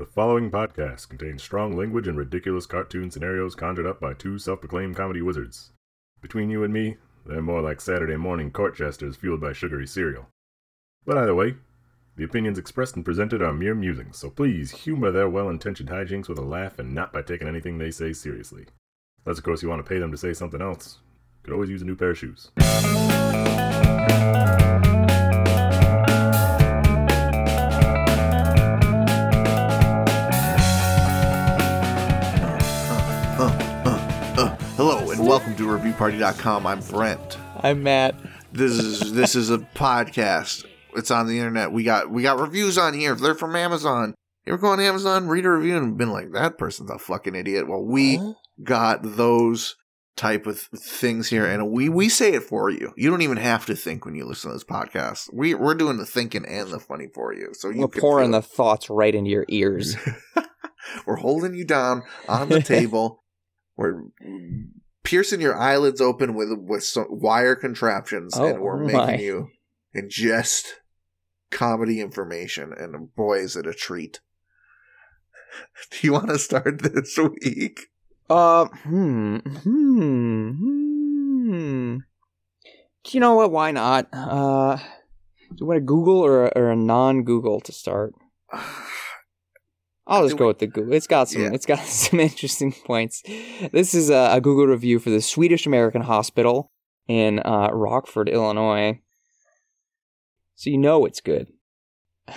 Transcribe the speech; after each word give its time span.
The 0.00 0.06
following 0.06 0.50
podcast 0.50 1.10
contains 1.10 1.42
strong 1.42 1.76
language 1.76 2.08
and 2.08 2.16
ridiculous 2.16 2.64
cartoon 2.64 3.10
scenarios 3.10 3.54
conjured 3.54 3.84
up 3.84 4.00
by 4.00 4.14
two 4.14 4.38
self 4.38 4.60
proclaimed 4.60 4.96
comedy 4.96 5.20
wizards. 5.20 5.72
Between 6.22 6.48
you 6.48 6.64
and 6.64 6.72
me, 6.72 6.96
they're 7.26 7.42
more 7.42 7.60
like 7.60 7.82
Saturday 7.82 8.16
morning 8.16 8.50
court 8.50 8.74
jesters 8.74 9.16
fueled 9.16 9.42
by 9.42 9.52
sugary 9.52 9.86
cereal. 9.86 10.30
But 11.04 11.18
either 11.18 11.34
way, 11.34 11.56
the 12.16 12.24
opinions 12.24 12.56
expressed 12.56 12.96
and 12.96 13.04
presented 13.04 13.42
are 13.42 13.52
mere 13.52 13.74
musings, 13.74 14.16
so 14.16 14.30
please 14.30 14.70
humor 14.70 15.10
their 15.10 15.28
well 15.28 15.50
intentioned 15.50 15.90
hijinks 15.90 16.30
with 16.30 16.38
a 16.38 16.44
laugh 16.44 16.78
and 16.78 16.94
not 16.94 17.12
by 17.12 17.20
taking 17.20 17.46
anything 17.46 17.76
they 17.76 17.90
say 17.90 18.14
seriously. 18.14 18.64
Unless, 19.26 19.36
of 19.36 19.44
course, 19.44 19.62
you 19.62 19.68
want 19.68 19.84
to 19.84 19.88
pay 19.88 19.98
them 19.98 20.12
to 20.12 20.16
say 20.16 20.32
something 20.32 20.62
else. 20.62 21.00
Could 21.42 21.52
always 21.52 21.68
use 21.68 21.82
a 21.82 21.84
new 21.84 21.94
pair 21.94 22.12
of 22.12 22.18
shoes. 22.18 22.50
Hello 35.60 35.74
and 35.74 35.82
welcome 35.84 35.94
to 35.94 35.98
reviewparty.com. 35.98 36.66
I'm 36.66 36.80
Brent. 36.80 37.38
I'm 37.62 37.82
Matt. 37.82 38.14
This 38.52 38.72
is 38.72 39.12
this 39.12 39.34
is 39.34 39.50
a 39.50 39.58
podcast. 39.58 40.64
It's 40.96 41.10
on 41.10 41.26
the 41.26 41.38
internet. 41.38 41.72
We 41.72 41.82
got 41.84 42.10
we 42.10 42.22
got 42.22 42.38
reviews 42.40 42.78
on 42.78 42.94
here. 42.94 43.14
They're 43.14 43.34
from 43.34 43.54
Amazon. 43.56 44.14
You 44.46 44.54
ever 44.54 44.62
go 44.62 44.68
on 44.68 44.80
Amazon, 44.80 45.28
read 45.28 45.44
a 45.44 45.50
review, 45.50 45.76
and 45.76 45.96
been 45.98 46.10
like, 46.10 46.32
that 46.32 46.56
person's 46.58 46.90
a 46.90 46.98
fucking 46.98 47.34
idiot? 47.34 47.68
Well, 47.68 47.84
we 47.84 48.16
Huh? 48.16 48.32
got 48.64 49.00
those 49.02 49.76
type 50.16 50.46
of 50.46 50.58
things 50.60 51.28
here, 51.28 51.46
and 51.46 51.70
we 51.70 51.88
we 51.88 52.08
say 52.08 52.32
it 52.32 52.42
for 52.42 52.70
you. 52.70 52.92
You 52.96 53.10
don't 53.10 53.22
even 53.22 53.36
have 53.36 53.66
to 53.66 53.76
think 53.76 54.04
when 54.04 54.14
you 54.14 54.24
listen 54.24 54.50
to 54.50 54.54
this 54.54 54.64
podcast. 54.64 55.28
We 55.32 55.54
we're 55.54 55.74
doing 55.74 55.98
the 55.98 56.06
thinking 56.06 56.44
and 56.46 56.70
the 56.70 56.80
funny 56.80 57.08
for 57.14 57.34
you. 57.34 57.50
So 57.52 57.68
you 57.70 57.80
We're 57.82 57.88
pouring 57.88 58.30
the 58.32 58.42
thoughts 58.42 58.88
right 58.90 59.14
into 59.14 59.30
your 59.30 59.44
ears. 59.48 59.96
We're 61.06 61.16
holding 61.16 61.54
you 61.54 61.64
down 61.64 62.02
on 62.28 62.48
the 62.48 62.62
table. 62.62 63.22
We're 63.76 64.02
piercing 65.02 65.40
your 65.40 65.56
eyelids 65.58 66.00
open 66.00 66.34
with 66.34 66.50
with 66.52 66.84
some 66.84 67.06
wire 67.10 67.56
contraptions, 67.56 68.36
Oh, 68.36 68.46
and 68.46 68.60
we're 68.60 68.78
my. 68.78 69.06
making 69.06 69.24
you 69.24 69.48
ingest 69.96 70.66
comedy 71.50 72.00
information. 72.00 72.72
And 72.76 73.14
boy, 73.14 73.38
is 73.40 73.56
it 73.56 73.66
a 73.66 73.74
treat! 73.74 74.20
Do 75.90 75.98
you 76.06 76.12
want 76.12 76.28
to 76.28 76.38
start 76.38 76.82
this 76.82 77.18
week? 77.42 77.88
Uh, 78.28 78.66
hmm, 78.84 79.36
hmm, 79.38 80.50
hmm. 80.50 81.96
Do 83.02 83.10
you 83.12 83.20
know 83.20 83.34
what? 83.34 83.50
Why 83.50 83.70
not? 83.72 84.06
Uh, 84.12 84.76
do 84.76 85.56
you 85.58 85.66
want 85.66 85.78
a 85.78 85.80
Google 85.80 86.18
or 86.24 86.46
a, 86.46 86.52
or 86.54 86.70
a 86.70 86.76
non-Google 86.76 87.60
to 87.62 87.72
start? 87.72 88.14
I'll 90.06 90.24
just 90.24 90.38
go 90.38 90.48
with 90.48 90.58
the 90.58 90.66
Google. 90.66 90.94
It's 90.94 91.06
got 91.06 91.28
some. 91.28 91.42
Yeah. 91.42 91.50
It's 91.52 91.66
got 91.66 91.78
some 91.86 92.20
interesting 92.20 92.72
points. 92.72 93.22
This 93.72 93.94
is 93.94 94.10
a, 94.10 94.30
a 94.32 94.40
Google 94.40 94.66
review 94.66 94.98
for 94.98 95.10
the 95.10 95.20
Swedish 95.20 95.66
American 95.66 96.02
Hospital 96.02 96.72
in 97.06 97.40
uh, 97.40 97.68
Rockford, 97.72 98.28
Illinois. 98.28 99.00
So 100.56 100.70
you 100.70 100.78
know 100.78 101.04
it's 101.04 101.20
good. 101.20 101.48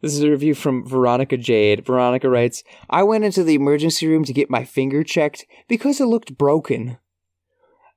This 0.00 0.14
is 0.14 0.22
a 0.22 0.30
review 0.30 0.54
from 0.54 0.86
Veronica 0.86 1.36
Jade. 1.36 1.84
Veronica 1.84 2.30
writes, 2.30 2.62
I 2.88 3.02
went 3.02 3.24
into 3.24 3.42
the 3.42 3.56
emergency 3.56 4.06
room 4.06 4.22
to 4.26 4.32
get 4.32 4.48
my 4.48 4.64
finger 4.64 5.02
checked 5.02 5.44
because 5.66 6.00
it 6.00 6.04
looked 6.04 6.38
broken. 6.38 6.98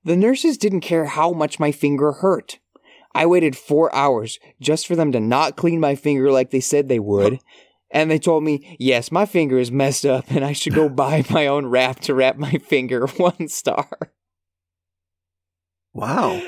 The 0.03 0.15
nurses 0.15 0.57
didn't 0.57 0.81
care 0.81 1.05
how 1.05 1.31
much 1.31 1.59
my 1.59 1.71
finger 1.71 2.11
hurt. 2.11 2.57
I 3.13 3.27
waited 3.27 3.55
four 3.55 3.93
hours 3.95 4.39
just 4.59 4.87
for 4.87 4.95
them 4.95 5.11
to 5.11 5.19
not 5.19 5.55
clean 5.55 5.79
my 5.79 5.93
finger 5.93 6.31
like 6.31 6.49
they 6.49 6.59
said 6.59 6.89
they 6.89 6.99
would. 6.99 7.39
And 7.95 8.11
they 8.11 8.19
told 8.19 8.43
me, 8.43 8.75
yes, 8.77 9.09
my 9.09 9.25
finger 9.25 9.57
is 9.57 9.71
messed 9.71 10.05
up 10.05 10.29
and 10.29 10.43
I 10.43 10.51
should 10.51 10.73
go 10.75 10.89
buy 11.03 11.23
my 11.29 11.47
own 11.47 11.65
wrap 11.65 12.01
to 12.01 12.13
wrap 12.13 12.35
my 12.35 12.51
finger. 12.51 13.07
One 13.17 13.47
star. 13.47 13.89
Wow. 15.93 16.41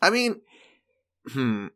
I 0.00 0.10
mean, 0.10 0.40
hmm. 1.28 1.66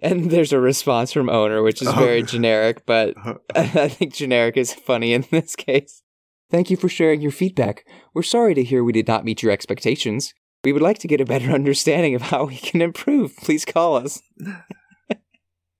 and 0.00 0.30
there's 0.30 0.52
a 0.52 0.60
response 0.60 1.12
from 1.12 1.28
owner, 1.28 1.64
which 1.64 1.82
is 1.82 1.88
Oh. 1.88 1.92
very 1.92 2.22
generic, 2.34 2.86
but 2.86 3.14
I 3.56 3.88
think 3.88 4.14
generic 4.14 4.56
is 4.56 4.72
funny 4.72 5.12
in 5.12 5.26
this 5.32 5.56
case. 5.56 6.02
Thank 6.48 6.70
you 6.70 6.76
for 6.76 6.88
sharing 6.88 7.20
your 7.20 7.32
feedback. 7.32 7.84
We're 8.14 8.22
sorry 8.22 8.54
to 8.54 8.62
hear 8.62 8.84
we 8.84 8.92
did 8.92 9.08
not 9.08 9.24
meet 9.24 9.42
your 9.42 9.50
expectations. 9.50 10.32
We 10.62 10.72
would 10.72 10.82
like 10.82 10.98
to 10.98 11.08
get 11.08 11.20
a 11.20 11.24
better 11.24 11.50
understanding 11.50 12.14
of 12.14 12.22
how 12.22 12.44
we 12.44 12.56
can 12.56 12.80
improve. 12.80 13.36
Please 13.36 13.64
call 13.64 13.96
us. 13.96 14.22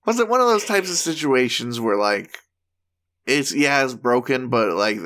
Was 0.07 0.19
it 0.19 0.29
one 0.29 0.41
of 0.41 0.47
those 0.49 0.65
types 0.65 0.91
of 0.91 0.97
situations 0.97 1.81
where 1.81 1.97
like 1.97 2.39
it's 3.27 3.55
yeah, 3.55 3.85
it's 3.85 3.95
broken, 3.95 4.49
but 4.49 4.73
like 4.75 4.99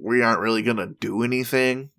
we 0.00 0.22
aren't 0.22 0.40
really 0.40 0.62
gonna 0.62 0.88
do 1.00 1.22
anything? 1.22 1.90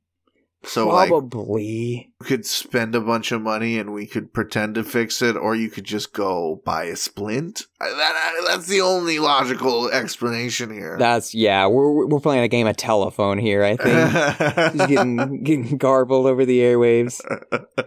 So 0.66 0.88
like 0.88 1.10
Probably. 1.10 2.14
we 2.20 2.26
could 2.26 2.46
spend 2.46 2.96
a 2.96 3.02
bunch 3.02 3.34
of 3.34 3.42
money 3.42 3.78
and 3.78 3.92
we 3.92 4.08
could 4.08 4.32
pretend 4.32 4.76
to 4.76 4.84
fix 4.86 5.22
it, 5.22 5.36
or 5.36 5.56
you 5.56 5.70
could 5.70 5.84
just 5.84 6.14
go 6.14 6.62
buy 6.64 6.86
a 6.86 6.96
splint. 6.96 7.64
I- 7.82 7.90
That, 7.90 8.34
that's 8.48 8.68
the 8.68 8.80
only 8.80 9.20
logical 9.20 9.90
explanation 9.90 10.72
here. 10.72 10.96
That's 10.98 11.36
yeah. 11.36 11.68
We're 11.68 12.08
we're 12.08 12.22
playing 12.22 12.44
a 12.44 12.48
game 12.48 12.68
of 12.68 12.78
telephone 12.78 13.40
here. 13.40 13.62
I 13.62 13.76
think 13.76 14.74
just 14.78 14.90
getting 14.90 15.44
getting 15.44 15.78
garbled 15.78 16.28
over 16.28 16.46
the 16.46 16.60
airwaves. 16.60 17.20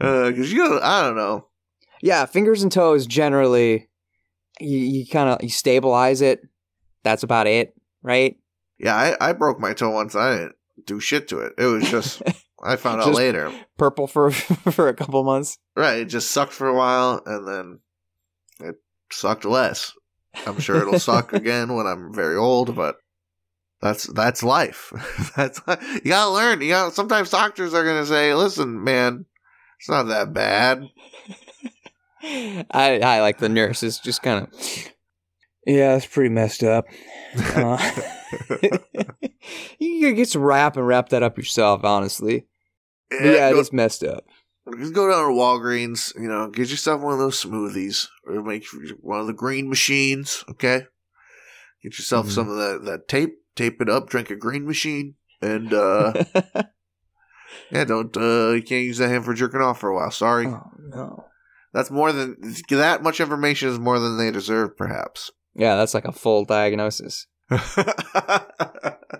Uh, 0.00 0.30
because 0.30 0.52
you 0.52 0.58
know, 0.58 0.78
I 0.80 1.02
don't 1.02 1.16
know. 1.16 1.48
Yeah, 2.02 2.26
fingers 2.26 2.62
and 2.62 2.72
toes 2.72 3.06
generally. 3.06 3.88
You, 4.60 4.78
you 4.78 5.06
kind 5.06 5.30
of 5.30 5.42
you 5.42 5.50
stabilize 5.50 6.20
it. 6.20 6.42
That's 7.04 7.22
about 7.22 7.46
it, 7.46 7.74
right? 8.02 8.36
Yeah, 8.78 8.94
I, 8.94 9.30
I 9.30 9.32
broke 9.32 9.60
my 9.60 9.72
toe 9.72 9.90
once. 9.90 10.14
I 10.14 10.36
didn't 10.36 10.54
do 10.84 11.00
shit 11.00 11.28
to 11.28 11.40
it. 11.40 11.54
It 11.58 11.64
was 11.64 11.88
just 11.90 12.22
I 12.62 12.76
found 12.76 13.00
out 13.00 13.14
later. 13.14 13.52
Purple 13.76 14.06
for 14.06 14.30
for 14.32 14.88
a 14.88 14.94
couple 14.94 15.22
months. 15.24 15.58
Right, 15.76 16.00
it 16.00 16.06
just 16.06 16.30
sucked 16.30 16.52
for 16.52 16.68
a 16.68 16.74
while, 16.74 17.22
and 17.24 17.46
then 17.46 17.80
it 18.60 18.76
sucked 19.10 19.44
less. 19.44 19.92
I'm 20.46 20.60
sure 20.60 20.76
it'll 20.76 20.98
suck 20.98 21.32
again 21.32 21.74
when 21.74 21.86
I'm 21.86 22.12
very 22.12 22.36
old, 22.36 22.74
but 22.74 22.96
that's 23.80 24.04
that's 24.12 24.42
life. 24.42 24.92
that's 25.36 25.60
you 25.66 26.10
gotta 26.10 26.30
learn. 26.30 26.60
You 26.60 26.70
got 26.70 26.94
sometimes 26.94 27.30
doctors 27.30 27.74
are 27.74 27.84
gonna 27.84 28.06
say, 28.06 28.34
"Listen, 28.34 28.82
man, 28.82 29.26
it's 29.78 29.88
not 29.88 30.04
that 30.04 30.32
bad." 30.32 30.84
I 32.22 33.00
I 33.02 33.20
like 33.20 33.38
the 33.38 33.48
nurse. 33.48 33.82
nurses 33.82 33.98
just 33.98 34.22
kind 34.22 34.46
of. 34.46 34.88
Yeah, 35.66 35.96
it's 35.96 36.06
pretty 36.06 36.30
messed 36.30 36.62
up. 36.62 36.86
Uh, 37.36 37.76
you 39.78 40.00
could 40.00 40.16
get 40.16 40.28
some 40.28 40.42
wrap 40.42 40.76
and 40.76 40.86
wrap 40.86 41.10
that 41.10 41.22
up 41.22 41.36
yourself, 41.36 41.84
honestly. 41.84 42.46
But 43.10 43.22
yeah, 43.24 43.48
it 43.48 43.52
go, 43.54 43.60
is 43.60 43.72
messed 43.72 44.02
up. 44.04 44.24
just 44.78 44.94
go 44.94 45.08
down 45.10 45.28
to 45.28 45.38
Walgreens. 45.38 46.14
You 46.14 46.28
know, 46.28 46.48
get 46.48 46.70
yourself 46.70 47.00
one 47.02 47.12
of 47.12 47.18
those 47.18 47.42
smoothies, 47.42 48.08
or 48.26 48.42
make 48.42 48.64
one 49.00 49.20
of 49.20 49.26
the 49.26 49.32
green 49.34 49.68
machines. 49.68 50.44
Okay, 50.50 50.82
get 51.82 51.98
yourself 51.98 52.26
Mhm. 52.26 52.30
some 52.30 52.48
of 52.48 52.56
that 52.56 52.82
that 52.84 53.08
tape. 53.08 53.34
Tape 53.56 53.80
it 53.82 53.88
up. 53.90 54.08
Drink 54.08 54.30
a 54.30 54.36
green 54.36 54.64
machine, 54.66 55.16
and 55.42 55.72
uh 55.74 56.12
Yeah, 57.70 57.84
don't 57.84 58.16
uh 58.16 58.50
you 58.52 58.62
can't 58.62 58.84
use 58.84 58.98
that 58.98 59.08
hand 59.08 59.24
for 59.24 59.34
jerking 59.34 59.60
off 59.60 59.80
for 59.80 59.90
a 59.90 59.94
while. 59.94 60.10
Sorry. 60.10 60.46
oh 60.46 60.62
no. 60.78 61.24
That's 61.78 61.92
more 61.92 62.10
than 62.10 62.36
that 62.70 63.04
much 63.04 63.20
information 63.20 63.68
is 63.68 63.78
more 63.78 64.00
than 64.00 64.18
they 64.18 64.32
deserve, 64.32 64.76
perhaps. 64.76 65.30
Yeah, 65.54 65.74
that's 65.74 65.94
like 65.94 66.04
a 66.04 66.12
full 66.12 66.44
diagnosis 66.44 67.26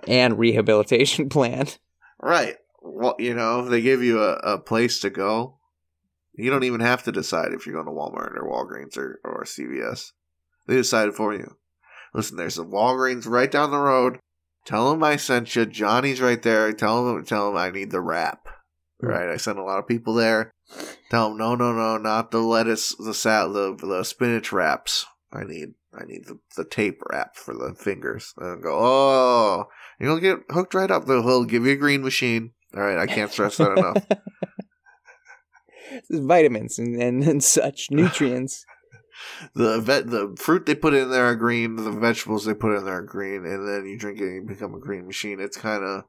and 0.06 0.38
rehabilitation 0.38 1.28
plan. 1.30 1.66
right. 2.22 2.54
Well, 2.80 3.16
you 3.18 3.34
know, 3.34 3.68
they 3.68 3.80
give 3.80 4.04
you 4.04 4.22
a, 4.22 4.34
a 4.34 4.58
place 4.58 5.00
to 5.00 5.10
go. 5.10 5.58
You 6.34 6.50
don't 6.50 6.62
even 6.62 6.78
have 6.78 7.02
to 7.04 7.12
decide 7.12 7.52
if 7.52 7.66
you're 7.66 7.74
going 7.82 7.86
to 7.86 7.92
Walmart 7.92 8.36
or 8.36 8.48
Walgreens 8.48 8.96
or, 8.96 9.18
or 9.24 9.42
CVS. 9.44 10.12
They 10.68 10.76
decide 10.76 11.12
for 11.14 11.34
you. 11.34 11.56
Listen, 12.14 12.36
there's 12.36 12.58
a 12.58 12.64
Walgreens 12.64 13.26
right 13.26 13.50
down 13.50 13.72
the 13.72 13.78
road. 13.78 14.20
Tell 14.64 14.90
them 14.90 15.02
I 15.02 15.16
sent 15.16 15.56
you. 15.56 15.66
Johnny's 15.66 16.20
right 16.20 16.42
there. 16.42 16.72
Tell 16.72 17.04
them, 17.04 17.24
tell 17.24 17.48
them 17.48 17.56
I 17.56 17.70
need 17.70 17.90
the 17.90 18.00
wrap. 18.00 18.47
Mm. 19.02 19.08
Right, 19.08 19.28
I 19.28 19.36
sent 19.36 19.58
a 19.58 19.64
lot 19.64 19.78
of 19.78 19.86
people 19.86 20.14
there. 20.14 20.52
Tell 21.10 21.28
them, 21.28 21.38
no, 21.38 21.54
no, 21.54 21.72
no, 21.72 21.98
not 21.98 22.30
the 22.30 22.40
lettuce, 22.40 22.94
the 22.96 23.14
sal, 23.14 23.52
the 23.52 23.74
the 23.74 24.04
spinach 24.04 24.52
wraps. 24.52 25.06
I 25.32 25.44
need, 25.44 25.74
I 25.94 26.04
need 26.04 26.26
the, 26.26 26.38
the 26.56 26.64
tape 26.64 27.02
wrap 27.10 27.36
for 27.36 27.54
the 27.54 27.74
fingers. 27.74 28.34
And 28.38 28.62
go, 28.62 28.74
oh, 28.74 29.68
you'll 30.00 30.20
get 30.20 30.38
hooked 30.50 30.74
right 30.74 30.90
up. 30.90 31.04
They'll 31.06 31.44
give 31.44 31.66
you 31.66 31.72
a 31.72 31.76
green 31.76 32.02
machine. 32.02 32.52
All 32.74 32.82
right, 32.82 32.98
I 32.98 33.06
can't 33.06 33.30
stress 33.30 33.56
that 33.58 33.72
enough. 33.72 34.06
Vitamins 36.10 36.78
and, 36.78 37.00
and, 37.00 37.22
and 37.22 37.44
such 37.44 37.88
nutrients. 37.90 38.64
The 39.54 39.80
vet, 39.80 40.08
the 40.08 40.36
fruit 40.38 40.66
they 40.66 40.74
put 40.74 40.94
in 40.94 41.10
there 41.10 41.26
are 41.26 41.34
green. 41.34 41.76
The 41.76 41.90
vegetables 41.90 42.44
they 42.44 42.54
put 42.54 42.76
in 42.76 42.84
there 42.84 42.98
are 42.98 43.02
green, 43.02 43.44
and 43.44 43.66
then 43.66 43.86
you 43.86 43.98
drink 43.98 44.20
it 44.20 44.24
and 44.24 44.34
you 44.34 44.42
become 44.42 44.74
a 44.74 44.78
green 44.78 45.06
machine. 45.06 45.40
It's 45.40 45.56
kind 45.56 45.82
of 45.82 46.04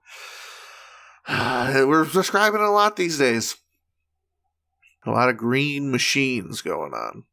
we're 1.30 2.06
describing 2.06 2.62
a 2.62 2.72
lot 2.72 2.96
these 2.96 3.18
days. 3.18 3.56
A 5.06 5.12
lot 5.12 5.30
of 5.30 5.38
green 5.38 5.92
machines 5.92 6.62
going 6.62 6.94
on. 6.94 7.24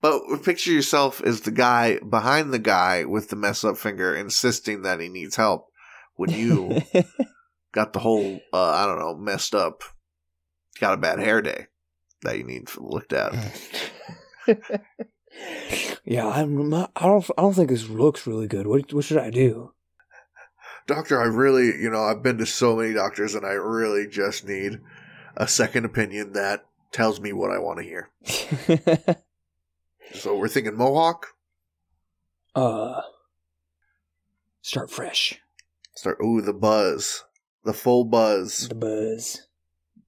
But 0.00 0.42
picture 0.42 0.72
yourself 0.72 1.22
as 1.22 1.42
the 1.42 1.50
guy 1.50 1.98
behind 1.98 2.52
the 2.52 2.58
guy 2.58 3.04
with 3.04 3.28
the 3.28 3.36
mess 3.36 3.64
up 3.64 3.78
finger 3.78 4.14
insisting 4.14 4.82
that 4.82 5.00
he 5.00 5.08
needs 5.08 5.36
help 5.36 5.68
when 6.16 6.30
you 6.30 6.82
got 7.72 7.92
the 7.92 8.00
whole, 8.00 8.40
uh, 8.52 8.70
I 8.70 8.86
don't 8.86 8.98
know, 8.98 9.14
messed 9.16 9.54
up, 9.54 9.82
got 10.80 10.94
a 10.94 10.98
bad 10.98 11.20
hair 11.20 11.40
day 11.40 11.66
that 12.22 12.36
you 12.36 12.44
need 12.44 12.68
looked 12.76 13.12
at. 13.12 13.32
yeah, 16.04 16.28
I'm 16.28 16.68
not, 16.68 16.90
I 16.96 17.06
don't. 17.06 17.30
I 17.38 17.42
don't 17.42 17.54
think 17.54 17.70
this 17.70 17.88
looks 17.88 18.26
really 18.26 18.48
good. 18.48 18.66
What 18.66 18.92
What 18.92 19.04
should 19.04 19.18
I 19.18 19.30
do? 19.30 19.72
Doctor, 20.86 21.20
I 21.20 21.26
really, 21.26 21.66
you 21.80 21.90
know, 21.90 22.02
I've 22.02 22.22
been 22.22 22.38
to 22.38 22.46
so 22.46 22.76
many 22.76 22.94
doctors, 22.94 23.34
and 23.34 23.46
I 23.46 23.52
really 23.52 24.06
just 24.06 24.46
need 24.46 24.80
a 25.36 25.46
second 25.46 25.84
opinion 25.84 26.32
that 26.32 26.66
tells 26.90 27.20
me 27.20 27.32
what 27.32 27.50
I 27.50 27.58
want 27.58 27.78
to 27.78 27.84
hear. 27.84 28.10
so 30.14 30.36
we're 30.36 30.48
thinking 30.48 30.76
Mohawk. 30.76 31.28
uh, 32.54 33.00
start 34.60 34.90
fresh. 34.90 35.40
Start. 35.94 36.18
Ooh, 36.22 36.40
the 36.40 36.52
buzz, 36.52 37.24
the 37.64 37.72
full 37.72 38.04
buzz. 38.04 38.68
The 38.68 38.74
buzz. 38.74 39.46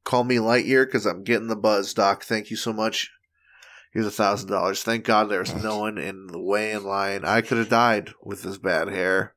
Call 0.05 0.25
me 0.25 0.37
Lightyear 0.37 0.85
because 0.85 1.07
I'm 1.07 1.25
getting 1.25 1.49
the 1.49 1.57
buzz, 1.57 1.95
Doc. 1.95 2.25
Thank 2.25 2.51
you 2.51 2.57
so 2.57 2.73
much. 2.73 3.11
Here's 3.93 4.07
a 4.07 4.11
thousand 4.11 4.51
dollars. 4.51 4.83
Thank 4.83 5.05
God 5.05 5.31
there's 5.31 5.55
no 5.63 5.79
one 5.79 5.99
in 5.99 6.27
the 6.27 6.41
way 6.41 6.73
in 6.73 6.85
line. 6.85 7.25
I 7.25 7.41
could 7.43 7.59
have 7.59 7.69
died 7.69 8.11
with 8.23 8.43
this 8.43 8.59
bad 8.59 8.89
hair. 8.89 9.35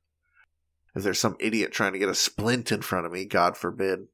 If 0.97 1.03
there's 1.03 1.19
some 1.19 1.37
idiot 1.39 1.71
trying 1.71 1.93
to 1.93 1.99
get 1.99 2.09
a 2.09 2.15
splint 2.15 2.71
in 2.71 2.81
front 2.81 3.05
of 3.05 3.11
me, 3.11 3.25
God 3.25 3.55
forbid. 3.55 4.07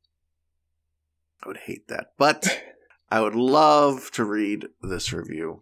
I 1.44 1.48
would 1.48 1.58
hate 1.58 1.88
that. 1.88 2.14
But 2.18 2.62
I 3.10 3.22
would 3.22 3.36
love 3.36 4.12
to 4.12 4.26
read 4.26 4.68
this 4.82 5.14
review. 5.14 5.62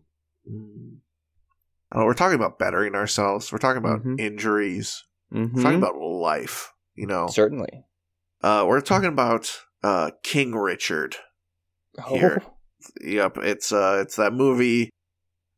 Mm. 0.52 0.98
Oh, 1.92 2.06
we're 2.06 2.14
talking 2.14 2.36
about 2.36 2.58
bettering 2.58 2.96
ourselves. 2.96 3.52
We're 3.52 3.58
talking 3.60 3.78
about 3.78 4.04
Mhm. 4.04 4.20
injuries. 4.20 5.04
Mm-hmm. 5.34 5.56
We're 5.58 5.62
talking 5.64 5.78
about 5.78 5.98
life. 5.98 6.74
You 6.96 7.08
know, 7.08 7.28
certainly. 7.28 7.86
uh, 8.44 8.66
we're 8.68 8.82
talking 8.82 9.10
about 9.10 9.52
uh, 9.84 10.12
King 10.24 10.54
Richard. 10.54 11.16
Oh, 12.06 12.16
Here. 12.16 12.42
Yep, 13.02 13.38
it's 13.38 13.72
uh, 13.72 14.00
it's 14.02 14.16
that 14.18 14.34
movie 14.34 14.90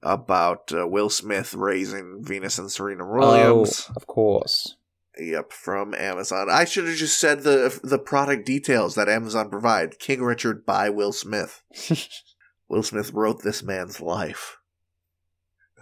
about 0.01 0.71
uh, 0.73 0.87
Will 0.87 1.09
Smith 1.09 1.53
raising 1.53 2.21
Venus 2.23 2.57
and 2.59 2.71
Serena 2.71 3.05
Williams. 3.07 3.87
Oh, 3.89 3.93
of 3.95 4.05
course. 4.07 4.75
Yep, 5.19 5.51
from 5.51 5.93
Amazon. 5.93 6.47
I 6.49 6.65
should 6.65 6.87
have 6.87 6.95
just 6.95 7.19
said 7.19 7.43
the 7.43 7.79
the 7.83 7.99
product 7.99 8.45
details 8.45 8.95
that 8.95 9.09
Amazon 9.09 9.49
provide. 9.49 9.99
King 9.99 10.23
Richard 10.23 10.65
by 10.65 10.89
Will 10.89 11.13
Smith. 11.13 11.61
Will 12.67 12.83
Smith 12.83 13.13
wrote 13.13 13.43
this 13.43 13.61
man's 13.61 14.01
life. 14.01 14.57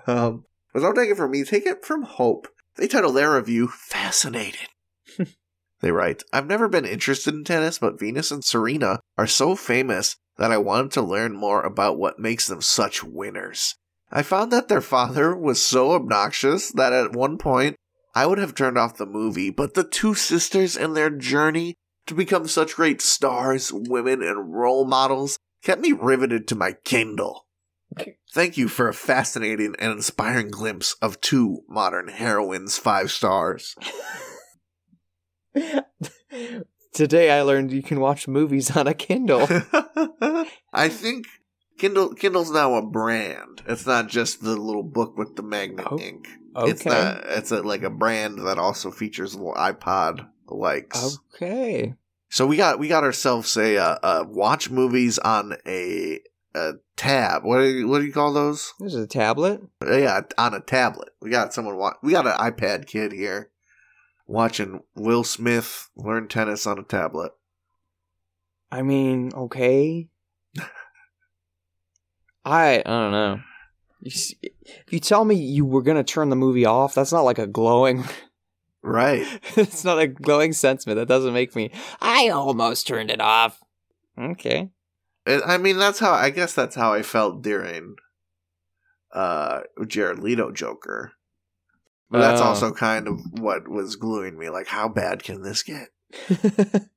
Um, 0.06 0.45
but 0.74 0.81
don't 0.81 0.95
take 0.95 1.10
it 1.10 1.18
from 1.18 1.31
me. 1.31 1.44
Take 1.44 1.66
it 1.66 1.86
from 1.86 2.04
Hope. 2.04 2.48
They 2.75 2.88
title 2.88 3.13
their 3.13 3.36
review 3.36 3.69
"Fascinated." 3.69 4.68
they 5.81 5.92
write, 5.92 6.24
"I've 6.34 6.48
never 6.48 6.68
been 6.68 6.86
interested 6.86 7.34
in 7.34 7.45
tennis, 7.45 7.80
but 7.80 8.00
Venus 8.00 8.31
and 8.31 8.44
Serena 8.44 9.00
are 9.18 9.27
so 9.27 9.56
famous 9.56 10.18
that 10.38 10.51
I 10.51 10.57
wanted 10.57 10.92
to 10.94 11.01
learn 11.01 11.36
more 11.36 11.62
about 11.62 11.98
what 11.98 12.19
makes 12.19 12.48
them 12.48 12.62
such 12.62 13.04
winners. 13.04 13.75
I 14.12 14.24
found 14.24 14.51
that 14.51 14.68
their 14.68 14.81
father 14.81 15.36
was 15.36 15.63
so 15.63 15.92
obnoxious 15.92 16.72
that 16.72 16.92
at 16.92 17.16
one 17.16 17.38
point 17.38 17.75
I 18.13 18.25
would 18.25 18.38
have 18.38 18.56
turned 18.56 18.78
off 18.78 18.98
the 18.98 19.06
movie, 19.06 19.50
but 19.50 19.74
the 19.74 19.84
two 19.84 20.13
sisters 20.16 20.75
and 20.75 20.96
their 20.96 21.10
journey 21.10 21.75
to 22.08 22.13
become 22.13 22.48
such 22.48 22.75
great 22.75 23.02
stars, 23.02 23.72
women, 23.74 24.22
and 24.22 24.54
role 24.54 24.86
models 24.86 25.40
kept 25.63 25.81
me 25.81 25.92
riveted 25.92 26.48
to 26.48 26.56
my 26.56 26.74
Kindle. 26.84 27.46
Thank 28.34 28.58
you 28.58 28.68
for 28.68 28.88
a 28.88 28.94
fascinating 28.94 29.75
and 29.78 29.92
inspiring 29.92 30.50
glimpse 30.50 30.96
of 31.02 31.19
two 31.19 31.63
modern 31.68 32.08
heroines, 32.08 32.78
five 32.78 33.12
stars. 33.12 33.75
Today 36.94 37.31
I 37.31 37.42
learned 37.42 37.72
you 37.72 37.84
can 37.84 38.00
watch 38.00 38.28
movies 38.28 38.75
on 38.75 38.88
a 38.88 38.94
Kindle. 38.94 39.48
I 40.74 40.90
think 40.90 41.25
Kindle 41.81 42.13
Kindle's 42.13 42.51
now 42.51 42.75
a 42.75 42.81
brand. 42.83 43.63
It's 43.68 43.88
not 43.88 44.07
just 44.07 44.44
the 44.44 44.56
little 44.56 44.83
book 44.83 45.18
with 45.18 45.36
the 45.36 45.42
magnet 45.42 45.88
Oh, 45.89 45.98
ink. 45.98 46.28
okay. 46.56 46.69
It's 46.69 46.86
not. 46.86 47.24
It's 47.25 47.50
a, 47.50 47.62
like 47.63 47.81
a 47.81 47.89
brand 47.89 48.38
that 48.45 48.60
also 48.60 48.92
features 48.92 49.33
little 49.36 49.56
iPod 49.56 50.28
likes. 50.48 51.18
Okay. 51.33 51.95
So 52.30 52.45
we 52.45 52.56
got 52.56 52.78
we 52.78 52.88
got 52.88 53.04
ourselves 53.04 53.57
a 53.57 53.78
uh, 53.78 53.98
uh, 54.04 54.25
watch 54.28 54.69
movies 54.69 55.18
on 55.18 55.56
a, 55.66 56.19
a 56.54 56.74
tab. 56.98 57.44
What 57.44 57.57
do 57.62 57.66
you, 57.66 57.88
what 57.88 57.98
do 57.98 58.06
you 58.06 58.13
call 58.13 58.31
those? 58.31 58.74
This 58.80 58.94
is 58.94 59.04
a 59.04 59.07
tablet. 59.07 59.62
Uh, 59.84 59.98
yeah, 59.98 60.22
on 60.38 60.54
a 60.54 60.60
tablet. 60.60 61.10
We 61.19 61.31
got 61.31 61.51
someone. 61.51 61.77
Wa- 61.77 61.98
we 62.04 62.12
got 62.12 62.27
an 62.27 62.34
iPad 62.34 62.86
kid 62.86 63.12
here 63.12 63.50
watching 64.27 64.81
Will 64.95 65.24
Smith 65.24 65.89
learn 65.95 66.27
tennis 66.27 66.68
on 66.68 66.77
a 66.77 66.84
tablet. 66.84 67.31
I 68.72 68.84
mean, 68.84 69.31
okay. 69.36 70.07
I 72.45 72.79
I 72.79 72.81
don't 72.83 73.11
know. 73.11 73.39
You 74.01 74.11
if 74.41 74.91
you 74.93 74.99
tell 74.99 75.23
me 75.25 75.35
you 75.35 75.63
were 75.65 75.81
gonna 75.83 76.03
turn 76.03 76.29
the 76.29 76.35
movie 76.35 76.65
off, 76.65 76.93
that's 76.95 77.11
not 77.11 77.21
like 77.21 77.39
a 77.39 77.47
glowing. 77.47 78.03
Right. 78.83 79.27
it's 79.57 79.83
not 79.85 79.99
a 79.99 80.07
glowing 80.07 80.53
sentiment. 80.53 80.95
That 80.97 81.07
doesn't 81.07 81.35
make 81.35 81.55
me. 81.55 81.69
I 82.01 82.29
almost 82.29 82.88
turned 82.88 83.11
it 83.11 83.21
off. 83.21 83.59
Okay. 84.19 84.71
I 85.27 85.59
mean, 85.59 85.77
that's 85.77 85.99
how. 85.99 86.13
I 86.13 86.31
guess 86.31 86.55
that's 86.55 86.75
how 86.75 86.91
I 86.91 87.03
felt 87.03 87.43
during 87.43 87.97
uh 89.13 89.59
Jared 89.85 90.17
Leto 90.17 90.51
Joker. 90.51 91.11
But 92.09 92.21
that's 92.21 92.41
Oh. 92.41 92.45
also 92.45 92.73
kind 92.73 93.07
of 93.07 93.19
what 93.39 93.67
was 93.67 93.97
gluing 93.97 94.35
me. 94.35 94.49
Like, 94.49 94.65
how 94.65 94.89
bad 94.89 95.21
can 95.21 95.43
this 95.43 95.61
get? 95.61 95.89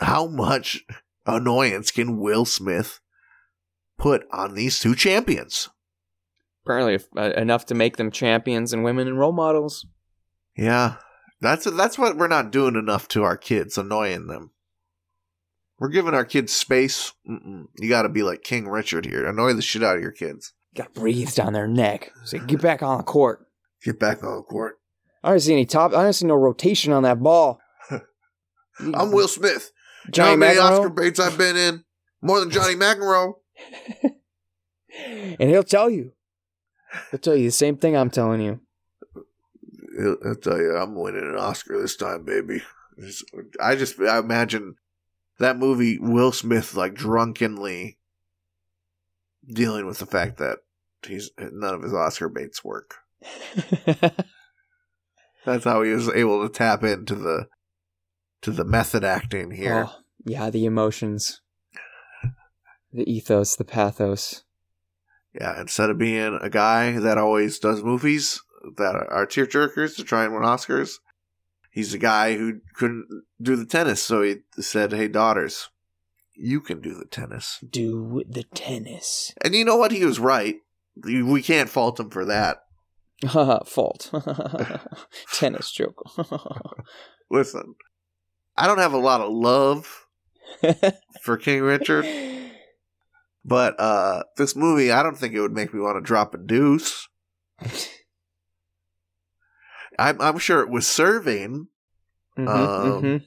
How 0.00 0.26
much 0.28 0.84
annoyance 1.26 1.90
can 1.90 2.18
Will 2.18 2.44
Smith 2.44 3.00
put 3.98 4.26
on 4.32 4.54
these 4.54 4.78
two 4.78 4.94
champions? 4.94 5.68
Apparently, 6.64 6.94
if, 6.94 7.08
uh, 7.16 7.32
enough 7.36 7.66
to 7.66 7.74
make 7.74 7.96
them 7.96 8.10
champions 8.10 8.72
and 8.72 8.84
women 8.84 9.08
and 9.08 9.18
role 9.18 9.32
models. 9.32 9.86
Yeah, 10.56 10.96
that's 11.40 11.64
that's 11.64 11.98
what 11.98 12.16
we're 12.16 12.28
not 12.28 12.50
doing 12.50 12.74
enough 12.76 13.08
to 13.08 13.22
our 13.22 13.36
kids, 13.36 13.78
annoying 13.78 14.26
them. 14.26 14.52
We're 15.78 15.88
giving 15.88 16.14
our 16.14 16.24
kids 16.24 16.52
space. 16.52 17.12
Mm-mm. 17.28 17.66
You 17.78 17.88
got 17.88 18.02
to 18.02 18.08
be 18.08 18.22
like 18.22 18.42
King 18.42 18.68
Richard 18.68 19.06
here. 19.06 19.24
Annoy 19.24 19.52
the 19.52 19.62
shit 19.62 19.84
out 19.84 19.96
of 19.96 20.02
your 20.02 20.12
kids. 20.12 20.52
Got 20.74 20.94
to 20.94 21.00
breathe 21.00 21.32
down 21.34 21.52
their 21.52 21.68
neck. 21.68 22.12
Say, 22.24 22.40
get 22.40 22.60
back 22.60 22.82
on 22.82 22.98
the 22.98 23.04
court. 23.04 23.46
Get 23.84 24.00
back 24.00 24.24
on 24.24 24.36
the 24.36 24.42
court. 24.42 24.78
I 25.22 25.30
don't 25.30 25.40
see 25.40 25.52
any 25.52 25.66
top. 25.66 25.92
I 25.92 26.02
don't 26.02 26.12
see 26.12 26.26
no 26.26 26.34
rotation 26.34 26.92
on 26.92 27.04
that 27.04 27.20
ball. 27.20 27.60
I'm 28.80 29.12
Will 29.12 29.28
Smith. 29.28 29.70
Johnny 30.10 30.32
you 30.32 30.36
know 30.38 30.46
how 30.46 30.54
many 30.54 30.58
McEnroe? 30.58 30.78
Oscar 30.78 30.90
baits 30.90 31.20
I've 31.20 31.38
been 31.38 31.56
in? 31.56 31.84
More 32.22 32.40
than 32.40 32.50
Johnny 32.50 32.74
McEnroe. 32.74 33.34
and 35.40 35.50
he'll 35.50 35.62
tell 35.62 35.90
you. 35.90 36.12
He'll 37.10 37.20
tell 37.20 37.36
you 37.36 37.44
the 37.48 37.52
same 37.52 37.76
thing 37.76 37.96
I'm 37.96 38.10
telling 38.10 38.40
you. 38.40 38.60
I'll- 40.24 40.34
tell 40.36 40.58
you, 40.58 40.76
I'm 40.76 40.94
winning 40.94 41.24
an 41.28 41.36
Oscar 41.36 41.80
this 41.80 41.96
time, 41.96 42.24
baby. 42.24 42.62
I 43.60 43.74
just 43.76 44.00
I 44.00 44.18
imagine 44.18 44.76
that 45.38 45.56
movie, 45.58 45.98
Will 46.00 46.32
Smith, 46.32 46.74
like 46.74 46.94
drunkenly 46.94 47.98
dealing 49.46 49.86
with 49.86 49.98
the 49.98 50.06
fact 50.06 50.38
that 50.38 50.58
he's 51.06 51.30
none 51.38 51.74
of 51.74 51.82
his 51.82 51.94
Oscar 51.94 52.28
baits 52.28 52.64
work. 52.64 52.96
That's 55.44 55.64
how 55.64 55.82
he 55.82 55.90
was 55.92 56.08
able 56.10 56.42
to 56.46 56.52
tap 56.52 56.82
into 56.82 57.14
the 57.14 57.48
to 58.42 58.50
the 58.50 58.64
method 58.64 59.04
acting 59.04 59.50
here. 59.52 59.86
Oh, 59.88 59.94
yeah, 60.24 60.50
the 60.50 60.64
emotions, 60.66 61.40
the 62.92 63.10
ethos, 63.10 63.56
the 63.56 63.64
pathos. 63.64 64.44
Yeah, 65.34 65.60
instead 65.60 65.90
of 65.90 65.98
being 65.98 66.38
a 66.40 66.50
guy 66.50 66.98
that 66.98 67.18
always 67.18 67.58
does 67.58 67.82
movies 67.82 68.40
that 68.76 68.94
are 69.08 69.26
tearjerkers 69.26 69.96
to 69.96 70.04
try 70.04 70.24
and 70.24 70.32
win 70.32 70.42
Oscars, 70.42 70.94
he's 71.70 71.94
a 71.94 71.98
guy 71.98 72.36
who 72.36 72.60
couldn't 72.74 73.06
do 73.40 73.56
the 73.56 73.66
tennis, 73.66 74.02
so 74.02 74.22
he 74.22 74.36
said, 74.58 74.92
"Hey, 74.92 75.08
daughters, 75.08 75.68
you 76.34 76.60
can 76.60 76.80
do 76.80 76.94
the 76.94 77.04
tennis." 77.04 77.58
Do 77.68 78.22
the 78.28 78.44
tennis. 78.44 79.32
And 79.42 79.54
you 79.54 79.64
know 79.64 79.76
what? 79.76 79.92
He 79.92 80.04
was 80.04 80.18
right. 80.18 80.56
We 81.04 81.42
can't 81.42 81.68
fault 81.68 82.00
him 82.00 82.10
for 82.10 82.24
that. 82.24 82.62
Fault. 83.66 84.10
tennis 85.32 85.70
joke. 85.70 86.02
Listen, 87.30 87.74
I 88.56 88.66
don't 88.66 88.78
have 88.78 88.92
a 88.92 88.98
lot 88.98 89.20
of 89.20 89.30
love 89.32 90.06
for 91.22 91.36
King 91.36 91.62
Richard, 91.62 92.04
but 93.48 93.78
uh 93.80 94.22
this 94.36 94.54
movie, 94.54 94.92
I 94.92 95.02
don't 95.02 95.16
think 95.16 95.34
it 95.34 95.40
would 95.40 95.52
make 95.52 95.72
me 95.74 95.80
want 95.80 95.96
to 95.96 96.00
drop 96.06 96.34
a 96.34 96.38
deuce. 96.38 97.08
I'm, 99.98 100.20
I'm 100.20 100.38
sure 100.38 100.60
it 100.60 100.70
was 100.70 100.86
serving 100.86 101.68
Mhm, 102.36 102.48
Um, 102.48 103.02
mhm. 103.02 103.22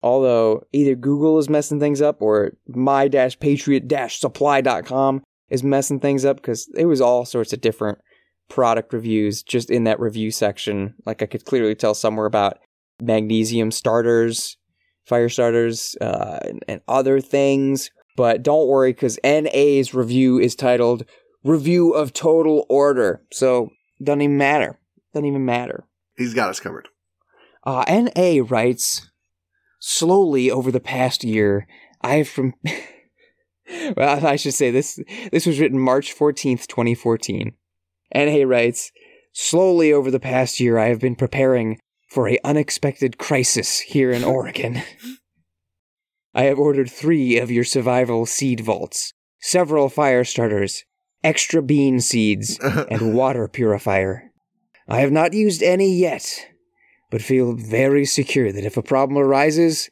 Although 0.03 0.63
either 0.72 0.96
Google 0.96 1.38
is 1.38 1.48
messing 1.50 1.79
things 1.79 2.01
up 2.01 2.24
or 2.24 2.53
my-patriot-supply.com 2.67 5.24
is 5.50 5.63
messing 5.63 6.00
things 6.00 6.25
up 6.25 6.38
because 6.38 6.67
it 6.75 6.86
was 6.86 7.01
all 7.01 7.25
sorts 7.25 7.53
of 7.53 7.62
different 7.62 8.00
product 8.51 8.91
reviews 8.91 9.41
just 9.43 9.72
in 9.72 9.86
that 9.86 9.98
review 9.98 10.29
section. 10.29 10.93
Like 11.05 11.24
I 11.24 11.25
could 11.25 11.46
clearly 11.46 11.74
tell 11.74 11.93
somewhere 11.93 12.25
about 12.25 12.60
magnesium 13.01 13.72
starters, 13.72 14.58
fire 15.05 15.29
starters, 15.29 15.96
uh, 16.01 16.39
and, 16.43 16.62
and 16.67 16.81
other 16.86 17.22
things. 17.22 17.91
But 18.17 18.43
don't 18.43 18.67
worry, 18.67 18.91
because 18.91 19.17
NA's 19.24 19.93
review 19.93 20.38
is 20.38 20.55
titled 20.55 21.05
Review 21.46 21.93
of 21.93 22.12
Total 22.12 22.65
Order. 22.67 23.22
So 23.31 23.70
doesn't 24.03 24.22
even 24.22 24.38
matter. 24.38 24.77
Doesn't 25.13 25.25
even 25.25 25.46
matter. 25.46 25.86
He's 26.17 26.34
got 26.34 26.50
us 26.50 26.60
covered. 26.60 26.89
Uh, 27.63 27.86
NA 27.88 28.43
writes 28.46 29.10
Slowly 29.79 30.51
over 30.51 30.72
the 30.72 30.81
past 30.81 31.24
year, 31.24 31.67
I've 32.01 32.27
from. 32.27 32.53
well, 33.96 34.27
I 34.27 34.36
should 34.36 34.53
say 34.53 34.72
this. 34.72 35.00
This 35.31 35.46
was 35.46 35.58
written 35.58 35.79
March 35.79 36.13
14th, 36.13 36.67
2014. 36.67 37.53
And 38.12 38.30
he 38.30 38.46
writes, 38.46 38.91
Slowly 39.34 39.94
over 39.94 40.12
the 40.12 40.20
past 40.20 40.60
year, 40.60 40.77
I 40.77 40.88
have 40.88 41.00
been 41.00 41.15
preparing 41.15 41.80
for 42.10 42.27
a 42.27 42.39
unexpected 42.44 43.18
crisis 43.18 43.80
here 43.80 44.12
in 44.12 44.24
Oregon. 44.25 44.82
I 46.34 46.44
have 46.44 46.60
ordered 46.60 46.89
three 46.89 47.38
of 47.38 47.51
your 47.51 47.63
survival 47.63 48.25
seed 48.25 48.62
vaults, 48.62 49.13
several 49.39 49.89
fire 49.89 50.24
starters, 50.24 50.84
extra 51.24 51.62
bean 51.62 52.00
seeds, 52.00 52.60
and 52.89 53.13
water 53.13 53.48
purifier. 53.48 54.32
I 54.88 55.00
have 55.00 55.12
not 55.12 55.34
used 55.34 55.63
any 55.63 55.94
yet, 55.94 56.48
but 57.10 57.22
feel 57.22 57.53
very 57.53 58.06
secure 58.06 58.51
that 58.51 58.65
if 58.65 58.77
a 58.77 58.84
problem 58.84 59.18
arises, 59.18 59.89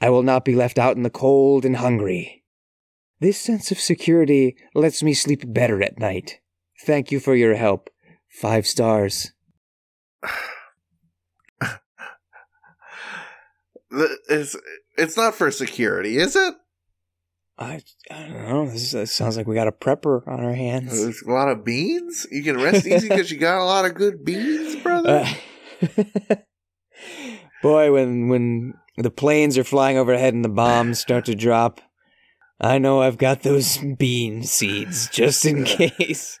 I 0.00 0.08
will 0.10 0.22
not 0.22 0.44
be 0.44 0.54
left 0.54 0.78
out 0.78 0.96
in 0.96 1.02
the 1.02 1.10
cold 1.10 1.64
and 1.64 1.76
hungry. 1.76 2.42
This 3.20 3.38
sense 3.38 3.70
of 3.70 3.78
security 3.78 4.56
lets 4.74 5.02
me 5.02 5.12
sleep 5.12 5.42
better 5.46 5.82
at 5.82 5.98
night. 5.98 6.40
Thank 6.84 7.10
you 7.10 7.20
for 7.20 7.34
your 7.34 7.54
help. 7.54 7.90
Five 8.28 8.66
stars. 8.66 9.32
It's 13.92 14.56
it's 14.96 15.16
not 15.16 15.34
for 15.34 15.50
security, 15.50 16.16
is 16.16 16.36
it? 16.36 16.54
I, 17.58 17.82
I 18.10 18.22
don't 18.22 18.48
know. 18.48 18.66
This, 18.70 18.92
this 18.92 19.12
sounds 19.12 19.36
like 19.36 19.46
we 19.46 19.54
got 19.54 19.68
a 19.68 19.72
prepper 19.72 20.26
on 20.26 20.42
our 20.42 20.54
hands. 20.54 20.98
There's 20.98 21.22
a 21.22 21.30
lot 21.30 21.50
of 21.50 21.62
beans. 21.62 22.26
You 22.30 22.42
can 22.42 22.56
rest 22.58 22.86
easy 22.86 23.08
because 23.08 23.30
you 23.30 23.38
got 23.38 23.60
a 23.60 23.64
lot 23.64 23.84
of 23.84 23.94
good 23.94 24.24
beans, 24.24 24.76
brother. 24.76 25.26
Uh, 25.82 26.36
boy, 27.62 27.92
when 27.92 28.28
when 28.28 28.74
the 28.96 29.10
planes 29.10 29.58
are 29.58 29.64
flying 29.64 29.98
overhead 29.98 30.32
and 30.32 30.44
the 30.44 30.48
bombs 30.48 31.00
start 31.00 31.26
to 31.26 31.34
drop, 31.34 31.82
I 32.58 32.78
know 32.78 33.02
I've 33.02 33.18
got 33.18 33.42
those 33.42 33.76
bean 33.98 34.42
seeds 34.44 35.10
just 35.10 35.44
in 35.44 35.64
case. 35.64 36.39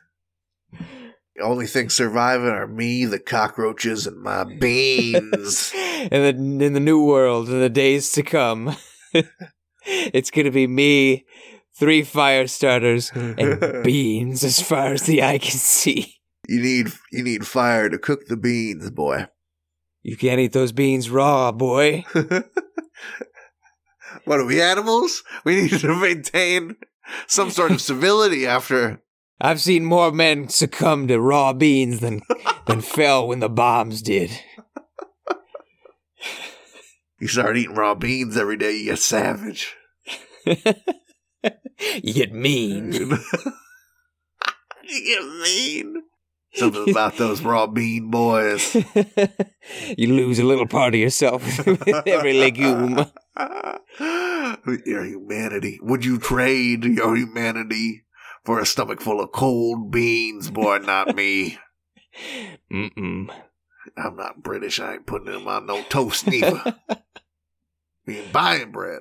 The 1.40 1.46
only 1.46 1.66
things 1.66 1.94
surviving 1.94 2.50
are 2.50 2.66
me, 2.66 3.06
the 3.06 3.18
cockroaches, 3.18 4.06
and 4.06 4.20
my 4.20 4.44
beans. 4.60 5.72
in 5.74 6.10
the 6.10 6.64
in 6.66 6.74
the 6.74 6.80
new 6.80 7.02
world, 7.02 7.48
in 7.48 7.60
the 7.60 7.70
days 7.70 8.12
to 8.12 8.22
come, 8.22 8.76
it's 9.86 10.30
gonna 10.30 10.50
be 10.50 10.66
me, 10.66 11.24
three 11.74 12.02
fire 12.02 12.46
starters, 12.46 13.10
and 13.14 13.82
beans 13.82 14.44
as 14.44 14.60
far 14.60 14.92
as 14.92 15.04
the 15.04 15.22
eye 15.22 15.38
can 15.38 15.52
see. 15.52 16.16
you 16.46 16.60
need 16.60 16.88
you 17.10 17.24
need 17.24 17.46
fire 17.46 17.88
to 17.88 17.96
cook 17.96 18.26
the 18.26 18.36
beans, 18.36 18.90
boy. 18.90 19.26
You 20.02 20.18
can't 20.18 20.40
eat 20.40 20.52
those 20.52 20.72
beans 20.72 21.08
raw, 21.08 21.52
boy. 21.52 22.04
what 24.26 24.40
are 24.40 24.44
we 24.46 24.60
animals? 24.60 25.22
We 25.46 25.62
need 25.62 25.80
to 25.80 25.96
maintain 25.98 26.76
some 27.26 27.48
sort 27.48 27.70
of 27.70 27.80
civility 27.80 28.46
after. 28.46 29.02
I've 29.40 29.60
seen 29.60 29.84
more 29.84 30.12
men 30.12 30.48
succumb 30.48 31.08
to 31.08 31.18
raw 31.18 31.52
beans 31.52 32.00
than 32.00 32.22
than 32.66 32.80
fell 32.80 33.26
when 33.26 33.40
the 33.40 33.48
bombs 33.48 34.02
did. 34.02 34.30
You 37.20 37.28
start 37.28 37.56
eating 37.56 37.74
raw 37.74 37.94
beans 37.94 38.36
every 38.36 38.56
day, 38.56 38.76
you 38.76 38.84
get 38.86 38.98
savage. 38.98 39.74
you 40.44 40.54
get 42.14 42.32
mean. 42.32 42.92
you 42.92 43.18
get 45.04 45.22
mean. 45.42 46.02
Something 46.54 46.90
about 46.90 47.16
those 47.16 47.42
raw 47.42 47.66
bean 47.66 48.10
boys. 48.10 48.74
you 49.96 50.14
lose 50.14 50.38
a 50.38 50.44
little 50.44 50.66
part 50.66 50.94
of 50.94 51.00
yourself 51.00 51.64
with 51.64 51.86
every 52.08 52.32
legume. 52.32 53.06
your 54.84 55.04
humanity. 55.04 55.78
Would 55.82 56.04
you 56.04 56.18
trade 56.18 56.84
your 56.84 57.16
humanity 57.16 58.02
for 58.44 58.58
a 58.58 58.66
stomach 58.66 59.00
full 59.00 59.20
of 59.20 59.32
cold 59.32 59.90
beans, 59.90 60.50
boy? 60.50 60.78
Not 60.78 61.14
me. 61.14 61.58
Mm-mm. 62.72 63.30
I'm 63.96 64.16
not 64.16 64.42
British. 64.42 64.80
I 64.80 64.94
ain't 64.94 65.06
putting 65.06 65.32
them 65.32 65.48
on 65.48 65.66
no 65.66 65.82
toast 65.84 66.26
neither. 66.26 66.76
we 68.06 68.18
ain't 68.18 68.32
buying 68.32 68.72
bread. 68.72 69.00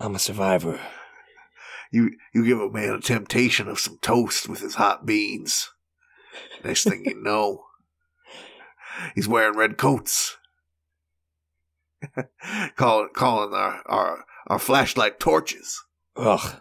I'm 0.00 0.14
a 0.14 0.18
survivor. 0.18 0.80
You 1.90 2.12
you 2.34 2.44
give 2.44 2.58
a 2.58 2.70
man 2.70 2.94
a 2.94 3.00
temptation 3.00 3.68
of 3.68 3.78
some 3.78 3.98
toast 4.00 4.48
with 4.48 4.60
his 4.60 4.76
hot 4.76 5.04
beans. 5.04 5.70
Next 6.64 6.84
thing 6.84 7.04
you 7.04 7.22
know, 7.22 7.64
he's 9.14 9.28
wearing 9.28 9.56
red 9.56 9.76
coats. 9.76 10.38
calling 12.76 13.10
calling 13.14 13.54
our, 13.54 13.82
our 13.86 14.24
our 14.46 14.58
flashlight 14.58 15.20
torches. 15.20 15.84
Ugh. 16.16 16.60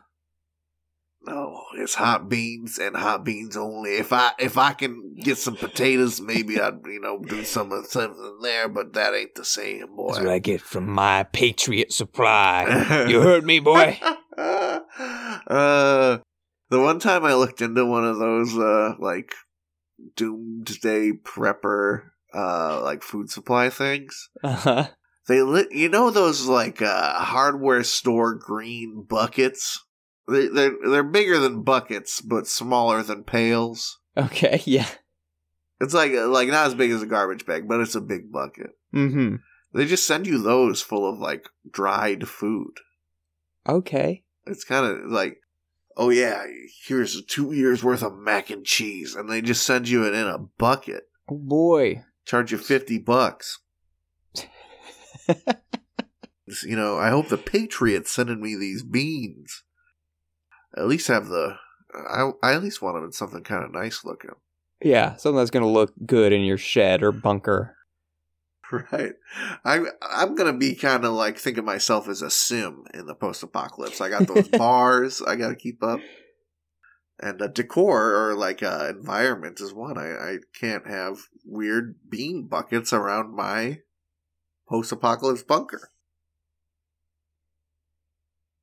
No, 1.24 1.66
it's 1.76 1.94
hot 1.94 2.30
beans 2.30 2.80
and 2.80 2.96
hot 2.96 3.24
beans 3.24 3.56
only. 3.56 3.92
If 3.98 4.12
I 4.12 4.32
if 4.40 4.58
I 4.58 4.74
can 4.74 5.16
get 5.16 5.38
some 5.38 5.56
potatoes, 5.56 6.20
maybe 6.20 6.60
I'd 6.60 6.80
you 6.86 7.00
know 7.00 7.20
do 7.20 7.44
some 7.44 7.72
of 7.72 7.86
something 7.86 8.40
there, 8.42 8.68
but 8.68 8.94
that 8.94 9.14
ain't 9.14 9.36
the 9.36 9.46
same, 9.46 9.96
boy. 9.96 10.14
That's 10.14 10.26
what 10.26 10.34
I 10.34 10.40
get 10.40 10.62
from 10.62 10.90
my 10.90 11.24
Patriot 11.24 11.94
Supply. 11.94 13.06
You 13.08 13.22
heard 13.22 13.46
me, 13.46 13.60
boy? 13.60 14.00
uh, 14.38 14.80
the 16.70 16.80
one 16.80 16.98
time 16.98 17.24
I 17.24 17.36
looked 17.36 17.62
into 17.62 17.86
one 17.86 18.06
of 18.06 18.18
those 18.18 18.58
uh 18.58 18.96
like 18.98 19.36
doomsday 20.16 21.12
prepper 21.12 22.06
uh 22.34 22.82
like 22.82 23.04
food 23.04 23.30
supply 23.30 23.70
things. 23.70 24.30
Uh-huh. 24.44 24.88
They 25.28 25.42
lit 25.42 25.72
you 25.72 25.90
know 25.90 26.10
those 26.10 26.48
like 26.48 26.82
uh 26.82 27.20
hardware 27.20 27.84
store 27.84 28.34
green 28.36 29.06
buckets. 29.08 29.84
They 30.28 30.48
they're 30.48 30.76
they're 30.84 31.04
bigger 31.04 31.40
than 31.40 31.64
buckets 31.64 32.22
but 32.22 32.48
smaller 32.48 33.04
than 33.04 33.24
pails. 33.24 34.00
Okay, 34.18 34.62
yeah. 34.66 34.88
It's 35.80 35.94
like 35.94 36.12
like 36.14 36.50
not 36.50 36.68
as 36.68 36.76
big 36.76 36.92
as 36.92 37.02
a 37.02 37.08
garbage 37.08 37.46
bag, 37.46 37.68
but 37.68 37.80
it's 37.80 37.96
a 37.96 38.02
big 38.02 38.32
bucket. 38.32 38.72
Mm-hmm. 38.94 39.38
They 39.74 39.86
just 39.86 40.06
send 40.06 40.28
you 40.28 40.38
those 40.38 40.82
full 40.82 41.10
of 41.10 41.20
like 41.20 41.50
dried 41.70 42.28
food. 42.28 42.74
Okay. 43.68 44.24
It's 44.46 44.64
kind 44.64 44.86
of 44.86 45.12
like, 45.12 45.38
oh 45.96 46.10
yeah, 46.10 46.46
here's 46.86 47.24
two 47.26 47.54
years 47.54 47.84
worth 47.84 48.04
of 48.04 48.18
mac 48.18 48.50
and 48.50 48.66
cheese, 48.66 49.16
and 49.16 49.30
they 49.30 49.42
just 49.42 49.66
send 49.66 49.88
you 49.88 50.06
it 50.06 50.14
in 50.14 50.28
a 50.28 50.38
bucket. 50.38 51.04
Oh 51.30 51.38
boy. 51.38 52.04
Charge 52.26 52.52
you 52.52 52.58
fifty 52.58 52.98
bucks. 52.98 53.60
you 56.64 56.76
know, 56.76 56.98
I 56.98 57.10
hope 57.10 57.30
the 57.30 57.38
Patriots 57.38 58.12
sending 58.12 58.42
me 58.42 58.56
these 58.56 58.84
beans. 58.84 59.64
At 60.76 60.88
least 60.88 61.08
have 61.08 61.28
the. 61.28 61.58
I 61.94 62.32
I 62.42 62.54
at 62.54 62.64
least 62.64 62.82
want 62.82 62.96
them 62.96 63.06
in 63.06 63.12
something 63.12 63.44
kind 63.44 63.64
of 63.64 63.74
nice 63.74 64.06
looking. 64.06 64.32
Yeah, 64.82 65.16
something 65.18 65.38
that's 65.38 65.52
gonna 65.52 65.68
look 65.68 65.94
good 66.06 66.34
in 66.34 66.42
your 66.42 66.58
shed 66.58 67.04
or 67.04 67.12
bunker. 67.12 67.76
Right. 68.94 69.16
I 69.66 69.82
I'm 70.02 70.34
gonna 70.34 70.58
be 70.58 70.76
kind 70.76 71.04
of 71.04 71.12
like 71.12 71.38
thinking 71.38 71.66
myself 71.66 72.08
as 72.08 72.22
a 72.22 72.30
sim 72.30 72.86
in 72.94 73.06
the 73.06 73.14
post 73.14 73.44
apocalypse. 73.44 74.00
I 74.00 74.08
got 74.08 74.28
those 74.28 74.48
bars 74.58 75.22
I 75.22 75.36
got 75.36 75.50
to 75.50 75.56
keep 75.56 75.84
up, 75.84 76.00
and 77.20 77.42
uh, 77.42 77.48
decor 77.48 78.16
or 78.16 78.34
like 78.34 78.64
uh, 78.64 78.88
environment 78.90 79.60
is 79.60 79.74
one. 79.74 79.98
I 79.98 80.12
I 80.12 80.38
can't 80.58 80.88
have 80.88 81.18
weird 81.44 81.96
bean 82.10 82.48
buckets 82.48 82.94
around 82.94 83.36
my 83.36 83.80
post 84.72 84.92
apocalypse 84.94 85.44
bunker. 85.44 85.92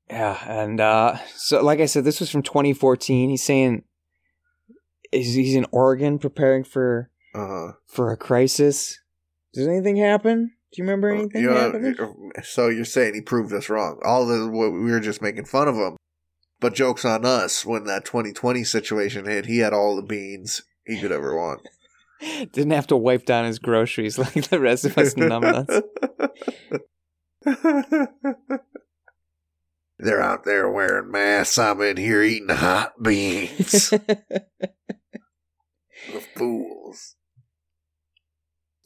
Yeah, 0.08 0.38
and 0.46 0.80
uh, 0.80 1.18
so 1.36 1.62
like 1.62 1.80
I 1.80 1.86
said, 1.86 2.04
this 2.04 2.18
was 2.18 2.30
from 2.30 2.42
2014. 2.42 3.28
He's 3.28 3.44
saying 3.44 3.84
he's, 5.12 5.34
he's 5.34 5.54
in 5.54 5.66
Oregon 5.70 6.18
preparing 6.18 6.64
for 6.64 7.10
Uh, 7.34 7.72
for 7.86 8.10
a 8.10 8.16
crisis. 8.16 8.98
Does 9.52 9.68
anything 9.68 9.96
happen? 9.96 10.52
Do 10.72 10.82
you 10.82 10.84
remember 10.84 11.10
anything 11.10 11.42
you 11.42 11.50
know, 11.50 11.56
happening? 11.56 12.32
so 12.42 12.68
you're 12.68 12.84
saying 12.86 13.14
he 13.14 13.20
proved 13.20 13.52
us 13.52 13.68
wrong. 13.68 14.00
All 14.02 14.26
the 14.26 14.48
we 14.48 14.90
were 14.90 15.00
just 15.00 15.20
making 15.20 15.44
fun 15.44 15.68
of 15.68 15.76
him. 15.76 15.96
But 16.60 16.74
jokes 16.74 17.04
on 17.04 17.24
us 17.24 17.64
when 17.64 17.84
that 17.84 18.04
2020 18.04 18.64
situation 18.64 19.26
hit. 19.26 19.46
He 19.46 19.58
had 19.58 19.72
all 19.72 19.94
the 19.94 20.02
beans 20.02 20.62
he 20.84 21.00
could 21.00 21.12
ever 21.12 21.36
want. 21.36 21.68
Didn't 22.52 22.72
have 22.72 22.86
to 22.88 22.96
wipe 22.96 23.24
down 23.24 23.44
his 23.44 23.58
groceries 23.58 24.18
like 24.18 24.48
the 24.48 24.60
rest 24.60 24.84
of 24.84 24.96
us 24.98 25.14
numbnuts. 25.14 25.82
They're 29.98 30.22
out 30.22 30.44
there 30.44 30.70
wearing 30.70 31.10
masks. 31.10 31.58
I'm 31.58 31.80
in 31.82 31.96
here 31.96 32.22
eating 32.22 32.50
hot 32.50 33.02
beans. 33.02 33.90
the 33.90 34.30
fools. 36.36 37.16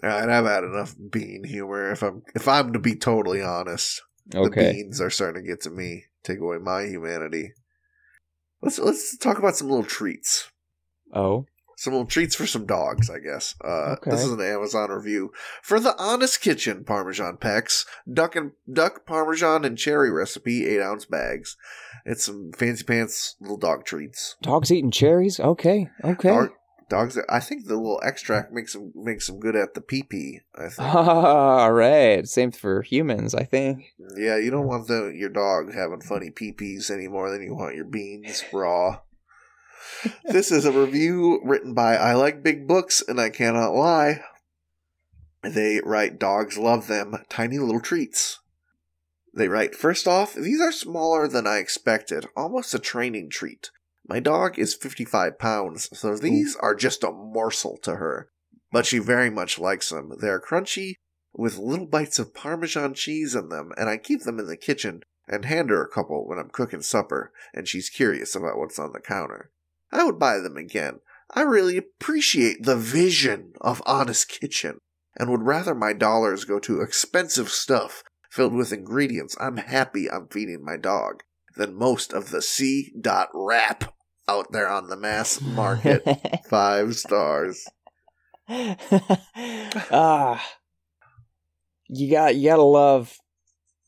All 0.02 0.08
right, 0.10 0.28
I've 0.28 0.46
had 0.46 0.64
enough 0.64 0.96
bean 1.10 1.44
humor. 1.44 1.92
If 1.92 2.02
I'm 2.02 2.22
if 2.34 2.48
I'm 2.48 2.72
to 2.72 2.78
be 2.78 2.96
totally 2.96 3.42
honest, 3.42 4.02
the 4.26 4.50
beans 4.50 5.00
are 5.00 5.10
starting 5.10 5.44
to 5.44 5.48
get 5.48 5.60
to 5.62 5.70
me. 5.70 6.04
Take 6.24 6.40
away 6.40 6.58
my 6.58 6.84
humanity. 6.84 7.52
Let's 8.62 8.78
let's 8.78 9.16
talk 9.18 9.38
about 9.38 9.56
some 9.56 9.68
little 9.68 9.84
treats. 9.84 10.50
Oh. 11.12 11.46
Some 11.82 11.94
little 11.94 12.06
treats 12.06 12.36
for 12.36 12.46
some 12.46 12.64
dogs, 12.64 13.10
I 13.10 13.18
guess. 13.18 13.56
Uh, 13.60 13.96
Okay. 13.98 14.12
This 14.12 14.22
is 14.22 14.30
an 14.30 14.40
Amazon 14.40 14.90
review 14.92 15.32
for 15.62 15.80
the 15.80 15.96
Honest 16.00 16.40
Kitchen 16.40 16.84
Parmesan 16.84 17.38
Pecks 17.38 17.84
duck 18.10 18.36
and 18.36 18.52
duck 18.72 19.04
Parmesan 19.04 19.64
and 19.64 19.76
cherry 19.76 20.08
recipe, 20.08 20.64
eight 20.64 20.80
ounce 20.80 21.06
bags. 21.06 21.56
It's 22.06 22.24
some 22.24 22.52
fancy 22.56 22.84
pants 22.84 23.34
little 23.40 23.56
dog 23.56 23.84
treats. 23.84 24.36
Dogs 24.42 24.70
eating 24.70 24.92
cherries? 24.92 25.40
Okay. 25.40 25.88
Okay. 26.04 26.28
Dog, 26.28 26.50
dogs, 26.88 27.18
I 27.28 27.40
think 27.40 27.66
the 27.66 27.74
little 27.74 28.00
extract 28.04 28.52
makes 28.52 28.74
them 28.74 28.92
makes 28.94 29.26
them 29.26 29.40
good 29.40 29.56
at 29.56 29.74
the 29.74 29.80
pee 29.80 30.04
pee. 30.04 30.38
I 30.54 30.68
think. 30.68 30.94
All 30.94 31.72
right. 31.72 32.28
Same 32.28 32.52
for 32.52 32.82
humans, 32.82 33.34
I 33.34 33.42
think. 33.42 33.92
Yeah, 34.16 34.36
you 34.36 34.52
don't 34.52 34.68
want 34.68 34.86
the 34.86 35.12
your 35.16 35.30
dog 35.30 35.74
having 35.74 36.00
funny 36.00 36.30
pee 36.30 36.52
pees 36.52 36.92
any 36.92 37.08
more 37.08 37.28
than 37.28 37.42
you 37.42 37.56
want 37.56 37.74
your 37.74 37.86
beans 37.86 38.44
raw. 38.52 39.00
This 40.24 40.50
is 40.50 40.64
a 40.64 40.72
review 40.72 41.40
written 41.44 41.74
by 41.74 41.96
I 41.96 42.14
Like 42.14 42.42
Big 42.42 42.66
Books 42.66 43.02
and 43.06 43.20
I 43.20 43.30
Cannot 43.30 43.74
Lie. 43.74 44.22
They 45.42 45.80
write 45.84 46.18
dogs 46.18 46.56
love 46.56 46.86
them, 46.86 47.16
tiny 47.28 47.58
little 47.58 47.80
treats. 47.80 48.40
They 49.34 49.48
write, 49.48 49.74
first 49.74 50.06
off, 50.06 50.34
these 50.34 50.60
are 50.60 50.72
smaller 50.72 51.26
than 51.26 51.46
I 51.46 51.56
expected, 51.56 52.26
almost 52.36 52.74
a 52.74 52.78
training 52.78 53.30
treat. 53.30 53.70
My 54.06 54.20
dog 54.20 54.58
is 54.58 54.74
55 54.74 55.38
pounds, 55.38 55.88
so 55.98 56.16
these 56.16 56.56
are 56.56 56.74
just 56.74 57.02
a 57.02 57.12
morsel 57.12 57.78
to 57.82 57.96
her. 57.96 58.28
But 58.70 58.86
she 58.86 58.98
very 58.98 59.30
much 59.30 59.58
likes 59.58 59.90
them. 59.90 60.12
They're 60.20 60.40
crunchy, 60.40 60.94
with 61.32 61.56
little 61.56 61.86
bites 61.86 62.18
of 62.18 62.34
Parmesan 62.34 62.94
cheese 62.94 63.34
in 63.34 63.48
them, 63.48 63.72
and 63.76 63.88
I 63.88 63.96
keep 63.96 64.22
them 64.22 64.38
in 64.38 64.46
the 64.46 64.56
kitchen 64.56 65.02
and 65.28 65.44
hand 65.44 65.70
her 65.70 65.82
a 65.82 65.88
couple 65.88 66.26
when 66.26 66.38
I'm 66.38 66.50
cooking 66.50 66.82
supper, 66.82 67.32
and 67.54 67.66
she's 67.66 67.88
curious 67.88 68.34
about 68.34 68.58
what's 68.58 68.78
on 68.78 68.92
the 68.92 69.00
counter. 69.00 69.50
I 69.92 70.04
would 70.04 70.18
buy 70.18 70.38
them 70.38 70.56
again. 70.56 71.00
I 71.34 71.42
really 71.42 71.76
appreciate 71.76 72.62
the 72.62 72.76
vision 72.76 73.52
of 73.60 73.82
Honest 73.86 74.28
Kitchen, 74.28 74.78
and 75.18 75.30
would 75.30 75.42
rather 75.42 75.74
my 75.74 75.92
dollars 75.92 76.44
go 76.44 76.58
to 76.60 76.80
expensive 76.80 77.48
stuff 77.48 78.02
filled 78.30 78.54
with 78.54 78.72
ingredients 78.72 79.36
I'm 79.38 79.58
happy 79.58 80.10
I'm 80.10 80.26
feeding 80.28 80.64
my 80.64 80.78
dog 80.78 81.22
than 81.56 81.74
most 81.74 82.14
of 82.14 82.30
the 82.30 82.40
C. 82.40 82.92
Dot 82.98 83.28
rap 83.34 83.92
out 84.26 84.52
there 84.52 84.68
on 84.68 84.88
the 84.88 84.96
mass 84.96 85.40
market. 85.40 86.02
Five 86.48 86.96
stars. 86.96 87.66
ah. 88.48 90.42
You 91.88 92.10
got 92.10 92.36
you 92.36 92.48
gotta 92.48 92.62
love 92.62 93.18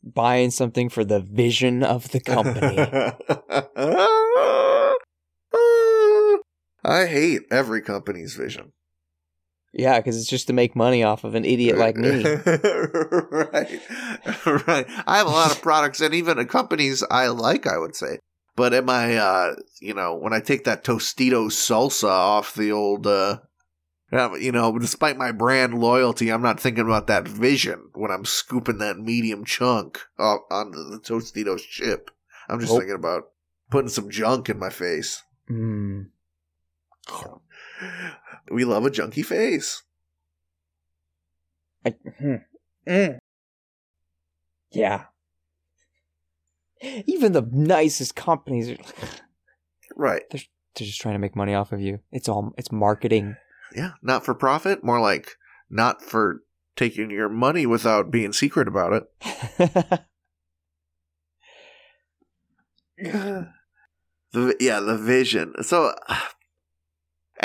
buying 0.03 0.51
something 0.51 0.89
for 0.89 1.03
the 1.03 1.19
vision 1.19 1.81
of 1.81 2.11
the 2.11 2.19
company. 2.19 2.77
I 6.85 7.07
hate 7.07 7.41
every 7.49 7.81
company's 7.81 8.35
vision. 8.35 8.71
yeah, 9.73 9.99
because 9.99 10.17
it's 10.17 10.29
just 10.29 10.47
to 10.47 10.53
make 10.53 10.75
money 10.75 11.03
off 11.03 11.23
of 11.23 11.33
an 11.35 11.43
idiot 11.45 11.77
like 11.77 11.95
me. 11.97 12.23
right. 12.23 13.81
Right. 14.67 14.85
I 15.07 15.17
have 15.17 15.27
a 15.27 15.31
lot 15.31 15.51
of 15.51 15.61
products 15.61 15.99
and 16.01 16.13
even 16.13 16.45
companies 16.47 17.03
I 17.09 17.27
like, 17.27 17.65
I 17.67 17.77
would 17.77 17.95
say. 17.95 18.19
But 18.55 18.73
am 18.73 18.89
I 18.89 19.15
uh 19.17 19.55
you 19.81 19.93
know, 19.93 20.15
when 20.15 20.31
I 20.33 20.39
take 20.39 20.63
that 20.65 20.83
Tostitos 20.83 21.53
salsa 21.53 22.07
off 22.07 22.53
the 22.53 22.71
old 22.71 23.07
uh 23.07 23.39
uh, 24.11 24.35
you 24.35 24.51
know, 24.51 24.77
despite 24.77 25.17
my 25.17 25.31
brand 25.31 25.73
loyalty, 25.73 26.31
I'm 26.31 26.43
not 26.43 26.59
thinking 26.59 26.85
about 26.85 27.07
that 27.07 27.27
vision 27.27 27.89
when 27.95 28.11
I'm 28.11 28.23
scooping 28.23 28.77
that 28.77 28.97
medium 28.99 29.43
chunk 29.43 29.99
off 30.19 30.41
onto 30.51 30.77
the 30.89 30.99
Tostitos 30.99 31.61
chip. 31.67 32.11
I'm 32.47 32.59
just 32.59 32.71
Nope. 32.71 32.81
thinking 32.81 32.95
about 32.95 33.23
putting 33.71 33.89
some 33.89 34.09
junk 34.11 34.47
in 34.47 34.59
my 34.59 34.69
face. 34.69 35.23
Mm. 35.49 36.09
We 38.51 38.63
love 38.63 38.85
a 38.85 38.91
junky 38.91 39.25
face. 39.25 39.83
I, 41.85 41.95
hmm. 42.19 42.35
Mm. 42.87 43.17
Yeah. 44.71 45.05
Even 47.05 47.31
the 47.31 47.47
nicest 47.51 48.15
companies 48.15 48.69
are 48.69 48.77
Right. 49.95 50.23
they're 50.29 50.41
just 50.75 51.01
trying 51.01 51.15
to 51.15 51.19
make 51.19 51.35
money 51.35 51.55
off 51.55 51.71
of 51.71 51.81
you. 51.81 51.99
It's 52.11 52.29
all 52.29 52.53
it's 52.57 52.71
marketing. 52.71 53.35
Yeah. 53.75 53.91
Not 54.01 54.25
for 54.25 54.35
profit, 54.35 54.83
more 54.83 54.99
like 54.99 55.31
not 55.69 56.01
for 56.01 56.41
taking 56.75 57.09
your 57.09 57.29
money 57.29 57.65
without 57.65 58.11
being 58.11 58.33
secret 58.33 58.67
about 58.67 58.93
it. 58.93 60.01
The 64.35 64.53
yeah, 64.59 64.81
the 64.81 64.97
vision. 64.97 65.53
So 65.63 65.95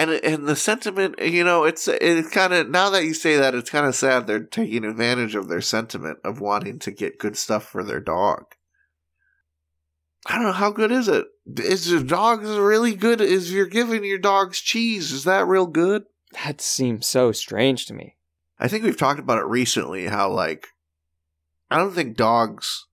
and 0.01 0.11
and 0.25 0.49
the 0.49 0.57
sentiment, 0.57 1.21
you 1.21 1.45
know, 1.45 1.65
it's 1.65 1.89
it's 1.89 2.31
kind 2.31 2.53
of 2.53 2.69
now 2.71 2.91
that 2.91 3.05
you 3.05 3.15
say 3.15 3.37
that, 3.37 3.55
it's 3.55 3.71
kind 3.71 3.87
of 3.87 3.95
sad 3.95 4.27
they're 4.27 4.41
taking 4.41 4.85
advantage 4.85 5.35
of 5.35 5.49
their 5.49 5.61
sentiment 5.61 6.19
of 6.25 6.41
wanting 6.41 6.79
to 6.81 6.91
get 6.91 7.19
good 7.19 7.37
stuff 7.37 7.65
for 7.65 7.83
their 7.83 8.01
dog. 8.01 8.45
I 10.27 10.35
don't 10.35 10.45
know 10.45 10.53
how 10.53 10.71
good 10.71 10.93
is 10.93 11.09
it. 11.09 11.27
Is 11.57 11.91
your 11.91 12.03
dog's 12.03 12.49
really 12.49 12.95
good? 12.95 13.21
Is 13.21 13.53
you're 13.53 13.67
giving 13.67 14.05
your 14.05 14.19
dogs 14.19 14.61
cheese? 14.61 15.13
Is 15.13 15.25
that 15.25 15.47
real 15.47 15.67
good? 15.67 16.05
that 16.45 16.61
seems 16.61 17.07
so 17.07 17.33
strange 17.33 17.87
to 17.87 17.95
me. 17.95 18.17
I 18.59 18.69
think 18.69 18.85
we've 18.85 18.97
talked 18.97 19.21
about 19.21 19.39
it 19.39 19.47
recently. 19.47 20.07
How 20.07 20.31
like 20.31 20.69
I 21.71 21.79
don't 21.79 21.93
think 21.93 22.17
dogs 22.17 22.87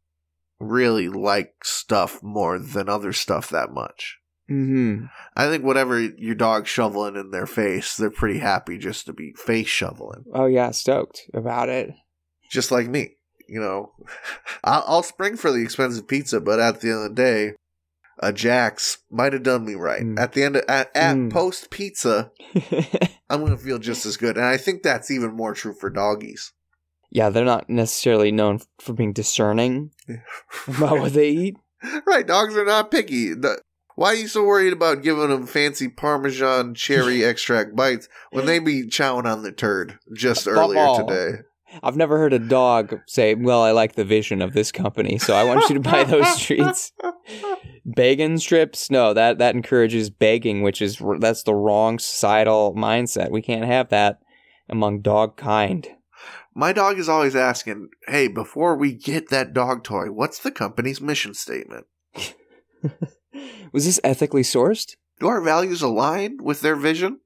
really 0.60 1.08
like 1.08 1.63
stuff 1.63 2.22
more 2.24 2.58
than 2.58 2.89
other 2.89 3.13
stuff 3.13 3.50
that 3.50 3.72
much. 3.72 4.16
Mm-hmm. 4.49 5.05
I 5.36 5.47
think 5.49 5.63
whatever 5.63 5.99
your 5.99 6.36
dog's 6.36 6.69
shoveling 6.69 7.15
in 7.15 7.31
their 7.31 7.45
face, 7.45 7.95
they're 7.97 8.10
pretty 8.10 8.39
happy 8.39 8.77
just 8.77 9.05
to 9.07 9.13
be 9.13 9.33
face 9.33 9.67
shoveling. 9.67 10.23
Oh 10.33 10.45
yeah, 10.45 10.71
stoked 10.71 11.23
about 11.33 11.69
it. 11.69 11.91
Just 12.49 12.71
like 12.71 12.88
me. 12.88 13.15
You 13.49 13.60
know, 13.62 13.91
I'll, 14.63 14.83
I'll 14.88 15.03
spring 15.03 15.36
for 15.38 15.51
the 15.51 15.62
expensive 15.63 16.07
pizza, 16.07 16.39
but 16.39 16.60
at 16.60 16.81
the 16.81 16.89
end 16.91 16.97
of 17.03 17.15
the 17.15 17.21
day, 17.21 17.53
a 18.19 18.33
Jack's 18.33 18.97
might 19.12 19.33
have 19.33 19.43
done 19.43 19.65
me 19.65 19.75
right. 19.75 20.01
Mm. 20.01 20.19
At 20.19 20.33
the 20.33 20.43
end 20.43 20.55
of, 20.55 20.63
at, 20.67 20.89
at 20.95 21.15
Mm. 21.15 21.31
post 21.31 21.69
pizza, 21.69 22.31
I'm 23.29 23.41
going 23.41 23.51
to 23.55 23.57
feel 23.63 23.79
just 23.79 24.05
as 24.05 24.17
good. 24.17 24.38
And 24.38 24.45
I 24.45 24.57
think 24.57 24.81
that's 24.81 25.12
even 25.12 25.36
more 25.36 25.53
true 25.53 25.73
for 25.73 25.89
doggies. 25.89 26.51
yeah, 27.12 27.29
they're 27.29 27.45
not 27.45 27.69
necessarily 27.69 28.31
known 28.31 28.60
for 28.79 28.93
being 28.93 29.13
discerning 29.13 29.91
about 30.67 30.99
what 30.99 31.13
they 31.13 31.29
eat. 31.29 31.57
right, 32.05 32.25
dogs 32.25 32.55
are 32.57 32.65
not 32.65 32.91
picky. 32.91 33.33
The- 33.33 33.62
why 33.97 34.10
are 34.10 34.15
you 34.15 34.27
so 34.27 34.45
worried 34.45 34.73
about 34.73 35.01
giving 35.01 35.29
them 35.29 35.47
fancy 35.47 35.89
Parmesan 35.89 36.75
cherry 36.75 37.23
extract 37.25 37.75
bites 37.75 38.07
when 38.31 38.45
they 38.45 38.60
be 38.60 38.83
chowing 38.83 39.25
on 39.25 39.41
the 39.41 39.51
turd 39.51 39.97
just 40.13 40.45
Above 40.45 40.57
earlier 40.57 40.79
all. 40.79 41.07
today? 41.07 41.39
I've 41.81 41.97
never 41.97 42.19
heard 42.19 42.31
a 42.31 42.39
dog 42.39 42.99
say, 43.07 43.33
"Well, 43.33 43.63
I 43.63 43.71
like 43.71 43.95
the 43.95 44.05
vision 44.05 44.43
of 44.43 44.53
this 44.53 44.71
company, 44.71 45.17
so 45.17 45.33
I 45.33 45.43
want 45.43 45.67
you 45.67 45.73
to 45.73 45.81
buy 45.81 46.03
those 46.03 46.38
treats." 46.39 46.93
Bacon 47.95 48.38
strips? 48.38 48.91
No, 48.91 49.15
that 49.15 49.39
that 49.39 49.55
encourages 49.55 50.12
begging, 50.12 50.62
which 50.62 50.79
is 50.79 51.01
that's 51.19 51.41
the 51.41 51.55
wrong 51.55 51.97
societal 51.97 52.75
mindset. 52.75 53.31
We 53.31 53.41
can't 53.41 53.65
have 53.65 53.89
that 53.89 54.19
among 54.69 55.01
dog 55.01 55.38
kind. 55.38 55.88
My 56.53 56.71
dog 56.71 56.99
is 56.99 57.10
always 57.10 57.36
asking, 57.36 57.89
hey, 58.07 58.27
before 58.27 58.75
we 58.77 58.93
get 58.93 59.29
that 59.29 59.53
dog 59.53 59.83
toy, 59.83 60.12
what's 60.12 60.39
the 60.39 60.51
company's 60.51 61.01
mission 61.01 61.33
statement? 61.33 61.88
Was 63.71 63.86
this 63.86 64.00
ethically 64.04 64.43
sourced? 64.43 64.95
Do 65.19 65.28
our 65.28 65.41
values 65.41 65.82
align 65.82 66.38
with 66.41 66.62
their 66.62 66.76
vision? 66.76 67.19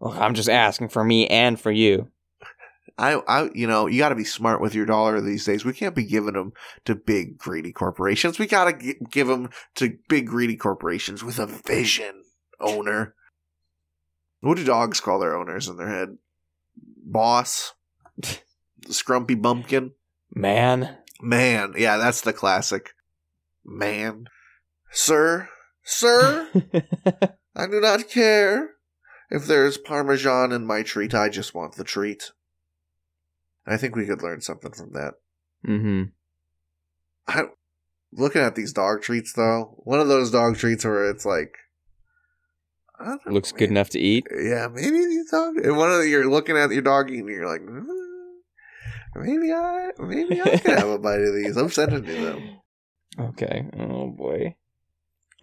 Well, 0.00 0.12
I'm 0.12 0.34
just 0.34 0.48
asking 0.48 0.88
for 0.88 1.04
me 1.04 1.26
and 1.28 1.60
for 1.60 1.70
you. 1.70 2.08
I, 2.96 3.14
I, 3.26 3.50
you 3.54 3.66
know, 3.66 3.86
you 3.86 3.98
got 3.98 4.10
to 4.10 4.14
be 4.14 4.24
smart 4.24 4.60
with 4.60 4.74
your 4.74 4.86
dollar 4.86 5.20
these 5.20 5.44
days. 5.44 5.64
We 5.64 5.72
can't 5.72 5.96
be 5.96 6.04
giving 6.04 6.34
them 6.34 6.52
to 6.84 6.94
big 6.94 7.38
greedy 7.38 7.72
corporations. 7.72 8.38
We 8.38 8.46
got 8.46 8.64
to 8.66 8.78
g- 8.78 9.00
give 9.10 9.26
them 9.26 9.50
to 9.76 9.98
big 10.08 10.28
greedy 10.28 10.56
corporations 10.56 11.24
with 11.24 11.38
a 11.38 11.46
vision. 11.46 12.22
Owner. 12.60 13.14
What 14.40 14.56
do 14.56 14.64
dogs 14.64 15.00
call 15.00 15.18
their 15.18 15.36
owners 15.36 15.68
in 15.68 15.76
their 15.76 15.88
head? 15.88 16.18
Boss. 16.76 17.74
Scrumpy 18.86 19.40
bumpkin. 19.40 19.92
Man. 20.32 20.98
Man, 21.20 21.74
yeah, 21.76 21.96
that's 21.96 22.20
the 22.20 22.32
classic. 22.32 22.94
Man. 23.64 24.26
Sir, 24.94 25.48
sir, 25.82 26.48
I 27.56 27.66
do 27.66 27.80
not 27.80 28.08
care 28.08 28.70
if 29.28 29.44
there's 29.46 29.76
parmesan 29.76 30.52
in 30.52 30.64
my 30.66 30.82
treat. 30.82 31.12
I 31.14 31.28
just 31.28 31.52
want 31.52 31.74
the 31.74 31.82
treat. 31.84 32.30
I 33.66 33.76
think 33.76 33.96
we 33.96 34.06
could 34.06 34.22
learn 34.22 34.40
something 34.40 34.72
from 34.72 34.92
that. 34.92 35.14
mm-hmm. 35.66 36.04
I, 37.26 37.44
looking 38.12 38.42
at 38.42 38.54
these 38.54 38.72
dog 38.72 39.02
treats, 39.02 39.32
though, 39.32 39.74
one 39.78 39.98
of 39.98 40.08
those 40.08 40.30
dog 40.30 40.58
treats 40.58 40.84
where 40.84 41.10
it's 41.10 41.26
like, 41.26 41.56
I 43.00 43.06
don't 43.06 43.26
know, 43.26 43.32
Looks 43.32 43.50
good 43.50 43.70
enough 43.70 43.90
to 43.90 43.98
eat. 43.98 44.26
Yeah, 44.30 44.68
maybe 44.72 44.98
these 44.98 45.30
dog. 45.30 45.56
And 45.56 45.76
one 45.76 45.90
of 45.90 45.98
the, 46.02 46.08
you're 46.08 46.30
looking 46.30 46.56
at 46.56 46.70
your 46.70 46.82
dog 46.82 47.10
eating, 47.10 47.22
and 47.22 47.30
you're 47.30 47.50
like, 47.50 47.62
"Hmm, 47.62 47.84
maybe 49.16 49.52
I, 49.52 49.90
maybe 49.98 50.40
I 50.40 50.58
could 50.58 50.78
have 50.78 50.88
a 50.88 50.98
bite 50.98 51.20
of 51.20 51.34
these. 51.34 51.56
I'm 51.56 51.70
sending 51.70 52.04
you 52.04 52.24
them. 52.24 52.60
Okay. 53.16 53.64
Oh 53.78 54.08
boy. 54.08 54.56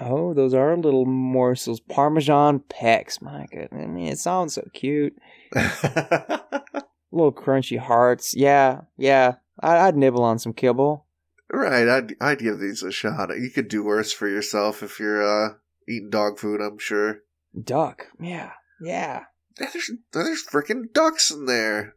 Oh, 0.03 0.33
those 0.33 0.53
are 0.53 0.75
little 0.75 1.05
morsels. 1.05 1.79
Parmesan 1.79 2.59
pecks. 2.69 3.21
My 3.21 3.45
goodness. 3.51 3.83
I 3.83 3.87
mean, 3.87 4.07
it 4.07 4.17
sounds 4.19 4.55
so 4.55 4.67
cute. 4.73 5.15
Little 7.13 7.33
crunchy 7.33 7.77
hearts. 7.77 8.35
Yeah, 8.35 8.81
yeah. 8.97 9.35
I- 9.59 9.79
I'd 9.87 9.97
nibble 9.97 10.23
on 10.23 10.39
some 10.39 10.53
kibble. 10.53 11.05
right, 11.51 11.87
I'd 11.87 12.15
I'd 12.21 12.39
give 12.39 12.59
these 12.59 12.81
a 12.83 12.91
shot. 12.91 13.29
You 13.37 13.49
could 13.49 13.67
do 13.67 13.83
worse 13.83 14.11
for 14.13 14.27
yourself 14.29 14.81
if 14.81 14.99
you're 14.99 15.21
uh, 15.21 15.53
eating 15.87 16.09
dog 16.09 16.39
food. 16.39 16.61
I'm 16.61 16.79
sure. 16.79 17.19
Duck. 17.61 18.07
Yeah, 18.19 18.51
yeah. 18.81 19.25
Yeah, 19.59 19.67
there's 19.73 19.91
there's 20.13 20.45
freaking 20.47 20.91
ducks 20.93 21.29
in 21.29 21.45
there. 21.45 21.95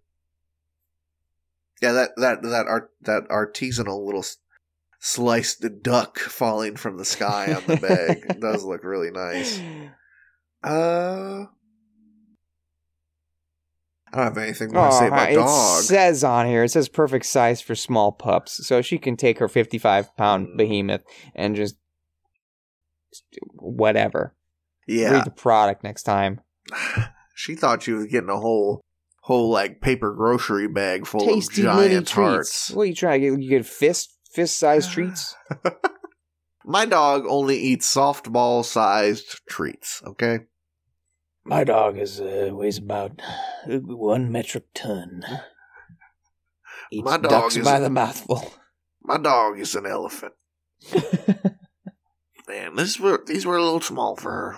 Yeah, 1.80 1.92
that 1.92 2.10
that 2.16 2.42
that 2.42 2.66
art 2.66 2.90
that 3.02 3.28
artisanal 3.28 4.04
little 4.04 4.24
sliced 5.06 5.62
duck 5.82 6.18
falling 6.18 6.76
from 6.76 6.96
the 6.96 7.04
sky 7.04 7.52
on 7.52 7.62
the 7.66 7.76
bag 7.76 8.40
does 8.40 8.64
look 8.64 8.82
really 8.84 9.10
nice. 9.10 9.60
Uh, 10.66 11.44
I 14.10 14.16
don't 14.16 14.24
have 14.24 14.38
anything 14.38 14.72
more 14.72 14.86
to 14.88 14.92
say 14.94 15.08
about 15.08 15.28
Oh, 15.28 15.32
it 15.32 15.34
dog. 15.34 15.82
says 15.82 16.24
on 16.24 16.46
here, 16.46 16.64
it 16.64 16.70
says 16.70 16.88
perfect 16.88 17.26
size 17.26 17.60
for 17.60 17.74
small 17.74 18.12
pups. 18.12 18.66
So 18.66 18.80
she 18.80 18.96
can 18.96 19.18
take 19.18 19.40
her 19.40 19.48
55 19.48 20.16
pound 20.16 20.48
Mm. 20.48 20.56
behemoth 20.56 21.02
and 21.34 21.54
just 21.54 21.76
whatever. 23.56 24.34
yeah, 24.86 25.10
Read 25.10 25.26
the 25.26 25.30
product 25.30 25.84
next 25.84 26.04
time. 26.04 26.40
she 27.34 27.54
thought 27.54 27.82
she 27.82 27.92
was 27.92 28.06
getting 28.06 28.30
a 28.30 28.40
whole 28.40 28.80
whole 29.24 29.50
like 29.50 29.82
paper 29.82 30.14
grocery 30.14 30.66
bag 30.66 31.06
full 31.06 31.20
Tasty 31.26 31.60
of 31.60 31.74
giant 31.74 31.92
treats. 32.08 32.10
hearts. 32.12 32.70
What 32.70 32.84
are 32.84 32.86
you 32.86 32.94
trying 32.94 33.20
to 33.20 33.30
get? 33.32 33.40
You 33.42 33.50
get 33.50 33.66
fist 33.66 34.13
fist 34.34 34.58
sized 34.58 34.90
treats? 34.94 35.34
My 36.64 36.84
dog 36.86 37.24
only 37.28 37.58
eats 37.58 37.92
softball 37.94 38.64
sized 38.64 39.40
treats. 39.48 40.02
Okay. 40.06 40.40
My 41.44 41.62
dog 41.64 41.98
is 41.98 42.20
uh, 42.20 42.48
weighs 42.52 42.78
about 42.78 43.20
one 43.66 44.32
metric 44.32 44.64
ton. 44.74 45.22
Eats 46.90 47.04
My 47.04 47.18
dog 47.18 47.30
ducks 47.30 47.56
is- 47.56 47.64
by 47.64 47.80
the 47.80 47.90
mouthful. 47.90 48.52
My 49.02 49.18
dog 49.18 49.58
is 49.60 49.74
an 49.74 49.84
elephant. 49.84 50.32
Man, 52.48 52.74
this 52.76 52.98
were 53.00 53.22
these 53.26 53.44
were 53.46 53.56
a 53.56 53.62
little 53.62 53.80
small 53.80 54.16
for 54.16 54.30
her. 54.30 54.56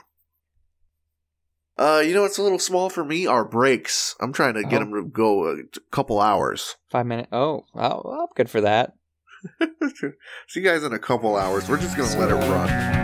Uh, 1.78 2.00
you 2.00 2.14
know 2.14 2.22
what's 2.22 2.38
a 2.38 2.42
little 2.42 2.58
small 2.58 2.88
for 2.88 3.04
me? 3.04 3.26
Our 3.26 3.44
breaks. 3.44 4.14
I'm 4.20 4.32
trying 4.32 4.54
to 4.54 4.62
get 4.62 4.80
Oh. 4.82 4.84
them 4.86 4.94
to 4.94 5.02
go 5.10 5.46
a 5.50 5.56
couple 5.90 6.20
hours. 6.20 6.76
Five 6.90 7.06
minutes. 7.06 7.28
Oh, 7.32 7.64
oh, 7.74 8.02
well, 8.04 8.20
I'm 8.22 8.26
good 8.34 8.48
for 8.48 8.60
that. 8.62 8.94
See 10.48 10.60
you 10.60 10.62
guys 10.62 10.82
in 10.82 10.92
a 10.92 10.98
couple 10.98 11.36
hours. 11.36 11.68
We're 11.68 11.78
just 11.78 11.96
gonna 11.96 12.18
let 12.18 12.30
it 12.30 12.34
run. 12.34 12.96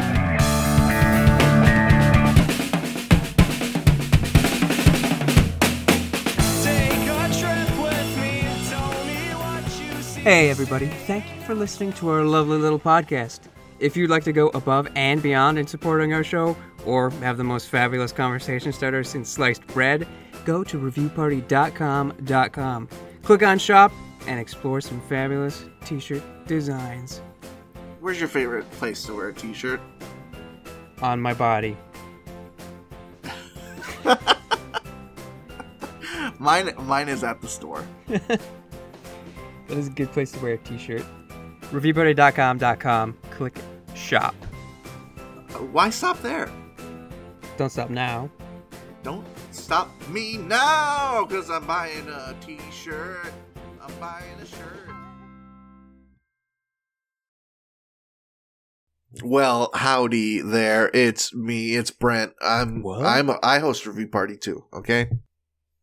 Hey, 10.23 10.51
everybody. 10.51 10.87
Thank 10.87 11.25
you 11.35 11.41
for 11.43 11.57
listening 11.57 11.93
to 11.95 12.09
our 12.11 12.23
lovely 12.23 12.57
little 12.57 12.79
podcast. 12.79 13.41
If 13.81 13.97
you'd 13.97 14.09
like 14.09 14.23
to 14.23 14.33
go 14.33 14.51
above 14.51 14.87
and 14.95 15.21
beyond 15.21 15.59
in 15.59 15.67
supporting 15.67 16.13
our 16.13 16.23
show, 16.23 16.57
or 16.87 17.11
have 17.11 17.39
the 17.39 17.45
most 17.45 17.69
fabulous 17.69 18.13
conversation 18.13 18.73
starter 18.73 19.03
since 19.03 19.29
sliced 19.29 19.67
bread, 19.67 20.07
go 20.45 20.63
to 20.63 20.79
reviewparty.com.com. 20.79 22.89
Click 23.23 23.43
on 23.43 23.59
shop 23.59 23.91
and 24.27 24.39
explore 24.41 24.81
some 24.81 25.01
fabulous 25.09 25.65
t 25.85 25.99
shirt 26.01 26.23
designs 26.47 27.21
Where's 28.01 28.19
your 28.19 28.29
favorite 28.29 28.69
place 28.73 29.05
to 29.05 29.15
wear 29.15 29.29
a 29.29 29.35
t-shirt? 29.35 29.81
on 31.01 31.21
my 31.21 31.35
body. 31.35 31.77
Mine, 36.39 36.73
mine 36.79 37.09
is 37.09 37.23
at 37.25 37.41
the 37.41 37.49
store. 37.49 37.85
That 39.69 39.79
is 39.79 39.87
a 39.87 39.91
good 39.91 40.11
place 40.13 40.33
to 40.33 40.41
wear 40.41 40.55
a 40.55 40.59
t 40.59 40.77
shirt. 40.77 41.05
Reviewparty.com.com. 41.71 43.17
Click 43.31 43.59
shop. 43.95 44.35
Uh, 45.55 45.59
why 45.71 45.89
stop 45.91 46.21
there? 46.21 46.51
Don't 47.57 47.71
stop 47.71 47.89
now. 47.89 48.29
Don't 49.03 49.25
stop 49.51 49.89
me 50.09 50.37
now, 50.37 51.25
cause 51.31 51.49
I'm 51.49 51.65
buying 51.67 52.07
a 52.09 52.35
t-shirt. 52.45 53.33
I'm 53.33 53.33
buying 54.03 54.41
a 54.41 54.47
shirt. 54.47 54.89
Well, 59.23 59.71
howdy 59.75 60.41
there. 60.41 60.91
It's 60.93 61.33
me. 61.33 61.77
It's 61.77 61.93
Brent. 61.93 62.33
I'm. 62.43 62.83
What? 62.83 63.07
I'm. 63.07 63.31
I 63.43 63.61
host 63.61 63.87
Review 63.87 64.09
Party 64.09 64.37
too. 64.37 64.65
Okay. 64.73 65.09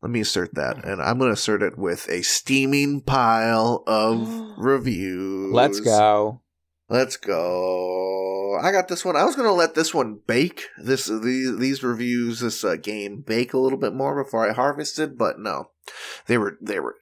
Let 0.02 0.12
me 0.12 0.22
assert 0.22 0.56
that, 0.56 0.84
and 0.86 1.02
I'm 1.02 1.18
going 1.18 1.30
to 1.30 1.34
assert 1.34 1.62
it 1.62 1.78
with 1.78 2.10
a 2.10 2.22
steaming 2.22 3.02
pile 3.02 3.84
of 3.86 4.30
reviews. 4.58 5.54
Let's 5.54 5.80
go. 5.80 6.42
Let's 6.90 7.18
go. 7.18 8.58
I 8.62 8.72
got 8.72 8.88
this 8.88 9.06
one. 9.06 9.16
I 9.16 9.24
was 9.24 9.36
gonna 9.36 9.54
let 9.54 9.76
this 9.76 9.94
one 9.94 10.20
bake. 10.26 10.64
This 10.78 11.06
these 11.06 11.58
these 11.58 11.84
reviews, 11.84 12.40
this 12.40 12.64
uh, 12.64 12.76
game 12.76 13.22
bake 13.22 13.54
a 13.54 13.60
little 13.60 13.78
bit 13.78 13.94
more 13.94 14.22
before 14.22 14.50
I 14.50 14.54
harvested, 14.54 15.18
but 15.18 15.40
no, 15.40 15.70
they 16.26 16.38
were 16.38 16.58
they 16.60 16.80
were. 16.80 16.96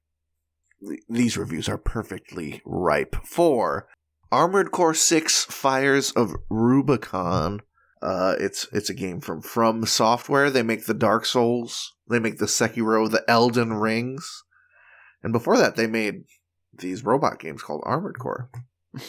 These 1.08 1.36
reviews 1.36 1.68
are 1.68 1.78
perfectly 1.78 2.62
ripe 2.64 3.16
for 3.24 3.88
Armored 4.30 4.70
Core 4.70 4.94
Six: 4.94 5.44
Fires 5.44 6.12
of 6.12 6.34
Rubicon. 6.48 7.62
Uh, 8.00 8.36
it's 8.38 8.68
it's 8.72 8.90
a 8.90 8.94
game 8.94 9.20
from 9.20 9.42
From 9.42 9.84
Software. 9.86 10.50
They 10.50 10.62
make 10.62 10.86
the 10.86 10.94
Dark 10.94 11.24
Souls. 11.24 11.94
They 12.08 12.20
make 12.20 12.38
the 12.38 12.46
Sekiro, 12.46 13.10
the 13.10 13.24
Elden 13.28 13.74
Rings, 13.74 14.44
and 15.22 15.32
before 15.32 15.58
that, 15.58 15.76
they 15.76 15.86
made 15.86 16.24
these 16.72 17.04
robot 17.04 17.38
games 17.40 17.62
called 17.62 17.82
Armored 17.84 18.18
Core 18.18 18.50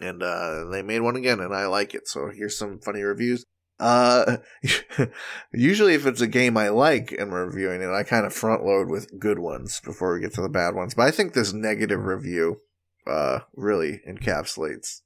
and 0.00 0.22
uh, 0.22 0.64
they 0.66 0.82
made 0.82 1.00
one 1.00 1.16
again, 1.16 1.40
and 1.40 1.54
I 1.54 1.66
like 1.66 1.94
it. 1.94 2.08
So 2.08 2.30
here's 2.30 2.56
some 2.56 2.80
funny 2.80 3.02
reviews. 3.02 3.44
Uh, 3.80 4.36
usually, 5.52 5.94
if 5.94 6.06
it's 6.06 6.20
a 6.20 6.26
game 6.26 6.56
I 6.56 6.68
like 6.68 7.12
and 7.12 7.32
we're 7.32 7.46
reviewing 7.46 7.82
it, 7.82 7.90
I 7.90 8.02
kind 8.02 8.26
of 8.26 8.32
front 8.32 8.64
load 8.64 8.88
with 8.88 9.18
good 9.18 9.38
ones 9.38 9.80
before 9.84 10.14
we 10.14 10.20
get 10.20 10.34
to 10.34 10.42
the 10.42 10.48
bad 10.48 10.74
ones. 10.74 10.94
But 10.94 11.06
I 11.06 11.10
think 11.10 11.32
this 11.32 11.52
negative 11.52 12.04
review 12.04 12.60
uh, 13.06 13.40
really 13.56 14.00
encapsulates 14.08 15.00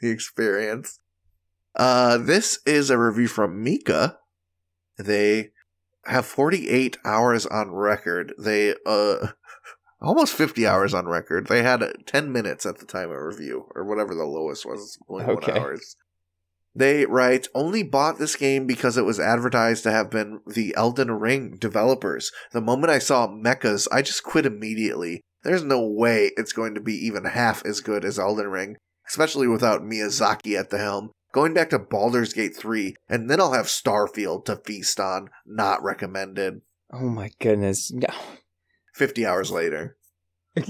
the 0.00 0.10
experience. 0.10 0.98
Uh, 1.74 2.18
this 2.18 2.58
is 2.66 2.90
a 2.90 2.98
review 2.98 3.28
from 3.28 3.62
Mika. 3.62 4.18
They 4.98 5.50
have 6.04 6.26
48 6.26 6.98
hours 7.04 7.46
on 7.46 7.70
record. 7.70 8.34
They 8.38 8.74
uh 8.84 9.28
almost 10.02 10.34
50 10.34 10.66
hours 10.66 10.92
on 10.92 11.06
record. 11.06 11.46
They 11.46 11.62
had 11.62 11.82
uh, 11.82 11.92
10 12.06 12.30
minutes 12.30 12.66
at 12.66 12.78
the 12.78 12.84
time 12.86 13.10
of 13.10 13.16
review, 13.16 13.68
or 13.74 13.84
whatever 13.84 14.14
the 14.14 14.24
lowest 14.24 14.66
was, 14.66 14.98
only 15.08 15.24
Okay. 15.24 15.52
one 15.52 15.58
hours. 15.62 15.96
They 16.74 17.04
write, 17.04 17.48
only 17.54 17.82
bought 17.82 18.18
this 18.18 18.36
game 18.36 18.66
because 18.66 18.96
it 18.96 19.04
was 19.04 19.20
advertised 19.20 19.82
to 19.84 19.92
have 19.92 20.10
been 20.10 20.40
the 20.46 20.74
Elden 20.76 21.10
Ring 21.10 21.56
developers. 21.58 22.32
The 22.52 22.62
moment 22.62 22.90
I 22.90 22.98
saw 22.98 23.28
mechas, 23.28 23.86
I 23.92 24.02
just 24.02 24.22
quit 24.24 24.46
immediately. 24.46 25.20
There's 25.42 25.64
no 25.64 25.84
way 25.84 26.30
it's 26.36 26.52
going 26.52 26.74
to 26.74 26.80
be 26.80 26.94
even 26.94 27.24
half 27.24 27.64
as 27.66 27.80
good 27.80 28.04
as 28.04 28.18
Elden 28.18 28.48
Ring, 28.48 28.76
especially 29.08 29.48
without 29.48 29.82
Miyazaki 29.82 30.58
at 30.58 30.70
the 30.70 30.78
helm. 30.78 31.10
Going 31.32 31.54
back 31.54 31.70
to 31.70 31.78
Baldur's 31.78 32.32
Gate 32.32 32.56
3, 32.56 32.94
and 33.08 33.28
then 33.28 33.40
I'll 33.40 33.52
have 33.54 33.66
Starfield 33.66 34.44
to 34.46 34.56
feast 34.56 35.00
on. 35.00 35.30
Not 35.46 35.82
recommended. 35.82 36.60
Oh 36.92 37.08
my 37.08 37.30
goodness. 37.40 37.90
No. 37.90 38.08
50 38.94 39.26
hours 39.26 39.50
later. 39.50 39.96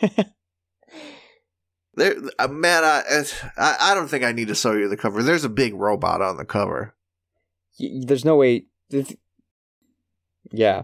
There, 1.98 2.14
uh, 2.38 2.48
man, 2.48 2.84
I, 2.84 3.02
I 3.56 3.76
I 3.80 3.94
don't 3.94 4.08
think 4.08 4.24
I 4.24 4.32
need 4.32 4.48
to 4.48 4.54
show 4.54 4.72
you 4.72 4.88
the 4.88 4.96
cover. 4.96 5.22
There's 5.22 5.44
a 5.44 5.48
big 5.48 5.74
robot 5.74 6.22
on 6.22 6.36
the 6.36 6.44
cover. 6.44 6.94
Y- 7.78 8.02
There's 8.06 8.24
no 8.24 8.36
way. 8.36 8.66
Yeah. 10.50 10.82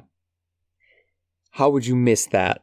How 1.52 1.70
would 1.70 1.86
you 1.86 1.96
miss 1.96 2.26
that? 2.26 2.62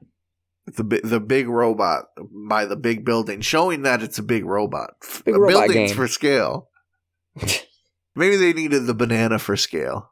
The 0.68 1.02
the 1.04 1.20
big 1.20 1.48
robot 1.48 2.06
by 2.48 2.66
the 2.66 2.76
big 2.76 3.04
building, 3.04 3.42
showing 3.42 3.82
that 3.84 4.04
it's 4.04 4.20
a 4.20 4.24
big 4.24 4.46
robot. 4.46 4.94
Big 5.26 5.36
robot 5.36 5.68
building's 5.68 5.90
game. 5.92 5.96
for 5.98 6.08
scale. 6.08 6.70
Maybe 8.16 8.36
they 8.36 8.54
needed 8.54 8.86
the 8.86 8.94
banana 8.94 9.40
for 9.40 9.56
scale. 9.58 10.12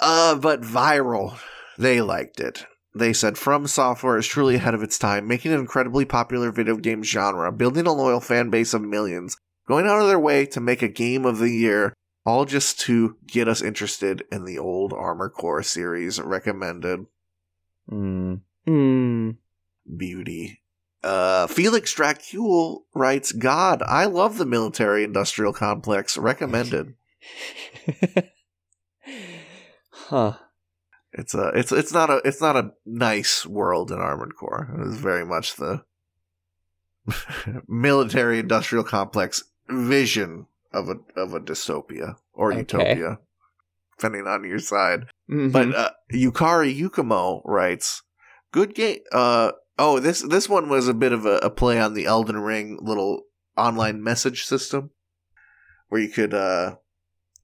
Uh, 0.00 0.36
but 0.36 0.62
viral, 0.62 1.38
they 1.76 2.00
liked 2.00 2.40
it. 2.40 2.64
They 2.94 3.12
said 3.12 3.38
From 3.38 3.66
Software 3.66 4.18
is 4.18 4.26
truly 4.26 4.56
ahead 4.56 4.74
of 4.74 4.82
its 4.82 4.98
time, 4.98 5.26
making 5.26 5.52
an 5.52 5.60
incredibly 5.60 6.04
popular 6.04 6.50
video 6.52 6.76
game 6.76 7.02
genre, 7.02 7.50
building 7.50 7.86
a 7.86 7.92
loyal 7.92 8.20
fan 8.20 8.50
base 8.50 8.74
of 8.74 8.82
millions, 8.82 9.36
going 9.66 9.86
out 9.86 10.00
of 10.00 10.08
their 10.08 10.18
way 10.18 10.44
to 10.46 10.60
make 10.60 10.82
a 10.82 10.88
game 10.88 11.24
of 11.24 11.38
the 11.38 11.50
year, 11.50 11.94
all 12.26 12.44
just 12.44 12.78
to 12.80 13.16
get 13.26 13.48
us 13.48 13.62
interested 13.62 14.24
in 14.30 14.44
the 14.44 14.58
old 14.58 14.92
Armor 14.92 15.30
Core 15.30 15.62
series. 15.62 16.20
Recommended 16.20 17.06
Mm. 17.90 18.40
Mm. 18.66 19.36
beauty. 19.96 20.60
Uh, 21.02 21.48
Felix 21.48 21.92
Dracule 21.94 22.82
writes, 22.94 23.32
God, 23.32 23.82
I 23.82 24.04
love 24.04 24.38
the 24.38 24.46
military 24.46 25.02
industrial 25.02 25.52
complex. 25.52 26.16
Recommended. 26.16 26.94
huh. 29.90 30.34
It's 31.12 31.34
a 31.34 31.48
it's 31.48 31.72
it's 31.72 31.92
not 31.92 32.08
a 32.10 32.22
it's 32.24 32.40
not 32.40 32.56
a 32.56 32.72
nice 32.86 33.44
world 33.46 33.92
in 33.92 33.98
Armored 33.98 34.34
Core. 34.36 34.74
It 34.80 34.86
is 34.86 34.96
very 34.96 35.24
much 35.26 35.56
the 35.56 35.84
military 37.68 38.38
industrial 38.38 38.84
complex 38.84 39.44
vision 39.68 40.46
of 40.72 40.88
a 40.88 40.96
of 41.20 41.34
a 41.34 41.40
dystopia 41.40 42.16
or 42.32 42.52
Okay. 42.52 42.60
utopia, 42.60 43.18
depending 43.98 44.26
on 44.26 44.44
your 44.44 44.58
side. 44.58 45.06
Mhm. 45.30 45.52
But 45.52 45.74
uh, 45.74 45.90
Yukari 46.12 46.74
Yakumo 46.78 47.42
writes, 47.44 48.02
"Good 48.52 48.74
game." 48.74 49.00
Uh, 49.12 49.52
oh, 49.78 49.98
this 49.98 50.22
this 50.22 50.48
one 50.48 50.68
was 50.68 50.88
a 50.88 50.94
bit 50.94 51.12
of 51.12 51.26
a, 51.26 51.36
a 51.38 51.50
play 51.50 51.78
on 51.80 51.94
the 51.94 52.06
Elden 52.06 52.38
Ring 52.38 52.78
little 52.80 53.24
online 53.56 54.02
message 54.02 54.44
system, 54.44 54.90
where 55.88 56.00
you 56.00 56.08
could 56.08 56.32
uh, 56.32 56.76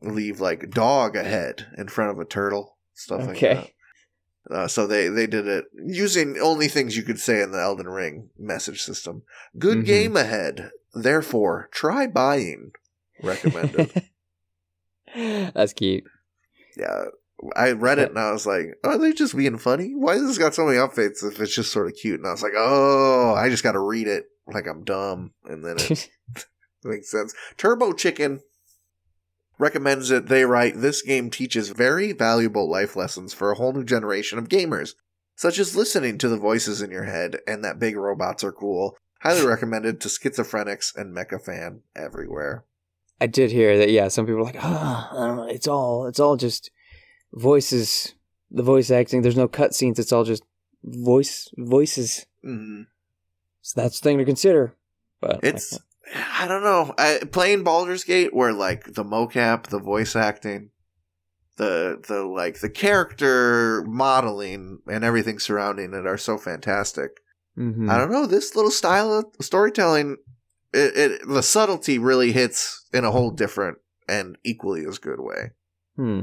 leave 0.01 0.41
like 0.41 0.71
dog 0.71 1.17
ahead 1.17 1.67
in 1.77 1.89
front 1.89 2.11
of 2.13 2.19
a 2.19 2.25
turtle, 2.25 2.78
stuff 2.99 3.27
like 3.27 3.41
that. 3.41 3.71
Uh, 4.51 4.67
so 4.67 4.87
they 4.87 5.09
they 5.09 5.27
did 5.27 5.47
it 5.47 5.67
using 5.75 6.39
only 6.39 6.69
things 6.69 6.97
you 6.97 7.03
could 7.03 7.21
say 7.21 7.43
in 7.43 7.51
the 7.53 7.61
Elden 7.61 7.89
Ring 7.89 8.31
message 8.39 8.81
system. 8.83 9.23
Good 9.59 9.79
Mhm. 9.79 9.85
game 9.87 10.17
ahead. 10.17 10.71
Therefore, 10.95 11.69
try 11.73 12.07
buying. 12.07 12.73
Recommended. 13.23 13.91
That's 15.55 15.73
cute. 15.73 16.05
yeah, 16.77 17.05
I 17.57 17.73
read 17.73 17.99
it 17.99 18.11
and 18.11 18.19
I 18.19 18.31
was 18.33 18.47
like, 18.47 18.79
"Are 18.85 18.99
they 18.99 19.13
just 19.13 19.37
being 19.37 19.59
funny? 19.59 19.93
Why 19.95 20.15
has 20.15 20.23
this 20.23 20.39
got 20.39 20.55
so 20.55 20.65
many 20.67 20.79
updates 20.79 21.23
if 21.25 21.41
it's 21.41 21.55
just 21.55 21.73
sort 21.73 21.87
of 21.87 21.95
cute?" 21.95 22.21
And 22.21 22.27
I 22.29 22.33
was 22.33 22.43
like, 22.43 22.53
"Oh, 22.57 23.35
I 23.35 23.49
just 23.49 23.63
got 23.63 23.73
to 23.73 23.81
read 23.81 24.07
it 24.07 24.27
like 24.47 24.67
I'm 24.67 24.85
dumb," 24.85 25.33
and 25.45 25.65
then 25.65 25.77
it 25.79 26.09
makes 26.85 27.11
sense. 27.11 27.35
Turbo 27.57 27.93
Chicken 27.93 28.41
recommends 29.59 30.11
it. 30.11 30.27
They 30.27 30.45
write, 30.45 30.81
This 30.81 31.03
game 31.03 31.31
teaches 31.31 31.69
very 31.71 32.13
valuable 32.13 32.71
life 32.71 32.97
lessons 32.97 33.35
for 33.35 33.51
a 33.51 33.57
whole 33.57 33.73
new 33.73 33.85
generation 33.85 34.39
of 34.39 34.49
gamers, 34.49 34.95
such 35.37 35.59
as 35.59 35.77
listening 35.77 36.19
to 36.19 36.29
the 36.29 36.39
voices 36.39 36.81
in 36.81 36.91
your 36.91 37.05
head 37.05 37.39
and 37.47 37.65
that 37.65 37.79
big 37.79 37.97
robots 37.97 38.43
are 38.45 38.53
cool. 38.53 38.97
Highly 39.21 39.47
recommended 39.47 40.01
to 40.01 40.09
schizophrenics 40.09 40.95
and 40.97 41.15
mecha 41.15 41.43
fan 41.43 41.83
everywhere. 41.95 42.65
I 43.21 43.27
did 43.27 43.51
hear 43.51 43.77
that. 43.79 43.91
Yeah, 43.91 44.09
some 44.09 44.27
people 44.27 44.41
are 44.41 44.45
like, 44.45 44.63
ah, 44.63 45.11
I. 45.13 45.51
It's 45.51 45.67
all, 45.67 46.07
it's 46.07 46.21
all 46.21 46.37
just 46.37 46.71
voices. 47.33 48.15
The 48.51 48.63
voice 48.63 48.91
acting. 48.91 49.23
There's 49.23 49.37
no 49.37 49.49
cutscenes. 49.49 49.99
It's 49.99 50.13
all 50.13 50.25
just 50.25 50.43
voice 50.85 51.51
voices. 51.57 52.27
Mm. 52.45 52.87
So 53.61 53.81
that's 53.81 54.01
the 54.01 54.05
thing 54.05 54.19
to 54.19 54.25
consider. 54.25 54.75
But 55.21 55.41
It's, 55.43 55.79
I 56.15 56.47
don't 56.49 56.63
know. 56.63 56.95
I, 56.99 57.21
playing 57.31 57.65
Baldur's 57.65 58.05
Gate, 58.05 58.33
where 58.35 58.53
like 58.53 58.85
the 58.95 59.05
mocap, 59.05 59.65
the 59.69 59.79
voice 59.81 60.15
acting, 60.17 60.71
the 61.57 62.03
the 62.07 62.25
like 62.25 62.61
the 62.61 62.71
character 62.71 63.83
modeling 63.87 64.79
and 64.91 65.05
everything 65.05 65.39
surrounding 65.39 65.93
it 65.95 66.07
are 66.07 66.17
so 66.19 66.39
fantastic. 66.39 67.11
Mhm. 67.59 67.91
I 67.91 67.99
don't 67.99 68.11
know. 68.13 68.27
This 68.27 68.55
little 68.55 68.71
style 68.71 69.13
of 69.13 69.25
storytelling, 69.41 70.17
it, 70.73 70.97
it 70.97 71.29
the 71.29 71.43
subtlety 71.43 71.99
really 71.99 72.33
hits 72.33 72.87
in 72.93 73.05
a 73.05 73.11
whole 73.11 73.31
different 73.31 73.79
and 74.09 74.39
equally 74.45 74.87
as 74.87 74.99
good 74.99 75.21
way. 75.21 75.51
Hmm. 75.97 76.21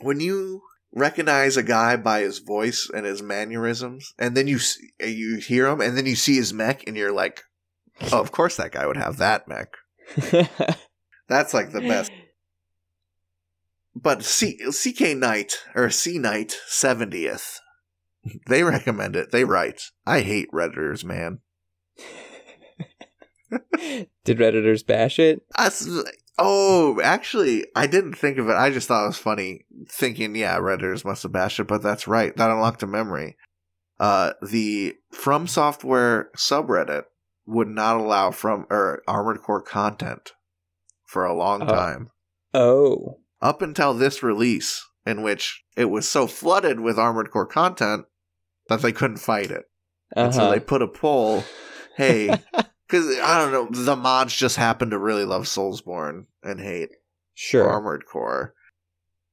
When 0.00 0.20
you 0.20 0.62
recognize 0.94 1.56
a 1.56 1.62
guy 1.62 1.96
by 1.96 2.20
his 2.20 2.38
voice 2.38 2.88
and 2.94 3.04
his 3.04 3.20
mannerisms, 3.22 4.14
and 4.18 4.36
then 4.36 4.46
you 4.46 4.56
s- 4.56 4.78
you 5.00 5.36
hear 5.36 5.66
him, 5.66 5.80
and 5.80 5.96
then 5.98 6.06
you 6.06 6.16
see 6.16 6.36
his 6.36 6.54
mech, 6.54 6.86
and 6.86 6.96
you're 6.96 7.12
like, 7.12 7.42
"Oh, 8.12 8.20
of 8.20 8.32
course 8.32 8.56
that 8.56 8.72
guy 8.72 8.86
would 8.86 8.96
have 8.96 9.18
that 9.18 9.48
mech." 9.48 9.68
That's 11.28 11.52
like 11.52 11.72
the 11.72 11.80
best. 11.80 12.10
But 13.94 14.22
C- 14.22 14.58
CK 14.70 15.16
Knight 15.16 15.54
or 15.74 15.90
C 15.90 16.18
Knight 16.18 16.56
seventieth, 16.66 17.60
they 18.46 18.62
recommend 18.62 19.16
it. 19.16 19.32
They 19.32 19.44
write, 19.44 19.82
"I 20.06 20.20
hate 20.20 20.50
redditors, 20.52 21.04
man." 21.04 21.40
Did 24.24 24.38
redditors 24.38 24.86
bash 24.86 25.18
it? 25.18 25.42
That's, 25.56 25.88
oh, 26.38 27.00
actually, 27.02 27.66
I 27.74 27.86
didn't 27.86 28.14
think 28.14 28.38
of 28.38 28.48
it. 28.48 28.54
I 28.54 28.70
just 28.70 28.88
thought 28.88 29.04
it 29.04 29.08
was 29.08 29.18
funny, 29.18 29.64
thinking, 29.90 30.36
yeah, 30.36 30.58
Redditors 30.58 31.04
must 31.04 31.22
have 31.22 31.32
bashed 31.32 31.60
it, 31.60 31.66
but 31.66 31.82
that's 31.82 32.06
right. 32.06 32.36
That 32.36 32.50
unlocked 32.50 32.82
a 32.82 32.86
memory. 32.86 33.36
Uh, 33.98 34.34
the 34.42 34.94
From 35.10 35.46
Software 35.46 36.30
subreddit 36.36 37.04
would 37.48 37.68
not 37.68 37.96
allow 37.96 38.30
from 38.30 38.66
or 38.68 39.02
Armored 39.08 39.40
Core 39.42 39.62
content 39.62 40.32
for 41.06 41.24
a 41.24 41.34
long 41.34 41.62
Oh. 41.62 41.72
time 41.72 42.10
Oh. 42.52 43.20
up 43.40 43.62
until 43.62 43.94
this 43.94 44.22
release, 44.22 44.84
in 45.06 45.22
which 45.22 45.64
it 45.76 45.86
was 45.86 46.06
so 46.08 46.26
flooded 46.26 46.80
with 46.80 46.98
Armored 46.98 47.30
Core 47.30 47.46
content 47.46 48.04
that 48.68 48.82
they 48.82 48.92
couldn't 48.92 49.16
fight 49.16 49.50
it. 49.50 49.64
And 50.14 50.34
so 50.34 50.42
Uh-huh. 50.42 50.50
they 50.50 50.60
put 50.60 50.82
a 50.82 50.88
poll, 50.88 51.44
hey, 51.96 52.42
because 52.86 53.18
I 53.18 53.38
don't 53.38 53.52
know, 53.52 53.68
the 53.84 53.96
mods 53.96 54.34
just 54.36 54.56
happen 54.56 54.90
to 54.90 54.98
really 54.98 55.24
love 55.24 55.44
Soulsborne 55.44 56.26
and 56.42 56.60
hate 56.60 56.90
sure. 57.34 57.66
Armored 57.66 58.04
Core 58.06 58.54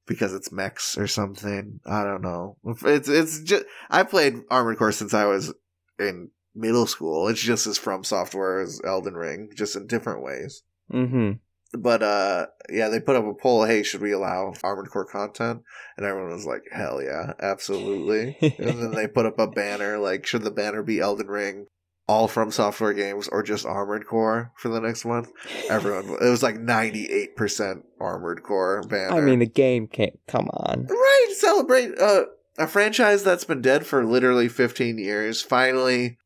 because 0.08 0.34
it's 0.34 0.52
mechs 0.52 0.98
or 0.98 1.08
something. 1.08 1.80
I 1.86 2.04
don't 2.04 2.22
know. 2.22 2.58
It's 2.86 3.10
it's 3.10 3.42
just 3.42 3.66
I 3.90 4.04
played 4.04 4.44
Armored 4.50 4.78
Core 4.78 4.92
since 4.94 5.14
I 5.14 5.26
was 5.26 5.54
in 6.00 6.30
middle 6.56 6.88
school. 6.88 7.28
It's 7.28 7.42
just 7.42 7.68
as 7.68 7.78
from 7.78 8.04
software 8.04 8.60
as 8.60 8.82
Elden 8.86 9.16
Ring, 9.16 9.50
just 9.56 9.76
in 9.76 9.88
different 9.88 10.24
ways. 10.24 10.64
Mm-hmm. 10.92 11.34
But 11.78 12.04
uh 12.04 12.48
yeah, 12.70 12.90
they 12.90 13.00
put 13.00 13.16
up 13.16 13.26
a 13.26 13.34
poll, 13.34 13.66
hey, 13.66 13.84
should 13.84 14.02
we 14.02 14.12
allow 14.12 14.54
Armored 14.64 14.90
Core 14.90 15.06
content? 15.06 15.62
And 15.98 16.06
everyone 16.06 16.32
was 16.32 16.46
like, 16.46 16.64
Hell 16.72 17.02
yeah, 17.02 17.34
absolutely. 17.42 18.38
and 18.42 18.82
then 18.82 18.92
they 18.92 19.08
put 19.08 19.26
up 19.26 19.40
a 19.40 19.48
banner 19.48 19.98
like 19.98 20.26
should 20.26 20.44
the 20.44 20.52
banner 20.52 20.84
be 20.84 21.00
Elden 21.00 21.28
Ring, 21.28 21.68
all 22.08 22.28
from 22.28 22.52
software 22.52 22.94
games, 22.94 23.28
or 23.28 23.44
just 23.44 23.66
Armored 23.66 24.08
Core 24.08 24.54
for 24.58 24.70
the 24.70 24.80
next 24.80 25.06
month? 25.06 25.32
Everyone 25.70 26.18
it 26.22 26.30
was 26.30 26.44
like 26.44 26.58
ninety 26.58 27.12
eight 27.12 27.36
percent 27.36 27.84
Armored 28.00 28.44
Core 28.44 28.84
banner. 28.84 29.18
I 29.18 29.22
mean, 29.22 29.40
the 29.40 29.46
game 29.46 29.88
can't. 29.88 30.18
Come 30.28 30.48
on. 30.54 30.86
Right, 30.86 31.34
celebrate 31.36 32.00
uh, 32.00 32.26
a 32.58 32.68
franchise 32.68 33.24
that's 33.24 33.44
been 33.44 33.62
dead 33.62 33.86
for 33.86 34.06
literally 34.06 34.48
15 34.48 34.98
years, 34.98 35.42
finally 35.42 36.18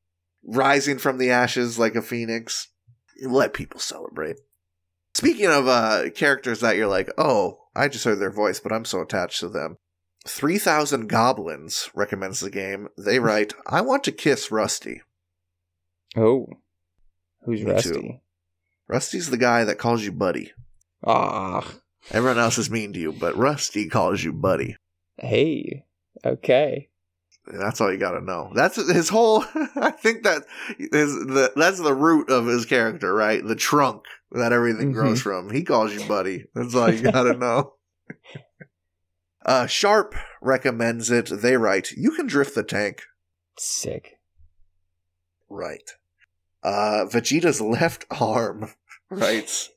rising 0.43 0.97
from 0.97 1.17
the 1.17 1.29
ashes 1.29 1.79
like 1.79 1.95
a 1.95 2.01
phoenix. 2.01 2.69
Let 3.21 3.53
people 3.53 3.79
celebrate. 3.79 4.37
Speaking 5.13 5.47
of 5.47 5.67
uh, 5.67 6.09
characters 6.15 6.61
that 6.61 6.77
you're 6.77 6.87
like, 6.87 7.09
oh, 7.17 7.59
I 7.75 7.87
just 7.87 8.05
heard 8.05 8.19
their 8.19 8.31
voice, 8.31 8.59
but 8.59 8.71
I'm 8.71 8.85
so 8.85 9.01
attached 9.01 9.39
to 9.41 9.49
them. 9.49 9.77
3000 10.25 11.07
Goblins 11.07 11.89
recommends 11.93 12.39
the 12.39 12.49
game. 12.49 12.89
They 12.97 13.19
write, 13.19 13.53
I 13.65 13.81
want 13.81 14.03
to 14.05 14.11
kiss 14.11 14.51
Rusty. 14.51 15.01
Oh. 16.15 16.47
Who's 17.43 17.61
Me 17.61 17.65
too. 17.65 17.73
Rusty? 17.73 18.21
Rusty's 18.87 19.29
the 19.29 19.37
guy 19.37 19.63
that 19.63 19.77
calls 19.77 20.03
you 20.03 20.11
buddy. 20.11 20.51
Ah. 21.05 21.65
Everyone 22.11 22.39
else 22.39 22.57
is 22.57 22.69
mean 22.69 22.93
to 22.93 22.99
you, 22.99 23.11
but 23.11 23.37
Rusty 23.37 23.87
calls 23.87 24.23
you 24.23 24.33
buddy. 24.33 24.75
Hey. 25.17 25.85
Okay. 26.25 26.88
That's 27.49 27.81
all 27.81 27.91
you 27.91 27.97
got 27.97 28.11
to 28.11 28.21
know. 28.21 28.51
That's 28.53 28.75
his 28.75 29.09
whole. 29.09 29.43
I 29.75 29.91
think 29.91 30.23
that 30.23 30.43
is 30.77 31.13
the 31.13 31.51
that's 31.55 31.79
the 31.79 31.93
root 31.95 32.29
of 32.29 32.45
his 32.45 32.65
character, 32.65 33.13
right? 33.13 33.43
The 33.45 33.55
trunk 33.55 34.03
that 34.31 34.53
everything 34.53 34.91
Mhm. 34.91 34.93
grows 34.93 35.21
from. 35.21 35.49
He 35.49 35.63
calls 35.63 35.93
you 35.93 36.07
buddy. 36.07 36.45
That's 36.53 36.75
all 36.75 36.93
you 36.93 37.01
got 37.01 37.23
to 37.23 37.33
know. 37.37 37.73
Uh, 39.45 39.65
Sharp 39.65 40.13
recommends 40.41 41.09
it. 41.09 41.29
They 41.41 41.57
write, 41.57 41.91
"You 41.91 42.11
can 42.11 42.27
drift 42.27 42.53
the 42.55 42.63
tank." 42.63 43.03
Sick. 43.57 44.19
Right. 45.49 45.89
Uh, 46.61 47.05
Vegeta's 47.09 47.61
left 47.61 48.05
arm 48.11 48.73
writes, 49.09 49.71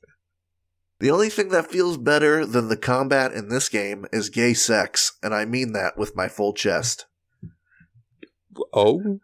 "The 0.99 1.09
only 1.09 1.29
thing 1.29 1.49
that 1.49 1.71
feels 1.71 1.97
better 1.97 2.45
than 2.45 2.67
the 2.67 2.77
combat 2.77 3.31
in 3.33 3.49
this 3.49 3.67
game 3.69 4.05
is 4.13 4.29
gay 4.29 4.53
sex, 4.53 5.13
and 5.23 5.33
I 5.33 5.45
mean 5.45 5.73
that 5.73 5.97
with 5.97 6.15
my 6.15 6.27
full 6.27 6.53
chest." 6.53 7.07
Oh. 8.73 9.19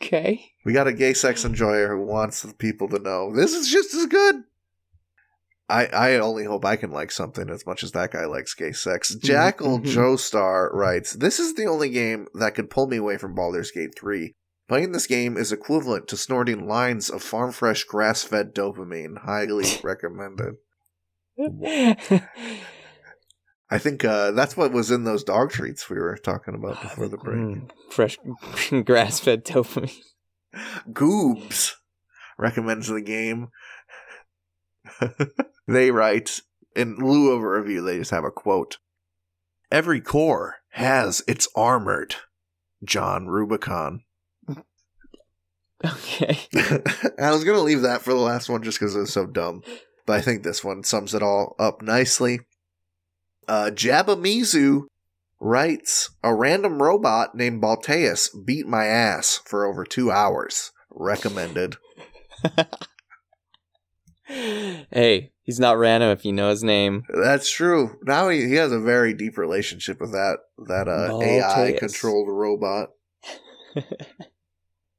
Okay. 0.00 0.52
We 0.64 0.72
got 0.72 0.86
a 0.86 0.92
gay 0.92 1.14
sex 1.14 1.44
enjoyer 1.44 1.88
who 1.88 2.04
wants 2.04 2.44
people 2.58 2.88
to 2.88 2.98
know 2.98 3.34
this 3.34 3.52
is 3.52 3.68
just 3.68 3.94
as 3.94 4.06
good. 4.06 4.44
I, 5.68 5.86
I 5.86 6.14
only 6.16 6.44
hope 6.44 6.64
I 6.64 6.76
can 6.76 6.90
like 6.90 7.10
something 7.10 7.48
as 7.48 7.64
much 7.64 7.82
as 7.82 7.92
that 7.92 8.10
guy 8.10 8.26
likes 8.26 8.52
gay 8.52 8.72
sex. 8.72 9.14
Jackal 9.14 9.78
mhm. 9.78 9.86
Joestar 9.86 10.72
writes, 10.72 11.14
This 11.14 11.40
is 11.40 11.54
the 11.54 11.66
only 11.66 11.88
game 11.88 12.26
that 12.34 12.54
could 12.54 12.68
pull 12.68 12.88
me 12.88 12.98
away 12.98 13.16
from 13.16 13.34
Baldur's 13.34 13.70
Gate 13.70 13.96
3. 13.98 14.34
Playing 14.68 14.92
this 14.92 15.06
game 15.06 15.36
is 15.36 15.52
equivalent 15.52 16.08
to 16.08 16.16
snorting 16.16 16.66
lines 16.66 17.08
of 17.10 17.22
farm 17.22 17.52
fresh 17.52 17.84
grass 17.84 18.22
fed 18.22 18.54
dopamine. 18.54 19.18
Highly 19.18 19.66
recommended. 19.82 20.56
I 23.72 23.78
think 23.78 24.04
uh, 24.04 24.32
that's 24.32 24.54
what 24.54 24.70
was 24.70 24.90
in 24.90 25.04
those 25.04 25.24
dog 25.24 25.50
treats 25.50 25.88
we 25.88 25.96
were 25.96 26.18
talking 26.18 26.54
about 26.54 26.82
before 26.82 27.08
the 27.08 27.16
break. 27.16 27.38
Mm, 27.38 27.70
fresh 27.88 28.18
grass 28.84 29.18
fed 29.18 29.46
dopamine. 29.46 29.98
Goobs 30.90 31.72
recommends 32.36 32.88
the 32.88 33.00
game. 33.00 33.48
they 35.66 35.90
write, 35.90 36.40
in 36.76 36.96
lieu 36.96 37.30
of 37.32 37.42
a 37.42 37.48
review, 37.48 37.80
they 37.80 37.96
just 37.96 38.10
have 38.10 38.24
a 38.24 38.30
quote. 38.30 38.76
Every 39.70 40.02
core 40.02 40.56
has 40.72 41.22
its 41.26 41.48
armored. 41.56 42.16
John 42.84 43.26
Rubicon. 43.26 44.02
Okay. 45.82 46.38
I 47.18 47.30
was 47.30 47.42
going 47.42 47.56
to 47.56 47.62
leave 47.62 47.80
that 47.80 48.02
for 48.02 48.12
the 48.12 48.20
last 48.20 48.50
one 48.50 48.62
just 48.62 48.78
because 48.78 48.94
it 48.94 49.00
was 49.00 49.12
so 49.14 49.24
dumb. 49.24 49.62
But 50.04 50.18
I 50.18 50.20
think 50.20 50.42
this 50.42 50.62
one 50.62 50.84
sums 50.84 51.14
it 51.14 51.22
all 51.22 51.56
up 51.58 51.80
nicely. 51.80 52.40
Uh, 53.48 53.70
Jabamizu 53.72 54.84
writes 55.40 56.10
A 56.22 56.34
random 56.34 56.82
robot 56.82 57.34
named 57.34 57.62
Balteus 57.62 58.30
beat 58.44 58.66
my 58.66 58.86
ass 58.86 59.40
for 59.44 59.64
over 59.66 59.84
two 59.84 60.10
hours. 60.10 60.72
Recommended. 60.90 61.76
hey, 64.90 65.32
he's 65.42 65.60
not 65.60 65.78
random 65.78 66.10
if 66.10 66.24
you 66.24 66.32
know 66.32 66.50
his 66.50 66.62
name. 66.62 67.04
That's 67.08 67.50
true. 67.50 67.98
Now 68.02 68.28
he, 68.28 68.46
he 68.46 68.54
has 68.54 68.72
a 68.72 68.78
very 68.80 69.14
deep 69.14 69.36
relationship 69.38 70.00
with 70.00 70.12
that 70.12 70.38
that 70.66 70.88
uh, 70.88 71.18
AI 71.20 71.76
controlled 71.78 72.28
robot. 72.28 72.90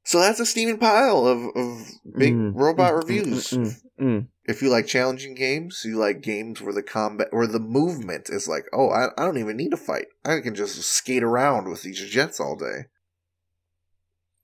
So 0.06 0.20
that's 0.20 0.38
a 0.38 0.44
steaming 0.44 0.76
pile 0.78 1.26
of, 1.26 1.42
of 1.56 1.88
big 2.16 2.34
Mm, 2.34 2.54
robot 2.54 2.92
mm, 2.92 2.96
reviews. 2.98 3.48
mm, 3.48 3.80
mm, 3.98 4.04
mm. 4.04 4.26
If 4.46 4.60
you 4.60 4.68
like 4.68 4.86
challenging 4.86 5.34
games, 5.34 5.82
you 5.86 5.96
like 5.96 6.20
games 6.20 6.60
where 6.60 6.74
the 6.74 6.82
combat 6.82 7.28
where 7.30 7.46
the 7.46 7.58
movement 7.60 8.28
is 8.28 8.46
like, 8.46 8.66
oh, 8.74 8.90
I, 8.90 9.06
I 9.16 9.24
don't 9.24 9.38
even 9.38 9.56
need 9.56 9.70
to 9.70 9.76
fight. 9.76 10.06
I 10.24 10.40
can 10.40 10.54
just 10.54 10.80
skate 10.82 11.22
around 11.22 11.70
with 11.70 11.82
these 11.82 11.98
jets 12.10 12.40
all 12.40 12.54
day. 12.56 12.86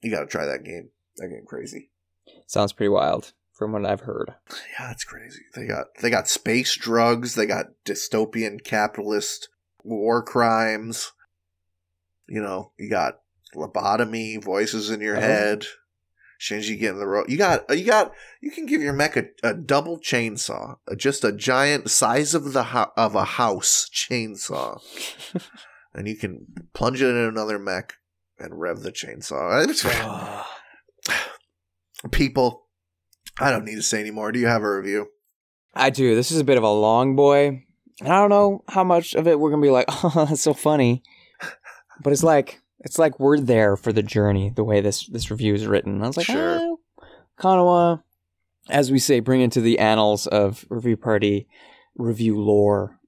You 0.02 0.10
got 0.10 0.20
to 0.20 0.26
try 0.26 0.46
that 0.46 0.64
game. 0.64 0.90
That 1.16 1.28
game 1.28 1.44
crazy. 1.46 1.90
Sounds 2.46 2.72
pretty 2.72 2.88
wild 2.88 3.32
from 3.52 3.72
what 3.72 3.84
I've 3.84 4.00
heard. 4.00 4.34
Yeah, 4.48 4.86
that's 4.88 5.04
crazy. 5.04 5.42
They 5.54 5.66
got 5.66 5.88
they 6.00 6.08
got 6.08 6.28
space 6.28 6.74
drugs. 6.76 7.34
They 7.34 7.44
got 7.44 7.66
dystopian 7.84 8.64
capitalist 8.64 9.48
war 9.84 10.22
crimes. 10.22 11.12
You 12.26 12.40
know, 12.40 12.72
you 12.78 12.88
got 12.88 13.20
lobotomy, 13.54 14.42
voices 14.42 14.88
in 14.90 15.00
your 15.02 15.18
Oh. 15.18 15.20
head. 15.20 15.66
Shinji 16.40 16.78
getting 16.78 16.98
the 16.98 17.06
road. 17.06 17.28
You 17.28 17.36
got 17.36 17.68
you 17.76 17.84
got 17.84 18.12
you 18.40 18.50
can 18.50 18.64
give 18.64 18.80
your 18.80 18.94
mech 18.94 19.16
a, 19.16 19.26
a 19.42 19.52
double 19.52 19.98
chainsaw, 19.98 20.76
uh, 20.90 20.94
just 20.94 21.22
a 21.22 21.32
giant 21.32 21.90
size 21.90 22.34
of 22.34 22.52
the 22.52 22.64
ho- 22.64 22.92
of 22.96 23.14
a 23.14 23.24
house 23.24 23.88
chainsaw, 23.92 24.80
and 25.94 26.08
you 26.08 26.16
can 26.16 26.46
plunge 26.72 27.02
it 27.02 27.08
in 27.08 27.16
another 27.16 27.58
mech 27.58 27.94
and 28.38 28.58
rev 28.58 28.80
the 28.80 28.90
chainsaw. 28.90 30.44
People, 32.10 32.68
I 33.38 33.50
don't 33.50 33.66
need 33.66 33.76
to 33.76 33.82
say 33.82 34.00
anymore. 34.00 34.32
Do 34.32 34.40
you 34.40 34.46
have 34.46 34.62
a 34.62 34.76
review? 34.76 35.08
I 35.74 35.90
do. 35.90 36.14
This 36.14 36.32
is 36.32 36.40
a 36.40 36.44
bit 36.44 36.56
of 36.56 36.64
a 36.64 36.72
long 36.72 37.16
boy. 37.16 37.64
And 38.00 38.08
I 38.08 38.18
don't 38.18 38.30
know 38.30 38.64
how 38.68 38.82
much 38.82 39.14
of 39.14 39.26
it 39.28 39.38
we're 39.38 39.50
gonna 39.50 39.60
be 39.60 39.68
like, 39.68 39.86
oh, 40.04 40.24
that's 40.26 40.40
so 40.40 40.54
funny. 40.54 41.02
But 42.02 42.14
it's 42.14 42.22
like 42.22 42.62
it's 42.80 42.98
like 42.98 43.18
we're 43.20 43.38
there 43.40 43.76
for 43.76 43.92
the 43.92 44.02
journey, 44.02 44.50
the 44.54 44.64
way 44.64 44.80
this 44.80 45.06
this 45.06 45.30
review 45.30 45.54
is 45.54 45.66
written. 45.66 46.02
I 46.02 46.06
was 46.06 46.16
like, 46.16 46.26
Sure. 46.26 46.56
eh, 46.56 46.68
kind 47.36 48.00
as 48.68 48.90
we 48.92 48.98
say, 48.98 49.20
bring 49.20 49.40
into 49.40 49.60
the 49.60 49.78
annals 49.78 50.26
of 50.26 50.64
review 50.68 50.96
party 50.96 51.48
review 51.96 52.40
lore. 52.40 52.98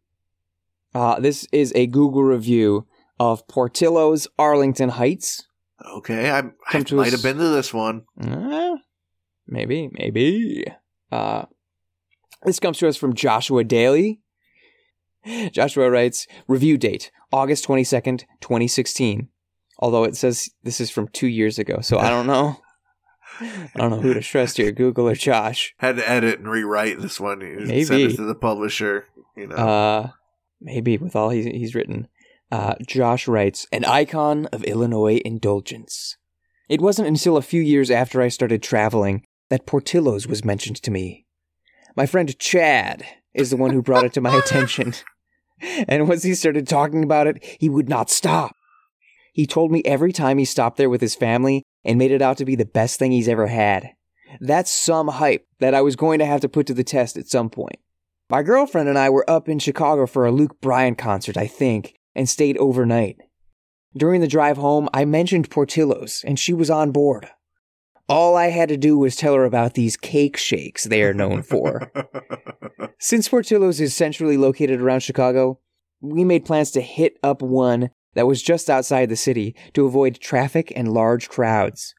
Uh, 0.95 1.19
this 1.21 1.47
is 1.53 1.73
a 1.75 1.87
Google 1.87 2.23
review 2.23 2.87
of 3.19 3.47
Portillo's 3.49 4.27
Arlington 4.39 4.91
Heights. 4.91 5.47
Okay, 5.97 6.31
I, 6.31 6.39
I 6.39 6.45
might 6.73 6.93
us- 6.93 7.13
have 7.13 7.23
been 7.23 7.39
to 7.39 7.49
this 7.49 7.73
one. 7.73 8.03
Uh, 8.21 8.77
maybe, 9.47 9.89
maybe. 9.93 10.65
Uh, 11.11 11.45
this 12.45 12.59
comes 12.61 12.79
to 12.79 12.89
us 12.89 12.97
from 12.97 13.15
Joshua 13.15 13.65
Daly. 13.65 14.21
Joshua 15.53 15.89
writes, 15.91 16.27
review 16.49 16.77
date, 16.77 17.11
August 17.33 17.67
22nd, 17.67 18.25
2016. 18.41 19.29
Although 19.83 20.05
it 20.05 20.17
says 20.17 20.49
this 20.63 20.81
is 20.81 20.93
from 20.93 21.09
two 21.09 21.27
years 21.27 21.59
ago, 21.59 21.81
so 21.81 21.99
I 21.99 22.09
don't 22.09 22.29
know. 22.29 22.57
I 23.41 23.71
don't 23.75 23.91
know 23.91 24.01
who 24.01 24.15
to 24.15 24.21
trust 24.21 24.57
here, 24.57 24.71
Google 24.71 25.09
or 25.09 25.17
Josh. 25.17 25.75
Had 25.79 25.97
to 25.97 26.09
edit 26.09 26.39
and 26.39 26.49
rewrite 26.49 27.01
this 27.01 27.19
one. 27.19 27.41
Maybe. 27.41 27.83
Send 27.83 28.03
it 28.03 28.17
to 28.17 28.23
the 28.23 28.37
publisher. 28.37 29.07
You 29.37 29.49
know. 29.49 29.57
Uh, 29.57 30.11
maybe 30.61 30.99
with 30.99 31.17
all 31.17 31.31
he's, 31.31 31.47
he's 31.47 31.75
written. 31.75 32.07
Uh, 32.53 32.75
Josh 32.87 33.27
writes, 33.27 33.67
an 33.73 33.85
icon 33.85 34.47
of 34.53 34.63
Illinois 34.63 35.21
indulgence. 35.25 36.17
It 36.69 36.81
wasn't 36.81 37.09
until 37.09 37.37
a 37.37 37.43
few 37.43 37.61
years 37.61 37.91
after 37.91 38.23
I 38.23 38.29
started 38.29 38.63
traveling 38.63 39.27
that 39.49 39.67
Portillo's 39.67 40.29
was 40.29 40.45
mentioned 40.45 40.81
to 40.83 40.93
me. 40.93 41.27
My 41.97 42.07
friend 42.07 42.39
Chad 42.39 43.05
is 43.35 43.51
the 43.51 43.57
one 43.57 43.73
who 43.73 43.83
brought 43.83 44.05
it 44.05 44.13
to 44.13 44.21
my 44.21 44.37
attention. 44.39 44.95
And 45.87 46.09
once 46.09 46.25
he 46.25 46.35
started 46.35 46.67
talking 46.67 47.05
about 47.05 47.29
it, 47.29 47.57
he 47.61 47.69
would 47.69 47.89
not 47.89 48.11
stop. 48.11 48.57
He 49.33 49.47
told 49.47 49.73
me 49.73 49.83
every 49.85 50.13
time 50.13 50.39
he 50.39 50.45
stopped 50.45 50.77
there 50.77 50.91
with 50.91 51.01
his 51.01 51.15
family 51.15 51.65
and 51.85 51.99
made 51.99 52.11
it 52.11 52.23
out 52.23 52.37
to 52.39 52.45
be 52.45 52.55
the 52.55 52.65
best 52.65 52.99
thing 52.99 53.13
he's 53.13 53.29
ever 53.29 53.47
had. 53.47 53.91
That's 54.41 54.71
some 54.71 55.09
hype 55.09 55.47
that 55.59 55.75
I 55.75 55.81
was 55.81 55.97
going 55.97 56.19
to 56.19 56.27
have 56.27 56.41
to 56.43 56.49
put 56.49 56.67
to 56.67 56.75
the 56.75 56.85
test 56.85 57.17
at 57.17 57.29
some 57.29 57.51
point. 57.51 57.79
My 58.31 58.43
girlfriend 58.43 58.89
and 58.89 58.99
I 58.99 59.11
were 59.11 59.29
up 59.29 59.49
in 59.49 59.59
Chicago 59.59 60.07
for 60.07 60.25
a 60.25 60.33
Luke 60.33 60.61
Bryan 60.61 60.95
concert, 60.95 61.37
I 61.37 61.47
think, 61.47 61.95
and 62.15 62.29
stayed 62.29 62.57
overnight. 62.59 63.17
During 63.97 64.21
the 64.21 64.29
drive 64.29 64.57
home, 64.57 64.89
I 64.95 65.05
mentioned 65.05 65.51
Portillo's, 65.51 66.25
and 66.27 66.39
she 66.39 66.55
was 66.55 66.71
on 66.71 66.93
board. 66.93 67.29
All 68.09 68.37
I 68.37 68.47
had 68.47 68.71
to 68.71 68.77
do 68.77 68.97
was 68.97 69.17
tell 69.17 69.35
her 69.35 69.45
about 69.45 69.75
these 69.75 69.97
cake 69.97 70.37
shakes 70.37 70.85
they 70.85 71.03
are 71.03 71.15
known 71.15 71.43
for. 71.43 71.93
Since 72.99 73.29
Portillo's 73.29 73.81
is 73.81 73.95
centrally 73.95 74.37
located 74.37 74.81
around 74.81 75.01
Chicago, 75.01 75.59
we 76.01 76.25
made 76.25 76.45
plans 76.45 76.71
to 76.73 76.81
hit 76.81 77.19
up 77.23 77.43
one 77.43 77.91
that 78.15 78.27
was 78.27 78.43
just 78.43 78.69
outside 78.69 79.09
the 79.09 79.17
city 79.17 79.55
to 79.75 79.87
avoid 79.87 80.21
traffic 80.21 80.73
and 80.75 80.93
large 80.93 81.29
crowds. 81.29 81.95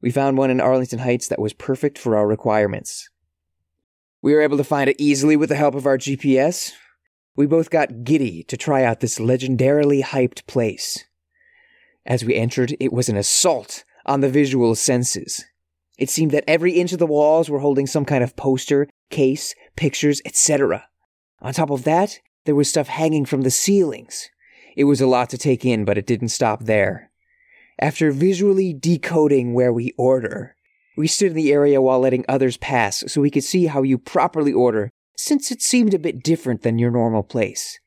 We 0.00 0.10
found 0.10 0.38
one 0.38 0.50
in 0.50 0.60
Arlington 0.60 1.00
Heights 1.00 1.28
that 1.28 1.40
was 1.40 1.52
perfect 1.52 1.98
for 1.98 2.16
our 2.16 2.26
requirements. 2.26 3.08
We 4.22 4.34
were 4.34 4.40
able 4.40 4.56
to 4.56 4.64
find 4.64 4.88
it 4.88 4.96
easily 4.98 5.36
with 5.36 5.48
the 5.48 5.56
help 5.56 5.74
of 5.74 5.86
our 5.86 5.98
GPS. 5.98 6.72
We 7.36 7.46
both 7.46 7.70
got 7.70 8.04
giddy 8.04 8.42
to 8.44 8.56
try 8.56 8.84
out 8.84 9.00
this 9.00 9.18
legendarily 9.18 10.02
hyped 10.02 10.46
place. 10.46 11.04
As 12.06 12.24
we 12.24 12.34
entered, 12.34 12.76
it 12.80 12.92
was 12.92 13.08
an 13.08 13.16
assault 13.16 13.84
on 14.06 14.20
the 14.20 14.30
visual 14.30 14.74
senses. 14.74 15.44
It 15.98 16.08
seemed 16.08 16.30
that 16.32 16.44
every 16.46 16.72
inch 16.72 16.92
of 16.92 16.98
the 16.98 17.06
walls 17.06 17.50
were 17.50 17.58
holding 17.58 17.86
some 17.86 18.06
kind 18.06 18.24
of 18.24 18.36
poster, 18.36 18.88
case, 19.10 19.54
pictures, 19.76 20.22
etc. 20.24 20.86
On 21.40 21.52
top 21.52 21.70
of 21.70 21.84
that, 21.84 22.18
there 22.46 22.54
was 22.54 22.68
stuff 22.68 22.88
hanging 22.88 23.26
from 23.26 23.42
the 23.42 23.50
ceilings. 23.50 24.30
It 24.76 24.84
was 24.84 25.00
a 25.00 25.06
lot 25.06 25.30
to 25.30 25.38
take 25.38 25.64
in, 25.64 25.84
but 25.84 25.98
it 25.98 26.06
didn't 26.06 26.28
stop 26.28 26.64
there. 26.64 27.10
After 27.78 28.10
visually 28.12 28.72
decoding 28.72 29.54
where 29.54 29.72
we 29.72 29.92
order, 29.96 30.54
we 30.96 31.06
stood 31.06 31.28
in 31.28 31.36
the 31.36 31.52
area 31.52 31.80
while 31.80 32.00
letting 32.00 32.24
others 32.28 32.56
pass 32.58 33.04
so 33.06 33.20
we 33.20 33.30
could 33.30 33.44
see 33.44 33.66
how 33.66 33.82
you 33.82 33.96
properly 33.96 34.52
order, 34.52 34.90
since 35.16 35.50
it 35.50 35.62
seemed 35.62 35.94
a 35.94 35.98
bit 35.98 36.22
different 36.22 36.62
than 36.62 36.78
your 36.78 36.90
normal 36.90 37.22
place. 37.22 37.78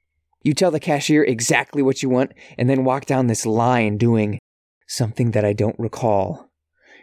You 0.41 0.53
tell 0.53 0.71
the 0.71 0.79
cashier 0.79 1.23
exactly 1.23 1.81
what 1.81 2.03
you 2.03 2.09
want 2.09 2.33
and 2.57 2.69
then 2.69 2.83
walk 2.83 3.05
down 3.05 3.27
this 3.27 3.45
line 3.45 3.97
doing 3.97 4.39
something 4.87 5.31
that 5.31 5.45
I 5.45 5.53
don't 5.53 5.79
recall. 5.79 6.49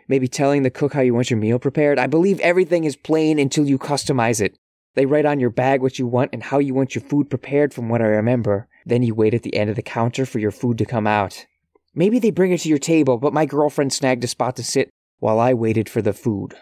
Maybe 0.08 0.28
telling 0.28 0.62
the 0.62 0.70
cook 0.70 0.92
how 0.92 1.00
you 1.00 1.14
want 1.14 1.30
your 1.30 1.38
meal 1.38 1.58
prepared. 1.58 1.98
I 1.98 2.06
believe 2.06 2.40
everything 2.40 2.84
is 2.84 2.96
plain 2.96 3.38
until 3.38 3.66
you 3.66 3.78
customize 3.78 4.40
it. 4.40 4.56
They 4.94 5.06
write 5.06 5.26
on 5.26 5.40
your 5.40 5.50
bag 5.50 5.82
what 5.82 5.98
you 5.98 6.06
want 6.06 6.30
and 6.32 6.42
how 6.42 6.58
you 6.58 6.74
want 6.74 6.94
your 6.94 7.02
food 7.02 7.30
prepared, 7.30 7.72
from 7.72 7.88
what 7.88 8.02
I 8.02 8.06
remember. 8.06 8.68
Then 8.84 9.02
you 9.02 9.14
wait 9.14 9.34
at 9.34 9.42
the 9.42 9.54
end 9.54 9.70
of 9.70 9.76
the 9.76 9.82
counter 9.82 10.26
for 10.26 10.38
your 10.38 10.50
food 10.50 10.78
to 10.78 10.84
come 10.84 11.06
out. 11.06 11.46
Maybe 11.94 12.18
they 12.18 12.30
bring 12.30 12.52
it 12.52 12.60
to 12.60 12.68
your 12.68 12.78
table, 12.78 13.18
but 13.18 13.32
my 13.32 13.46
girlfriend 13.46 13.92
snagged 13.92 14.24
a 14.24 14.26
spot 14.26 14.56
to 14.56 14.64
sit 14.64 14.90
while 15.18 15.38
I 15.38 15.54
waited 15.54 15.88
for 15.88 16.02
the 16.02 16.12
food. 16.12 16.54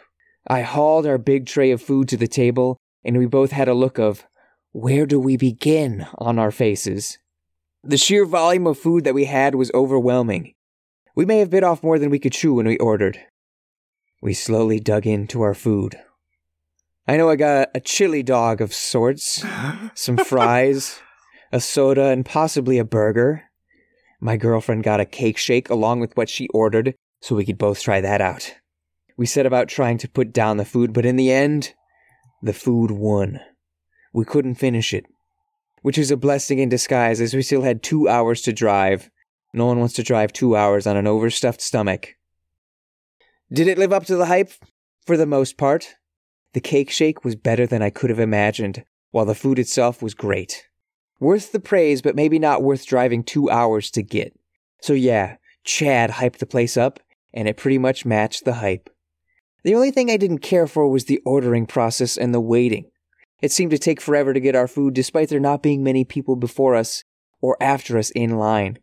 I 0.46 0.62
hauled 0.62 1.06
our 1.06 1.18
big 1.18 1.46
tray 1.46 1.70
of 1.70 1.82
food 1.82 2.08
to 2.08 2.16
the 2.16 2.28
table, 2.28 2.78
and 3.04 3.16
we 3.18 3.26
both 3.26 3.52
had 3.52 3.68
a 3.68 3.74
look 3.74 3.98
of, 3.98 4.24
where 4.72 5.06
do 5.06 5.18
we 5.18 5.36
begin 5.36 6.06
on 6.18 6.38
our 6.38 6.50
faces? 6.50 7.18
The 7.82 7.96
sheer 7.96 8.24
volume 8.26 8.66
of 8.66 8.78
food 8.78 9.04
that 9.04 9.14
we 9.14 9.24
had 9.24 9.54
was 9.54 9.70
overwhelming. 9.72 10.54
We 11.14 11.24
may 11.24 11.38
have 11.38 11.50
bit 11.50 11.64
off 11.64 11.82
more 11.82 11.98
than 11.98 12.10
we 12.10 12.18
could 12.18 12.32
chew 12.32 12.54
when 12.54 12.66
we 12.66 12.78
ordered. 12.78 13.20
We 14.20 14.34
slowly 14.34 14.80
dug 14.80 15.06
into 15.06 15.42
our 15.42 15.54
food. 15.54 15.98
I 17.08 17.16
know 17.16 17.30
I 17.30 17.36
got 17.36 17.70
a 17.74 17.80
chili 17.80 18.22
dog 18.22 18.60
of 18.60 18.74
sorts, 18.74 19.42
some 19.94 20.16
fries, 20.26 21.00
a 21.50 21.58
soda, 21.58 22.08
and 22.08 22.22
possibly 22.22 22.76
a 22.76 22.84
burger. 22.84 23.44
My 24.20 24.36
girlfriend 24.36 24.84
got 24.84 25.00
a 25.00 25.06
cake 25.06 25.38
shake 25.38 25.70
along 25.70 26.00
with 26.00 26.14
what 26.18 26.28
she 26.28 26.48
ordered 26.48 26.94
so 27.22 27.34
we 27.34 27.46
could 27.46 27.56
both 27.56 27.80
try 27.80 28.02
that 28.02 28.20
out. 28.20 28.56
We 29.16 29.24
set 29.24 29.46
about 29.46 29.68
trying 29.68 29.96
to 29.98 30.08
put 30.08 30.34
down 30.34 30.58
the 30.58 30.66
food, 30.66 30.92
but 30.92 31.06
in 31.06 31.16
the 31.16 31.32
end, 31.32 31.72
the 32.42 32.52
food 32.52 32.90
won. 32.90 33.40
We 34.12 34.26
couldn't 34.26 34.56
finish 34.56 34.92
it, 34.92 35.06
which 35.80 35.96
is 35.96 36.10
a 36.10 36.16
blessing 36.16 36.58
in 36.58 36.68
disguise 36.68 37.22
as 37.22 37.32
we 37.32 37.40
still 37.40 37.62
had 37.62 37.82
two 37.82 38.06
hours 38.06 38.42
to 38.42 38.52
drive. 38.52 39.08
No 39.54 39.64
one 39.64 39.78
wants 39.78 39.94
to 39.94 40.02
drive 40.02 40.34
two 40.34 40.56
hours 40.56 40.86
on 40.86 40.98
an 40.98 41.06
overstuffed 41.06 41.62
stomach. 41.62 42.16
Did 43.50 43.66
it 43.66 43.78
live 43.78 43.94
up 43.94 44.04
to 44.06 44.16
the 44.16 44.26
hype? 44.26 44.52
For 45.06 45.16
the 45.16 45.24
most 45.24 45.56
part. 45.56 45.94
The 46.54 46.60
cake 46.60 46.90
shake 46.90 47.24
was 47.24 47.36
better 47.36 47.66
than 47.66 47.82
I 47.82 47.90
could 47.90 48.10
have 48.10 48.18
imagined, 48.18 48.84
while 49.10 49.26
the 49.26 49.34
food 49.34 49.58
itself 49.58 50.02
was 50.02 50.14
great. 50.14 50.66
Worth 51.20 51.52
the 51.52 51.60
praise, 51.60 52.00
but 52.00 52.16
maybe 52.16 52.38
not 52.38 52.62
worth 52.62 52.86
driving 52.86 53.22
two 53.22 53.50
hours 53.50 53.90
to 53.92 54.02
get. 54.02 54.38
So 54.80 54.92
yeah, 54.92 55.36
Chad 55.64 56.10
hyped 56.12 56.38
the 56.38 56.46
place 56.46 56.76
up, 56.76 57.00
and 57.34 57.48
it 57.48 57.56
pretty 57.56 57.78
much 57.78 58.06
matched 58.06 58.44
the 58.44 58.54
hype. 58.54 58.88
The 59.64 59.74
only 59.74 59.90
thing 59.90 60.10
I 60.10 60.16
didn't 60.16 60.38
care 60.38 60.66
for 60.66 60.88
was 60.88 61.04
the 61.04 61.20
ordering 61.24 61.66
process 61.66 62.16
and 62.16 62.32
the 62.32 62.40
waiting. 62.40 62.90
It 63.42 63.52
seemed 63.52 63.70
to 63.72 63.78
take 63.78 64.00
forever 64.00 64.32
to 64.32 64.40
get 64.40 64.56
our 64.56 64.68
food 64.68 64.94
despite 64.94 65.28
there 65.28 65.40
not 65.40 65.62
being 65.62 65.82
many 65.82 66.04
people 66.04 66.36
before 66.36 66.74
us 66.74 67.04
or 67.40 67.56
after 67.60 67.98
us 67.98 68.10
in 68.10 68.38
line. 68.38 68.78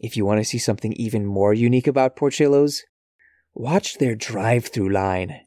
If 0.00 0.16
you 0.16 0.24
want 0.24 0.40
to 0.40 0.44
see 0.44 0.58
something 0.58 0.92
even 0.92 1.26
more 1.26 1.52
unique 1.52 1.86
about 1.86 2.16
Portillo's, 2.16 2.84
watch 3.54 3.98
their 3.98 4.14
drive 4.14 4.66
through 4.66 4.90
line. 4.90 5.40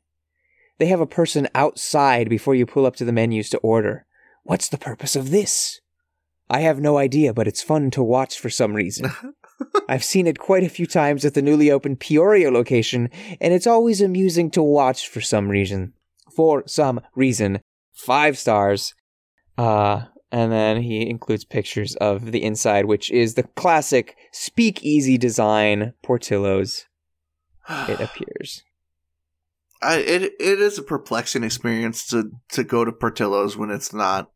They 0.81 0.87
have 0.87 0.99
a 0.99 1.05
person 1.05 1.47
outside 1.53 2.27
before 2.27 2.55
you 2.55 2.65
pull 2.65 2.87
up 2.87 2.95
to 2.95 3.05
the 3.05 3.11
menus 3.11 3.51
to 3.51 3.59
order. 3.59 4.07
What's 4.41 4.67
the 4.67 4.79
purpose 4.79 5.15
of 5.15 5.29
this? 5.29 5.79
I 6.49 6.61
have 6.61 6.79
no 6.79 6.97
idea, 6.97 7.35
but 7.35 7.47
it's 7.47 7.61
fun 7.61 7.91
to 7.91 8.01
watch 8.01 8.39
for 8.39 8.49
some 8.49 8.73
reason. 8.73 9.11
I've 9.87 10.03
seen 10.03 10.25
it 10.25 10.39
quite 10.39 10.63
a 10.63 10.69
few 10.69 10.87
times 10.87 11.23
at 11.23 11.35
the 11.35 11.41
newly 11.43 11.69
opened 11.69 11.99
Peoria 11.99 12.49
location, 12.49 13.11
and 13.39 13.53
it's 13.53 13.67
always 13.67 14.01
amusing 14.01 14.49
to 14.49 14.63
watch 14.63 15.07
for 15.07 15.21
some 15.21 15.49
reason. 15.49 15.93
For 16.35 16.63
some 16.65 17.01
reason. 17.13 17.61
Five 17.93 18.39
stars. 18.39 18.95
Uh, 19.59 20.05
and 20.31 20.51
then 20.51 20.81
he 20.81 21.07
includes 21.07 21.45
pictures 21.45 21.95
of 21.97 22.31
the 22.31 22.41
inside, 22.41 22.85
which 22.85 23.11
is 23.11 23.35
the 23.35 23.43
classic 23.43 24.17
speakeasy 24.31 25.19
design 25.19 25.93
Portillo's. 26.01 26.87
It 27.69 27.99
appears. 27.99 28.63
I, 29.81 29.97
it 29.97 30.23
it 30.23 30.61
is 30.61 30.77
a 30.77 30.83
perplexing 30.83 31.43
experience 31.43 32.05
to 32.07 32.31
to 32.49 32.63
go 32.63 32.85
to 32.85 32.91
Portillo's 32.91 33.57
when 33.57 33.71
it's 33.71 33.93
not 33.93 34.31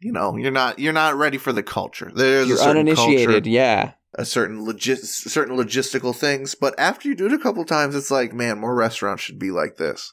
you 0.00 0.12
know 0.12 0.36
you're 0.36 0.50
not 0.50 0.78
you're 0.78 0.92
not 0.92 1.16
ready 1.16 1.38
for 1.38 1.52
the 1.52 1.62
culture 1.62 2.10
there's 2.14 2.48
You're 2.48 2.56
a 2.56 2.60
certain 2.60 2.80
uninitiated, 2.80 3.44
culture, 3.44 3.48
yeah. 3.50 3.92
a 4.14 4.24
certain 4.24 4.66
logis 4.66 4.98
certain 5.04 5.56
logistical 5.56 6.14
things 6.14 6.54
but 6.54 6.78
after 6.78 7.08
you 7.08 7.14
do 7.14 7.26
it 7.26 7.32
a 7.32 7.38
couple 7.38 7.64
times 7.64 7.94
it's 7.94 8.10
like 8.10 8.34
man 8.34 8.58
more 8.58 8.74
restaurants 8.74 9.22
should 9.22 9.38
be 9.38 9.50
like 9.50 9.76
this 9.76 10.12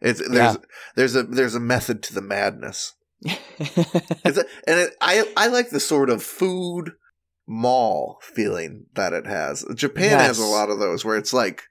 it's 0.00 0.20
there's 0.20 0.54
Yeah. 0.54 0.56
there's 0.96 1.14
a 1.16 1.22
there's 1.24 1.54
a 1.54 1.60
method 1.60 2.02
to 2.04 2.14
the 2.14 2.22
madness 2.22 2.94
it's 3.24 4.38
a, 4.38 4.44
and 4.66 4.80
it, 4.80 4.94
I 5.00 5.30
I 5.36 5.46
like 5.48 5.70
the 5.70 5.78
sort 5.80 6.08
of 6.10 6.22
food 6.22 6.92
mall 7.46 8.18
feeling 8.22 8.86
that 8.94 9.12
it 9.12 9.26
has. 9.26 9.64
Japan 9.74 10.18
has 10.18 10.38
a 10.38 10.44
lot 10.44 10.70
of 10.70 10.78
those 10.78 11.04
where 11.04 11.16
it's 11.16 11.32
like 11.32 11.62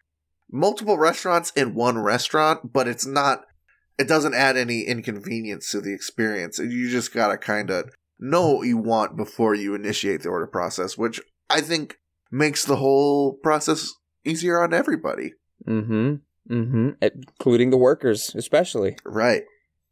multiple 0.52 0.98
restaurants 0.98 1.52
in 1.56 1.74
one 1.74 1.98
restaurant, 2.00 2.74
but 2.74 2.88
it's 2.88 3.06
not. 3.06 3.46
It 3.98 4.08
doesn't 4.08 4.34
add 4.34 4.58
any 4.58 4.82
inconvenience 4.82 5.70
to 5.72 5.82
the 5.82 5.94
experience. 5.94 6.60
You 6.60 6.90
just 6.90 7.14
gotta 7.14 7.38
kind 7.38 7.70
of 7.70 7.92
know 8.20 8.56
what 8.56 8.68
you 8.68 8.78
want 8.78 9.16
before 9.18 9.54
you 9.56 9.76
initiate 9.76 10.22
the 10.24 10.30
order 10.30 10.48
process, 10.48 10.98
which 10.98 11.22
I 11.50 11.62
think 11.62 11.98
makes 12.32 12.66
the 12.66 12.78
whole 12.78 13.34
process 13.34 13.94
easier 14.24 14.62
on 14.62 14.74
everybody. 14.74 15.34
mm-hmm. 15.68 16.16
Mm-hmm. 16.50 16.90
Including 17.02 17.70
the 17.70 17.78
workers, 17.78 18.34
especially. 18.36 18.98
Right. 19.06 19.44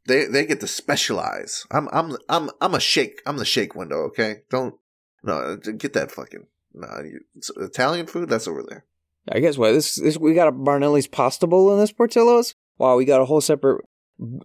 They 0.07 0.25
they 0.25 0.45
get 0.45 0.59
to 0.61 0.67
specialize. 0.67 1.65
I'm 1.69 1.87
I'm 1.91 2.17
I'm 2.27 2.49
I'm 2.59 2.73
a 2.73 2.79
shake. 2.79 3.21
I'm 3.25 3.37
the 3.37 3.45
shake 3.45 3.75
window. 3.75 3.99
Okay. 4.05 4.37
Don't 4.49 4.75
no 5.21 5.57
get 5.57 5.93
that 5.93 6.11
fucking 6.11 6.47
no. 6.73 6.87
It's 7.35 7.51
Italian 7.55 8.07
food 8.07 8.29
that's 8.29 8.47
over 8.47 8.63
there. 8.67 8.85
I 9.31 9.39
guess 9.39 9.57
what 9.57 9.71
this 9.73 9.95
this 9.95 10.17
we 10.17 10.33
got 10.33 10.47
a 10.47 10.51
Barnelli's 10.51 11.07
pasta 11.07 11.47
bowl 11.47 11.71
in 11.73 11.79
this 11.79 11.91
Portillo's. 11.91 12.55
Wow, 12.77 12.97
we 12.97 13.05
got 13.05 13.21
a 13.21 13.25
whole 13.25 13.41
separate 13.41 13.85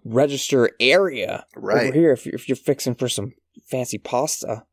register 0.05 0.71
area 0.79 1.47
Right. 1.57 1.87
over 1.89 1.93
here 1.95 2.13
if 2.13 2.27
you're, 2.27 2.35
if 2.35 2.49
you're 2.49 2.57
fixing 2.57 2.95
for 2.95 3.09
some 3.09 3.33
fancy 3.67 3.99
pasta. 3.99 4.65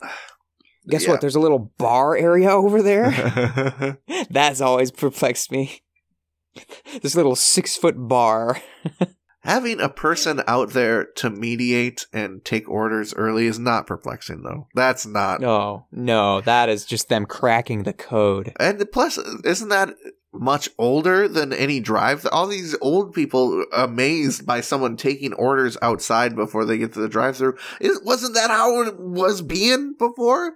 Guess 0.88 1.04
Yeah. 1.04 1.10
what? 1.10 1.20
There's 1.20 1.34
a 1.36 1.40
little 1.40 1.72
bar 1.78 2.16
area 2.16 2.50
over 2.50 2.82
there. 2.82 3.98
That's 4.30 4.60
always 4.60 4.90
perplexed 4.90 5.52
me. 5.52 5.82
this 7.02 7.14
little 7.14 7.36
six 7.36 7.76
foot 7.76 7.94
bar. 7.96 8.60
Having 9.42 9.80
a 9.80 9.88
person 9.88 10.42
out 10.46 10.70
there 10.70 11.06
to 11.16 11.30
mediate 11.30 12.06
and 12.12 12.44
take 12.44 12.68
orders 12.68 13.14
early 13.14 13.46
is 13.46 13.58
not 13.58 13.86
perplexing 13.86 14.42
though. 14.42 14.68
That's 14.74 15.06
not. 15.06 15.40
No, 15.40 15.86
no, 15.90 16.42
that 16.42 16.68
is 16.68 16.84
just 16.84 17.08
them 17.08 17.24
cracking 17.24 17.84
the 17.84 17.94
code. 17.94 18.52
And 18.60 18.84
plus, 18.92 19.16
isn't 19.16 19.70
that 19.70 19.94
much 20.32 20.68
older 20.78 21.26
than 21.26 21.54
any 21.54 21.80
drive? 21.80 22.26
All 22.30 22.46
these 22.46 22.76
old 22.82 23.14
people 23.14 23.64
amazed 23.72 24.44
by 24.44 24.60
someone 24.60 24.96
taking 24.98 25.32
orders 25.32 25.78
outside 25.80 26.36
before 26.36 26.66
they 26.66 26.76
get 26.76 26.92
to 26.92 27.00
the 27.00 27.08
drive-through. 27.08 27.56
Is 27.80 27.98
wasn't 28.04 28.34
that 28.34 28.50
how 28.50 28.82
it 28.82 29.00
was 29.00 29.40
being 29.40 29.94
before? 29.98 30.52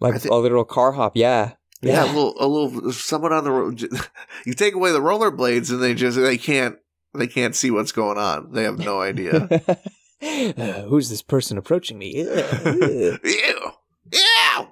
Like 0.00 0.14
I 0.14 0.18
thi- 0.18 0.28
a 0.30 0.34
little 0.34 0.64
car 0.64 0.92
hop, 0.92 1.16
yeah. 1.16 1.52
Yeah, 1.82 2.04
a 2.04 2.06
little, 2.06 2.34
a 2.38 2.46
little. 2.46 2.92
Someone 2.92 3.32
on 3.32 3.44
the 3.44 3.50
road. 3.52 3.82
You 4.46 4.54
take 4.54 4.74
away 4.74 4.90
the 4.92 5.00
rollerblades, 5.00 5.70
and 5.70 5.82
they 5.82 5.94
just 5.94 6.18
they 6.18 6.36
can't 6.38 6.76
they 7.14 7.26
can't 7.26 7.54
see 7.56 7.70
what's 7.70 7.92
going 7.92 8.18
on. 8.18 8.52
They 8.52 8.62
have 8.64 8.78
no 8.78 9.00
idea. 9.00 9.48
Uh, 10.22 10.82
who's 10.82 11.08
this 11.08 11.22
person 11.22 11.56
approaching 11.56 11.96
me? 11.98 12.14
Ew, 12.18 13.18
ew! 13.24 14.68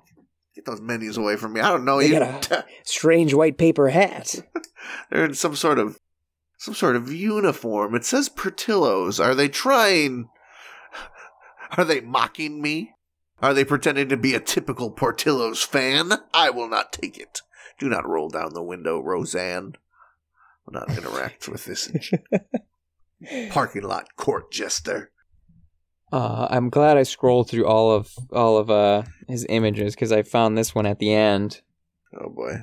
Get 0.54 0.66
those 0.66 0.82
menus 0.82 1.16
away 1.16 1.36
from 1.36 1.54
me. 1.54 1.62
I 1.62 1.70
don't 1.70 1.86
know 1.86 2.00
They 2.00 2.08
you. 2.08 2.18
got 2.18 2.66
Strange 2.84 3.32
white 3.32 3.56
paper 3.56 3.88
hat. 3.88 4.34
They're 5.10 5.24
in 5.24 5.32
some 5.32 5.56
sort 5.56 5.78
of 5.78 5.98
some 6.58 6.74
sort 6.74 6.96
of 6.96 7.10
uniform. 7.10 7.94
It 7.94 8.04
says 8.04 8.28
Portillo's. 8.28 9.18
Are 9.18 9.34
they 9.34 9.48
trying? 9.48 10.28
Are 11.78 11.84
they 11.84 12.00
mocking 12.02 12.60
me? 12.60 12.92
Are 13.40 13.54
they 13.54 13.64
pretending 13.64 14.10
to 14.10 14.18
be 14.18 14.34
a 14.34 14.40
typical 14.40 14.90
Portillo's 14.90 15.62
fan? 15.62 16.12
I 16.34 16.50
will 16.50 16.68
not 16.68 16.92
take 16.92 17.16
it. 17.16 17.40
Do 17.78 17.88
not 17.88 18.06
roll 18.06 18.28
down 18.28 18.52
the 18.52 18.62
window, 18.62 19.00
Roseanne. 19.00 19.76
Will 20.70 20.80
not 20.80 20.98
interact 20.98 21.48
with 21.48 21.64
this 21.64 21.90
parking 23.50 23.82
lot 23.84 24.06
court 24.16 24.52
jester. 24.52 25.10
Uh, 26.12 26.46
I'm 26.50 26.68
glad 26.68 26.98
I 26.98 27.04
scrolled 27.04 27.48
through 27.48 27.66
all 27.66 27.90
of 27.90 28.10
all 28.32 28.58
of 28.58 28.68
uh, 28.70 29.04
his 29.28 29.46
images 29.48 29.94
because 29.94 30.12
I 30.12 30.22
found 30.22 30.58
this 30.58 30.74
one 30.74 30.84
at 30.84 30.98
the 30.98 31.14
end. 31.14 31.62
Oh 32.20 32.28
boy. 32.28 32.58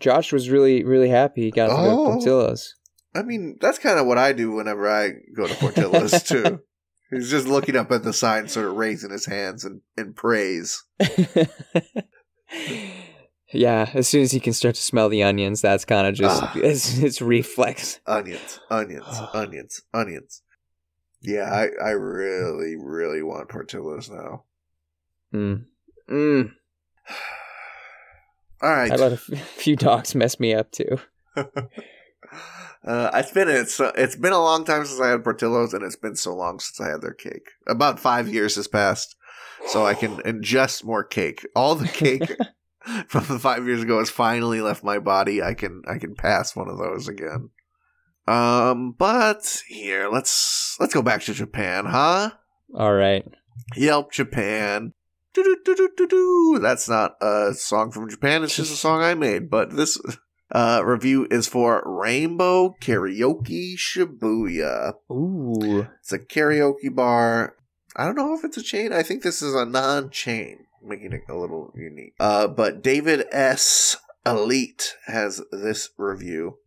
Josh 0.00 0.32
was 0.32 0.50
really 0.50 0.82
really 0.82 1.08
happy 1.10 1.42
he 1.42 1.50
got 1.52 1.68
to 1.68 1.74
go 1.74 1.84
to 1.84 1.90
Oh. 1.90 2.04
Portillo's. 2.14 2.74
I 3.14 3.22
mean, 3.22 3.56
that's 3.60 3.78
kind 3.78 3.98
of 4.00 4.06
what 4.06 4.18
I 4.18 4.32
do 4.32 4.50
whenever 4.52 4.88
I 4.88 5.10
go 5.36 5.46
to 5.46 5.54
Portillo's 5.54 6.22
too. 6.24 6.60
He's 7.12 7.30
just 7.30 7.46
looking 7.46 7.76
up 7.76 7.92
at 7.92 8.02
the 8.02 8.12
sign, 8.12 8.48
sort 8.48 8.66
of 8.66 8.74
raising 8.76 9.10
his 9.10 9.26
hands 9.26 9.64
in, 9.64 9.80
in 9.96 10.12
praise. 10.12 10.82
yeah, 13.52 13.90
as 13.94 14.08
soon 14.08 14.22
as 14.22 14.32
he 14.32 14.40
can 14.40 14.52
start 14.52 14.74
to 14.74 14.82
smell 14.82 15.08
the 15.08 15.22
onions, 15.22 15.60
that's 15.60 15.84
kind 15.84 16.06
of 16.06 16.14
just 16.14 16.42
Ah. 16.42 16.52
it's, 16.56 16.98
it's 16.98 17.20
reflex. 17.22 18.00
Onions, 18.06 18.60
onions, 18.70 19.04
onions, 19.34 19.82
onions. 19.94 20.42
Yeah, 21.20 21.50
I, 21.52 21.68
I 21.84 21.90
really, 21.90 22.76
really 22.76 23.22
want 23.22 23.48
Portillo's 23.48 24.08
now. 24.10 24.44
Mm. 25.34 25.64
Mm. 26.08 26.52
All 28.62 28.70
right. 28.70 28.90
I 28.92 28.96
let 28.96 29.12
a 29.12 29.14
f- 29.14 29.40
few 29.56 29.76
dogs 29.76 30.14
mess 30.14 30.38
me 30.40 30.54
up 30.54 30.70
too. 30.70 30.98
Uh, 32.86 33.10
it's 33.14 33.32
been 33.32 33.48
it's 33.48 33.80
uh, 33.80 33.90
it's 33.96 34.14
been 34.16 34.32
a 34.32 34.40
long 34.40 34.64
time 34.64 34.84
since 34.86 35.00
I 35.00 35.08
had 35.08 35.24
Portillo's, 35.24 35.74
and 35.74 35.82
it's 35.82 35.96
been 35.96 36.14
so 36.14 36.34
long 36.34 36.60
since 36.60 36.80
I 36.80 36.88
had 36.90 37.02
their 37.02 37.12
cake. 37.12 37.48
About 37.66 37.98
five 37.98 38.28
years 38.28 38.54
has 38.54 38.68
passed, 38.68 39.16
so 39.66 39.84
I 39.84 39.94
can 39.94 40.18
ingest 40.18 40.84
more 40.84 41.02
cake. 41.02 41.44
All 41.56 41.74
the 41.74 41.88
cake 41.88 42.30
from 43.08 43.24
the 43.26 43.38
five 43.38 43.66
years 43.66 43.82
ago 43.82 43.98
has 43.98 44.10
finally 44.10 44.60
left 44.60 44.84
my 44.84 44.98
body. 44.98 45.42
I 45.42 45.54
can 45.54 45.82
I 45.86 45.98
can 45.98 46.14
pass 46.14 46.54
one 46.56 46.68
of 46.68 46.78
those 46.78 47.08
again. 47.08 47.50
Um, 48.26 48.94
but 48.98 49.62
here 49.68 50.08
let's 50.08 50.76
let's 50.78 50.94
go 50.94 51.02
back 51.02 51.22
to 51.22 51.34
Japan, 51.34 51.86
huh? 51.86 52.30
All 52.74 52.92
right. 52.92 53.24
Yelp 53.76 54.12
Japan. 54.12 54.92
That's 56.60 56.88
not 56.88 57.12
a 57.20 57.54
song 57.54 57.90
from 57.90 58.10
Japan. 58.10 58.42
It's 58.42 58.56
just 58.56 58.72
a 58.72 58.76
song 58.76 59.02
I 59.02 59.14
made. 59.14 59.50
But 59.50 59.76
this 59.76 60.00
uh, 60.50 60.82
review 60.84 61.26
is 61.30 61.46
for 61.46 61.82
Rainbow 61.84 62.74
Karaoke 62.80 63.76
Shibuya. 63.76 64.94
Ooh. 65.10 65.86
It's 66.00 66.12
a 66.12 66.18
karaoke 66.18 66.94
bar. 66.94 67.54
I 67.96 68.04
don't 68.04 68.16
know 68.16 68.34
if 68.34 68.44
it's 68.44 68.56
a 68.56 68.62
chain. 68.62 68.92
I 68.92 69.02
think 69.02 69.22
this 69.22 69.42
is 69.42 69.54
a 69.54 69.64
non-chain, 69.64 70.66
making 70.82 71.12
it 71.12 71.22
a 71.28 71.36
little 71.36 71.72
unique. 71.74 72.14
Uh, 72.20 72.48
but 72.48 72.82
David 72.82 73.26
S. 73.30 73.96
Elite 74.26 74.94
has 75.06 75.42
this 75.50 75.90
review. 75.96 76.58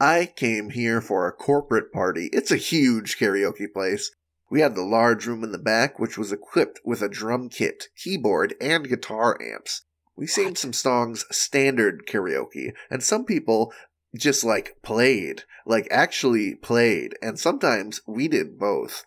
I 0.00 0.32
came 0.34 0.70
here 0.70 1.00
for 1.00 1.26
a 1.26 1.32
corporate 1.32 1.92
party. 1.92 2.28
It's 2.32 2.50
a 2.50 2.56
huge 2.56 3.18
karaoke 3.18 3.72
place. 3.72 4.10
We 4.50 4.60
had 4.60 4.74
the 4.74 4.82
large 4.82 5.26
room 5.26 5.44
in 5.44 5.52
the 5.52 5.58
back, 5.58 5.98
which 5.98 6.18
was 6.18 6.32
equipped 6.32 6.80
with 6.84 7.00
a 7.00 7.08
drum 7.08 7.48
kit, 7.48 7.84
keyboard, 7.96 8.54
and 8.60 8.88
guitar 8.88 9.40
amps. 9.40 9.84
We 10.16 10.26
sang 10.26 10.56
some 10.56 10.74
songs 10.74 11.24
standard 11.30 12.04
karaoke, 12.06 12.72
and 12.90 13.02
some 13.02 13.24
people 13.24 13.72
just 14.14 14.44
like 14.44 14.76
played, 14.82 15.44
like 15.64 15.88
actually 15.90 16.54
played, 16.54 17.16
and 17.22 17.38
sometimes 17.38 18.02
we 18.06 18.28
did 18.28 18.58
both. 18.58 19.06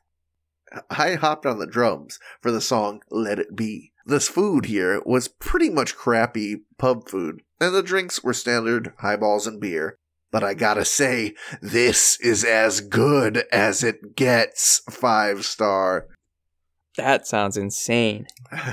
I 0.89 1.13
hopped 1.13 1.45
on 1.45 1.59
the 1.59 1.67
drums 1.67 2.19
for 2.41 2.51
the 2.51 2.61
song 2.61 3.01
Let 3.11 3.37
It 3.37 3.55
Be. 3.55 3.91
This 4.05 4.27
food 4.27 4.65
here 4.65 5.01
was 5.05 5.27
pretty 5.27 5.69
much 5.69 5.95
crappy 5.95 6.61
pub 6.77 7.09
food, 7.09 7.41
and 7.59 7.73
the 7.73 7.81
drinks 7.81 8.23
were 8.23 8.33
standard 8.33 8.93
highballs 8.99 9.47
and 9.47 9.59
beer. 9.59 9.97
But 10.31 10.43
I 10.43 10.53
gotta 10.53 10.85
say, 10.85 11.33
this 11.61 12.19
is 12.19 12.43
as 12.43 12.81
good 12.81 13.45
as 13.51 13.83
it 13.83 14.15
gets. 14.15 14.81
Five 14.89 15.45
star. 15.45 16.07
That 16.97 17.25
sounds 17.25 17.57
insane. 17.57 18.27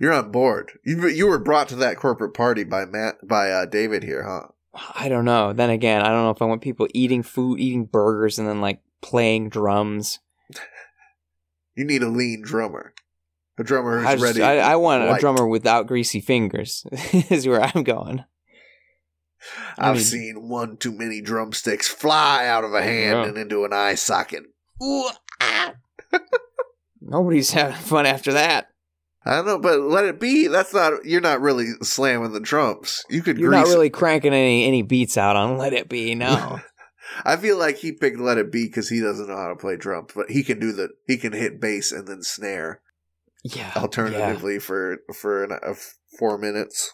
You're 0.00 0.12
on 0.12 0.32
board. 0.32 0.72
You, 0.84 1.06
you 1.08 1.26
were 1.26 1.38
brought 1.38 1.68
to 1.68 1.76
that 1.76 1.98
corporate 1.98 2.34
party 2.34 2.64
by 2.64 2.84
Matt 2.84 3.26
by 3.26 3.50
uh, 3.50 3.66
David 3.66 4.02
here, 4.02 4.24
huh? 4.24 4.48
I 4.94 5.08
don't 5.08 5.24
know. 5.24 5.52
Then 5.52 5.70
again, 5.70 6.02
I 6.02 6.08
don't 6.08 6.24
know 6.24 6.30
if 6.30 6.42
I 6.42 6.46
want 6.46 6.62
people 6.62 6.88
eating 6.94 7.22
food, 7.22 7.60
eating 7.60 7.84
burgers, 7.84 8.38
and 8.38 8.48
then 8.48 8.60
like 8.60 8.80
playing 9.00 9.50
drums. 9.50 10.18
You 11.76 11.84
need 11.86 12.02
a 12.02 12.08
lean 12.08 12.42
drummer, 12.42 12.92
a 13.60 13.64
drummer 13.64 13.98
who's 13.98 14.06
I, 14.08 14.12
just- 14.14 14.24
ready. 14.24 14.42
I, 14.42 14.72
I 14.72 14.76
want 14.76 15.04
a 15.04 15.18
drummer 15.20 15.46
without 15.46 15.86
greasy 15.86 16.20
fingers. 16.20 16.84
is 17.12 17.46
where 17.46 17.62
I'm 17.62 17.84
going. 17.84 18.24
I 19.78 19.90
I've 19.90 19.96
mean- 19.96 20.04
seen 20.04 20.48
one 20.48 20.76
too 20.76 20.92
many 20.92 21.20
drumsticks 21.20 21.86
fly 21.88 22.46
out 22.46 22.64
of 22.64 22.74
a 22.74 22.82
hand 22.82 23.20
Yeah. 23.20 23.26
and 23.28 23.38
into 23.38 23.64
an 23.64 23.72
eye 23.72 23.94
socket. 23.94 24.44
Ooh, 24.82 25.08
ah. 25.40 25.74
Nobody's 27.00 27.50
having 27.52 27.76
fun 27.76 28.06
after 28.06 28.32
that. 28.32 28.68
I 29.24 29.36
don't 29.36 29.46
know, 29.46 29.58
but 29.58 29.80
let 29.80 30.06
it 30.06 30.18
be. 30.18 30.46
That's 30.48 30.72
not. 30.72 31.04
You're 31.04 31.20
not 31.20 31.40
really 31.42 31.66
slamming 31.82 32.32
the 32.32 32.40
drums. 32.40 33.04
You 33.10 33.22
could. 33.22 33.38
You're 33.38 33.50
grease 33.50 33.60
not 33.60 33.68
it. 33.68 33.74
really 33.74 33.90
cranking 33.90 34.32
any 34.32 34.64
any 34.64 34.80
beats 34.82 35.18
out 35.18 35.36
on 35.36 35.58
"Let 35.58 35.74
It 35.74 35.88
Be." 35.90 36.14
No. 36.14 36.60
I 37.24 37.36
feel 37.36 37.58
like 37.58 37.76
he 37.76 37.92
picked 37.92 38.18
"Let 38.18 38.38
It 38.38 38.50
Be" 38.50 38.64
because 38.66 38.88
he 38.88 39.00
doesn't 39.00 39.28
know 39.28 39.36
how 39.36 39.48
to 39.48 39.56
play 39.56 39.76
drums, 39.76 40.12
but 40.14 40.30
he 40.30 40.42
can 40.42 40.58
do 40.58 40.72
the. 40.72 40.88
He 41.06 41.18
can 41.18 41.32
hit 41.34 41.60
bass 41.60 41.92
and 41.92 42.08
then 42.08 42.22
snare. 42.22 42.80
Yeah. 43.44 43.72
Alternatively, 43.76 44.58
for 44.58 44.98
for 45.14 45.44
an, 45.44 45.52
uh, 45.52 45.74
four 46.18 46.38
minutes. 46.38 46.92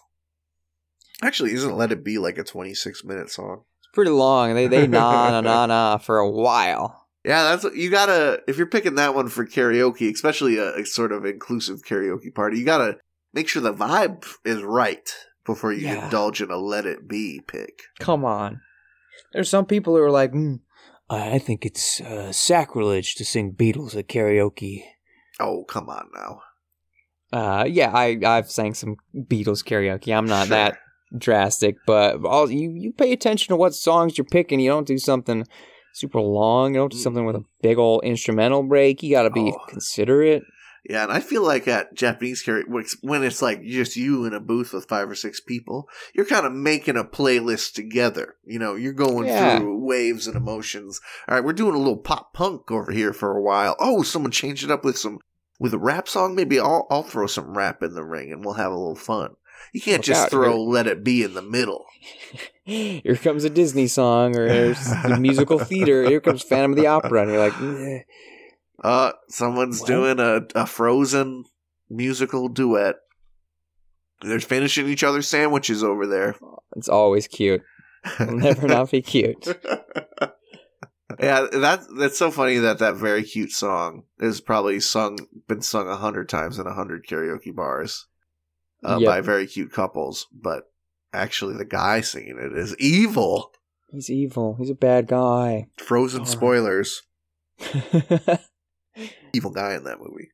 Actually, 1.22 1.53
isn't 1.53 1.76
"Let 1.76 1.92
It 1.92 2.05
Be" 2.05 2.18
like 2.18 2.38
a 2.38 2.44
26 2.44 3.05
minute 3.05 3.30
song? 3.30 3.62
It's 3.80 3.88
pretty 3.94 4.11
long. 4.11 4.55
They 4.55 4.66
they 4.68 4.86
na 4.86 5.30
na 5.30 5.40
na 5.40 5.66
na 5.66 5.99
for 5.99 6.18
a 6.18 6.30
while. 6.30 7.07
Yeah, 7.24 7.42
that's 7.44 7.64
what 7.64 7.74
you 7.74 7.90
gotta. 7.90 8.42
If 8.47 8.57
you're 8.59 8.66
picking 8.66 8.94
that 8.97 9.14
one 9.14 9.28
for 9.28 9.47
karaoke, 9.47 10.12
especially 10.12 10.59
a, 10.59 10.76
a 10.76 10.84
sort 10.84 11.12
of 11.12 11.24
inclusive 11.24 11.82
karaoke 11.82 12.32
party, 12.34 12.59
you 12.59 12.64
gotta 12.64 12.99
make 13.32 13.49
sure 13.49 13.62
the 13.62 13.72
vibe 13.74 14.24
is 14.44 14.62
right 14.62 15.11
before 15.44 15.72
you 15.72 15.86
Yeah. 15.86 16.05
indulge 16.05 16.40
in 16.42 16.51
a 16.51 16.57
"Let 16.59 16.86
It 16.86 17.09
Be" 17.09 17.40
pick. 17.47 17.82
Come 17.99 18.24
on. 18.24 18.61
There's 19.32 19.49
some 19.49 19.66
people 19.66 19.97
who 19.97 20.03
are 20.03 20.11
like, 20.11 20.32
mm, 20.32 20.61
I 21.11 21.38
think 21.38 21.64
it's 21.66 22.01
uh, 22.01 22.30
sacrilege 22.32 23.14
to 23.16 23.24
sing 23.24 23.53
Beatles 23.55 23.97
at 23.97 24.09
karaoke. 24.09 24.84
Oh, 25.41 25.64
come 25.64 25.89
on 25.89 26.09
now. 26.14 26.41
Uh, 27.32 27.64
yeah, 27.64 27.91
I 27.93 28.18
I've 28.24 28.51
sang 28.51 28.74
some 28.74 28.97
Beatles 29.14 29.64
karaoke. 29.64 30.16
I'm 30.16 30.26
not 30.26 30.47
Sure. 30.47 30.57
that 30.57 30.78
drastic, 31.18 31.76
but 31.87 32.24
all 32.24 32.51
you 32.51 32.70
you 32.70 32.93
pay 32.93 33.12
attention 33.12 33.53
to 33.53 33.57
what 33.57 33.74
songs 33.74 34.16
you're 34.16 34.24
picking. 34.24 34.61
You 34.61 34.70
don't 34.70 34.87
do 34.87 34.99
something 34.99 35.45
super 35.95 36.20
long. 36.20 36.74
You 36.74 36.80
don't 36.80 36.93
do 36.93 36.99
something 36.99 37.24
with 37.26 37.37
a 37.37 37.45
big 37.62 37.78
old 37.78 38.05
instrumental 38.05 38.62
break. 38.62 39.03
You 39.03 39.11
got 39.14 39.22
to 39.24 39.30
be 39.30 39.53
Oh. 39.55 39.64
considerate. 39.68 40.43
Yeah, 40.89 41.03
and 41.03 41.11
I 41.12 41.18
feel 41.18 41.43
like 41.43 41.66
at 41.66 41.95
Japanese 41.95 42.45
karaoke, 42.45 42.95
when 43.03 43.24
it's 43.24 43.43
like 43.43 43.64
just 43.64 43.97
you 43.97 44.24
in 44.24 44.32
a 44.32 44.39
booth 44.39 44.72
with 44.72 44.84
five 44.89 45.11
or 45.11 45.16
six 45.16 45.41
people, 45.41 45.89
you're 46.14 46.26
kind 46.26 46.47
of 46.47 46.53
making 46.53 46.97
a 46.97 47.03
playlist 47.03 47.72
together. 47.72 48.37
You 48.45 48.61
know, 48.61 48.76
you're 48.76 48.93
going 48.93 49.26
Yeah. 49.26 49.59
through 49.59 49.84
waves 49.84 50.28
and 50.28 50.37
emotions. 50.37 51.01
All 51.28 51.34
right, 51.34 51.45
we're 51.45 51.55
doing 51.55 51.74
a 51.74 51.78
little 51.78 51.97
pop 51.97 52.32
punk 52.34 52.70
over 52.70 52.93
here 52.93 53.12
for 53.12 53.37
a 53.37 53.43
while. 53.43 53.74
Oh, 53.80 54.03
someone 54.05 54.30
changed 54.30 54.62
it 54.62 54.70
up 54.70 54.84
with 54.84 54.97
some 54.97 55.18
with 55.59 55.75
a 55.75 55.79
rap 55.79 56.09
song. 56.09 56.35
Maybe 56.35 56.59
I'll 56.61 56.87
I'll 56.91 57.03
throw 57.03 57.27
some 57.27 57.57
rap 57.57 57.83
in 57.83 57.95
the 57.95 58.05
ring 58.05 58.33
and 58.33 58.45
we'll 58.45 58.55
have 58.55 58.73
a 58.73 58.77
little 58.77 58.95
fun. 58.97 59.31
You 59.73 59.81
can't 59.81 59.99
Look 59.99 60.05
just 60.07 60.25
out, 60.25 60.31
throw 60.31 60.51
you're- 60.57 60.71
"Let 60.73 60.87
It 60.87 61.03
Be" 61.05 61.23
in 61.23 61.35
the 61.35 61.43
middle. 61.43 61.85
Here 62.65 63.17
comes 63.17 63.45
a 63.45 63.51
Disney 63.51 63.87
song, 63.87 64.37
or 64.37 64.47
there's 64.49 64.85
the 65.03 65.19
musical 65.21 65.59
theater. 65.59 66.05
Here 66.05 66.21
comes 66.21 66.43
Phantom 66.43 66.73
of 66.73 66.77
the 66.77 66.87
Opera, 66.87 67.23
and 67.23 67.31
you're 67.31 67.49
like. 67.49 68.07
Uh, 68.85 69.13
someone's 69.31 69.81
What? 69.81 69.87
doing 69.87 70.21
a, 70.21 70.43
a 70.55 70.67
Frozen 70.67 71.45
musical 71.89 72.49
duet. 72.49 72.97
They're 74.21 74.39
finishing 74.41 74.87
each 74.89 75.03
other's 75.03 75.27
sandwiches 75.29 75.83
over 75.83 76.07
there. 76.07 76.37
it's 76.77 76.89
always 76.89 77.27
cute. 77.27 77.63
It'll 78.21 78.37
never 78.37 78.69
not 78.69 78.91
be 78.91 79.01
cute. 79.03 79.47
yeah, 81.21 81.47
that 81.53 81.81
that's 81.99 82.19
so 82.19 82.31
funny 82.31 82.59
that 82.59 82.79
that 82.79 82.95
very 82.97 83.23
cute 83.23 83.53
song 83.53 84.05
is 84.19 84.41
probably 84.41 84.81
sung 84.81 85.19
been 85.49 85.62
sung 85.62 85.89
a 85.89 85.97
hundred 85.97 86.29
times 86.29 86.59
in 86.59 86.67
a 86.67 86.73
hundred 86.75 87.07
karaoke 87.07 87.55
bars 87.55 88.07
uh, 88.85 88.99
Yep. 89.01 89.07
by 89.09 89.21
very 89.21 89.47
cute 89.47 89.73
couples, 89.73 90.27
but 90.33 90.64
actually 91.12 91.57
the 91.57 91.64
guy 91.64 92.01
singing 92.01 92.39
it 92.39 92.57
is 92.57 92.77
evil. 92.79 93.53
He's 93.91 94.11
evil. 94.11 94.57
He's 94.59 94.71
a 94.71 94.75
bad 94.75 95.07
guy. 95.07 95.69
Frozen 95.79 96.23
Oh. 96.23 96.25
spoilers. 96.25 97.03
Evil 99.33 99.51
guy 99.51 99.75
in 99.75 99.85
that 99.85 99.99
movie. 100.01 100.31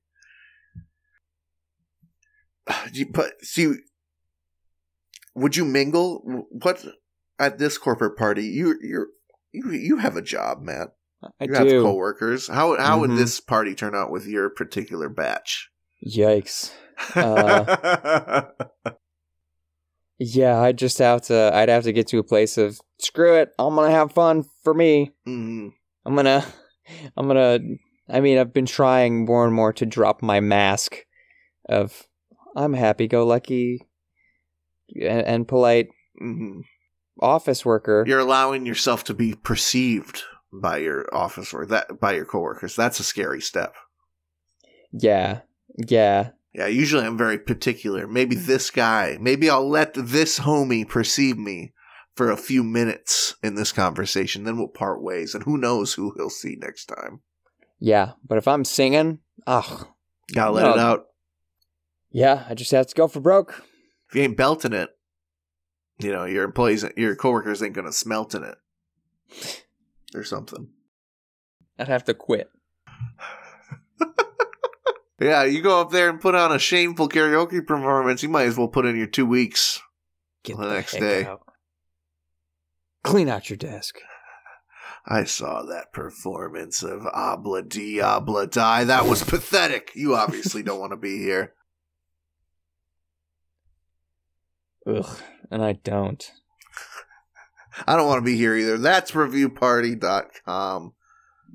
But 3.13 3.33
see, 3.43 3.75
would 5.35 5.57
you 5.57 5.65
mingle? 5.65 6.47
What 6.51 6.85
at 7.39 7.59
this 7.59 7.79
corporate 7.79 8.17
party? 8.17 8.45
You 8.45 8.79
you're 8.83 9.09
you 9.53 9.71
you 9.71 9.97
have 9.99 10.17
a 10.17 10.23
job, 10.23 10.63
Matt. 10.63 10.89
I 11.41 11.45
you 11.45 11.55
have 11.55 11.69
do. 11.69 11.83
coworkers. 11.83 12.49
How 12.49 12.77
how 12.79 13.01
would 13.01 13.11
Mhm. 13.11 13.17
this 13.19 13.39
party 13.41 13.75
turn 13.75 13.95
out 13.95 14.11
with 14.11 14.27
your 14.27 14.51
particular 14.51 15.09
batch? 15.09 15.71
Yikes. 16.07 16.73
Uh, 17.15 18.47
Yeah, 20.19 20.61
I'd 20.61 20.79
just 20.79 20.99
have 20.99 21.23
to. 21.23 21.51
I'd 21.53 21.69
have 21.69 21.83
to 21.85 21.93
get 21.93 22.07
to 22.09 22.19
a 22.19 22.23
place 22.25 22.57
of 22.57 22.81
screw 22.99 23.35
it. 23.37 23.51
I'm 23.59 23.75
gonna 23.75 23.91
have 23.91 24.13
fun 24.13 24.45
for 24.63 24.73
me. 24.73 25.11
Mhm. 25.27 25.73
I'm 26.05 26.15
gonna. 26.15 26.45
I'm 27.17 27.27
gonna. 27.27 27.59
I 28.09 28.21
mean, 28.21 28.39
I've 28.39 28.53
been 28.53 28.67
trying 28.67 29.25
more 29.25 29.45
and 29.45 29.55
more 29.55 29.73
to 29.75 29.87
drop 29.87 30.23
my 30.23 30.39
mask 30.41 30.97
of 31.69 32.07
I'm 32.55 32.75
happy-go-lucky 32.75 33.81
and, 35.01 35.23
and 35.27 35.49
polite 35.49 35.89
Mhm. 36.23 36.63
Office 37.23 37.65
worker. 37.65 38.05
You're 38.07 38.19
allowing 38.19 38.67
yourself 38.67 39.05
to 39.05 39.15
be 39.15 39.35
perceived 39.35 40.23
by 40.53 40.79
your 40.79 41.07
office 41.15 41.55
or 41.55 41.65
that 41.67 42.01
by 42.01 42.13
your 42.13 42.25
coworkers. 42.27 42.77
That's 42.77 43.01
a 43.01 43.05
scary 43.05 43.41
step. 43.41 43.75
yeah, 44.93 45.41
yeah. 45.77 46.31
Yeah, 46.55 46.67
usually 46.67 47.07
I'm 47.07 47.17
very 47.17 47.39
particular. 47.39 48.07
Maybe 48.07 48.37
mm. 48.37 48.45
this 48.45 48.71
guy, 48.71 49.17
maybe 49.19 49.49
I'll 49.49 49.67
let 49.67 49.95
this 49.95 50.41
homie 50.41 50.87
perceive 50.87 51.39
me 51.39 51.73
for 52.15 52.31
a 52.31 52.37
few 52.37 52.63
minutes 52.63 53.37
in 53.43 53.55
this 53.55 53.73
conversation, 53.73 54.45
then 54.45 54.59
we'll 54.59 54.69
part 54.69 55.03
ways, 55.03 55.35
and 55.35 55.45
who 55.45 55.57
knows 55.57 55.95
who 55.95 56.13
he'll 56.15 56.29
see 56.29 56.57
next 56.61 56.87
time. 56.87 57.21
Yeah, 57.81 58.13
but 58.27 58.37
if 58.37 58.47
I'm 58.47 58.67
singing, 58.67 59.21
ugh, 59.47 59.89
Gotta 60.35 60.53
let 60.53 60.63
No. 60.63 60.73
it 60.73 60.79
out. 60.79 61.07
yeah, 62.11 62.45
I 62.49 62.55
just 62.55 62.71
have 62.73 62.87
to 62.87 62.95
go 62.95 63.09
for 63.09 63.21
broke. 63.21 63.63
If 64.11 64.15
you 64.15 64.23
ain't 64.23 64.37
belting 64.37 64.75
it, 64.75 64.91
you 66.03 66.13
know 66.13 66.25
your 66.25 66.45
employees, 66.45 66.85
your 66.97 67.15
coworkers 67.17 67.63
ain't 67.63 67.75
gonna 67.75 67.93
smelt 67.93 68.35
in 68.35 68.43
it 68.45 68.57
or 70.15 70.25
something. 70.25 70.69
I'd 71.79 71.89
have 71.89 72.05
to 72.05 72.15
quit. 72.15 72.51
Yeah, 75.21 75.45
you 75.45 75.63
go 75.63 75.81
up 75.81 75.93
there 75.93 76.09
and 76.11 76.21
put 76.21 76.35
on 76.35 76.51
a 76.51 76.59
shameful 76.59 77.09
karaoke 77.09 77.65
performance. 77.65 78.25
You 78.25 78.29
might 78.29 78.47
as 78.49 78.59
well 78.59 78.67
put 78.67 78.87
in 78.87 78.97
your 78.97 79.07
two 79.07 79.25
weeks. 79.27 79.81
Get 80.43 80.57
The 80.57 80.69
next 80.69 80.93
heck 80.95 81.01
day. 81.01 81.25
out. 81.27 81.43
Clean 83.05 83.29
out 83.29 83.49
your 83.49 83.57
desk. 83.57 84.01
I 85.07 85.23
saw 85.23 85.63
that 85.63 85.93
performance 85.93 86.83
of 86.83 87.03
Obla 87.03 87.63
Diabla 87.63 88.51
Die. 88.51 88.83
That 88.85 89.05
was 89.05 89.23
pathetic. 89.23 89.93
You 89.95 90.17
obviously 90.17 90.65
don't 90.65 90.81
want 90.81 90.91
to 90.91 90.97
be 90.97 91.19
here. 91.19 91.55
Ugh, 94.89 95.19
and 95.53 95.63
I 95.65 95.73
don't. 95.75 96.31
I 97.87 97.97
don't 97.97 98.07
want 98.07 98.19
to 98.19 98.25
be 98.25 98.37
here 98.37 98.55
either. 98.57 98.77
That's 98.79 99.13
reviewparty.com 99.13 100.93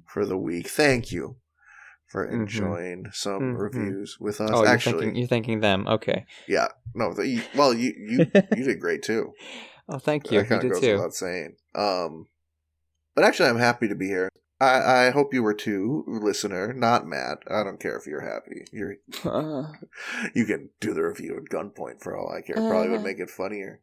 for 0.06 0.26
the 0.26 0.38
week. 0.38 0.68
Thank 0.68 1.12
you 1.12 1.36
for 2.08 2.26
Mhm. 2.28 2.34
enjoying 2.34 3.06
some 3.12 3.42
Mhm. 3.56 3.60
reviews 3.60 4.18
with 4.20 4.40
us. 4.42 4.50
Oh, 4.54 4.60
you're 4.64 4.68
Actually, 4.68 5.00
thinking 5.02 5.16
you're 5.18 5.28
thinking 5.28 5.60
them. 5.60 5.88
Okay. 5.88 6.26
yeah, 6.48 6.70
no, 6.96 7.14
the, 7.14 7.28
you- 7.28 7.44
well, 7.56 7.74
you 7.74 7.94
you 7.98 8.18
you 8.56 8.64
did 8.64 8.80
great 8.80 9.04
too. 9.04 9.34
Oh, 9.90 10.00
thank 10.00 10.30
you. 10.30 10.40
That 10.40 10.44
You 10.44 10.50
kind 10.50 10.58
of 10.58 10.62
did 10.64 10.72
goes 10.74 10.82
too. 10.82 10.94
without 10.96 11.14
saying. 11.14 11.56
Um, 11.74 12.28
but 13.16 13.24
actually, 13.24 13.48
I'm 13.48 13.58
happy 13.58 13.88
to 13.88 13.96
be 13.96 14.08
here. 14.08 14.28
I, 14.60 15.08
I 15.08 15.10
hope 15.12 15.34
you 15.34 15.44
were 15.44 15.54
too, 15.54 16.04
listener. 16.08 16.74
Not 16.74 17.06
mad. 17.06 17.38
I 17.50 17.64
don't 17.64 17.80
care 17.80 17.96
if 17.98 18.08
you're 18.08 18.22
happy. 18.22 18.66
You're 18.72 18.96
Uh, 19.24 19.74
you 20.34 20.46
can 20.46 20.70
do 20.80 20.94
the 20.94 21.04
review 21.04 21.38
at 21.38 21.46
gunpoint 21.54 22.02
for 22.02 22.18
all 22.18 22.32
I 22.32 22.42
care. 22.42 22.56
Probably 22.56 22.90
would 22.90 23.02
Uh. 23.02 23.04
make 23.04 23.20
it 23.20 23.30
funnier. 23.30 23.80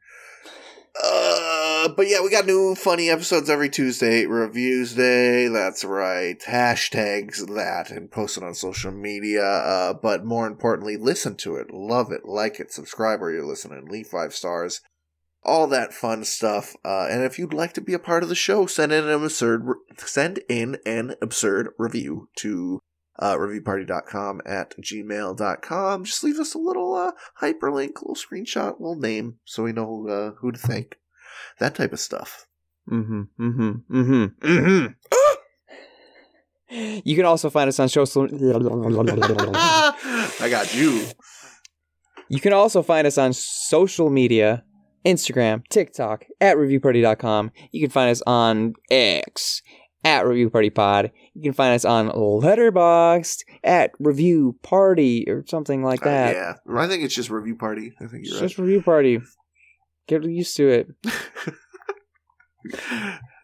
Uh, 1.02 1.88
but 1.88 2.06
yeah, 2.08 2.22
we 2.22 2.30
got 2.30 2.46
new 2.46 2.74
funny 2.76 3.10
episodes 3.10 3.50
every 3.50 3.68
Tuesday. 3.68 4.26
Reviews 4.26 4.94
day, 4.94 5.48
that's 5.48 5.84
right. 5.84 6.38
Hashtags 6.40 7.44
that 7.54 7.90
and 7.90 8.10
post 8.10 8.36
it 8.36 8.44
on 8.44 8.54
social 8.54 8.92
media. 8.92 9.44
Uh, 9.44 9.92
but 9.94 10.24
more 10.24 10.46
importantly, 10.46 10.96
listen 10.96 11.34
to 11.38 11.56
it, 11.56 11.72
love 11.72 12.12
it, 12.12 12.24
like 12.24 12.60
it, 12.60 12.72
subscribe 12.72 13.20
where 13.20 13.32
you're 13.32 13.44
listening, 13.44 13.86
leave 13.88 14.06
five 14.06 14.32
stars, 14.34 14.82
all 15.44 15.66
that 15.68 15.92
fun 15.92 16.24
stuff. 16.24 16.74
Uh, 16.84 17.06
and 17.10 17.22
if 17.22 17.38
you'd 17.38 17.54
like 17.54 17.72
to 17.74 17.80
be 17.80 17.94
a 17.94 17.98
part 17.98 18.22
of 18.22 18.28
the 18.28 18.34
show, 18.34 18.66
send 18.66 18.92
in 18.92 19.08
an 19.08 19.24
absurd, 19.24 19.66
send 19.98 20.40
in 20.48 20.78
an 20.86 21.14
absurd 21.20 21.70
review 21.78 22.28
to 22.36 22.80
uh, 23.18 23.36
reviewparty.com 23.36 24.40
at 24.46 24.74
gmail.com. 24.80 26.04
Just 26.04 26.24
leave 26.24 26.38
us 26.38 26.54
a 26.54 26.58
little 26.58 26.94
uh, 26.94 27.12
hyperlink, 27.40 28.02
little 28.02 28.16
screenshot, 28.16 28.80
little 28.80 28.98
name, 28.98 29.38
so 29.44 29.62
we 29.62 29.72
know 29.72 30.06
uh, 30.08 30.30
who 30.40 30.52
to 30.52 30.58
thank. 30.58 30.98
That 31.58 31.74
type 31.74 31.92
of 31.92 32.00
stuff. 32.00 32.46
mm-hmm. 32.90 33.22
Mm-hmm. 33.40 33.96
Mm-hmm. 33.96 34.46
Mm-hmm. 34.46 34.86
You 37.04 37.14
can 37.14 37.24
also 37.24 37.50
find 37.50 37.68
us 37.68 37.78
on 37.78 37.88
social. 37.88 38.24
I 38.32 40.48
got 40.50 40.74
you. 40.74 41.06
You 42.28 42.40
can 42.40 42.52
also 42.52 42.82
find 42.82 43.06
us 43.06 43.16
on 43.16 43.32
social 43.32 44.10
media 44.10 44.64
Instagram, 45.04 45.66
TikTok, 45.68 46.24
at 46.40 46.56
reviewparty.com. 46.56 47.50
You 47.72 47.80
can 47.80 47.90
find 47.90 48.10
us 48.10 48.22
on 48.26 48.74
X, 48.90 49.62
at 50.04 50.26
Review 50.26 50.50
Party 50.50 50.70
Pod. 50.70 51.10
You 51.34 51.42
can 51.42 51.52
find 51.52 51.74
us 51.74 51.84
on 51.84 52.08
Letterboxd, 52.10 53.44
at 53.62 53.92
Review 53.98 54.56
Party, 54.62 55.24
or 55.28 55.44
something 55.46 55.82
like 55.82 56.02
Uh, 56.02 56.10
that. 56.10 56.34
yeah, 56.36 56.54
I 56.76 56.86
think 56.86 57.02
it's 57.04 57.14
just 57.14 57.30
review 57.30 57.56
party. 57.56 57.92
I 58.00 58.06
think 58.06 58.26
you're 58.26 58.34
right. 58.36 58.42
just 58.42 58.58
Review 58.58 58.82
Party. 58.82 59.20
Get 60.06 60.22
used 60.24 60.56
to 60.58 60.68
it. 60.68 60.88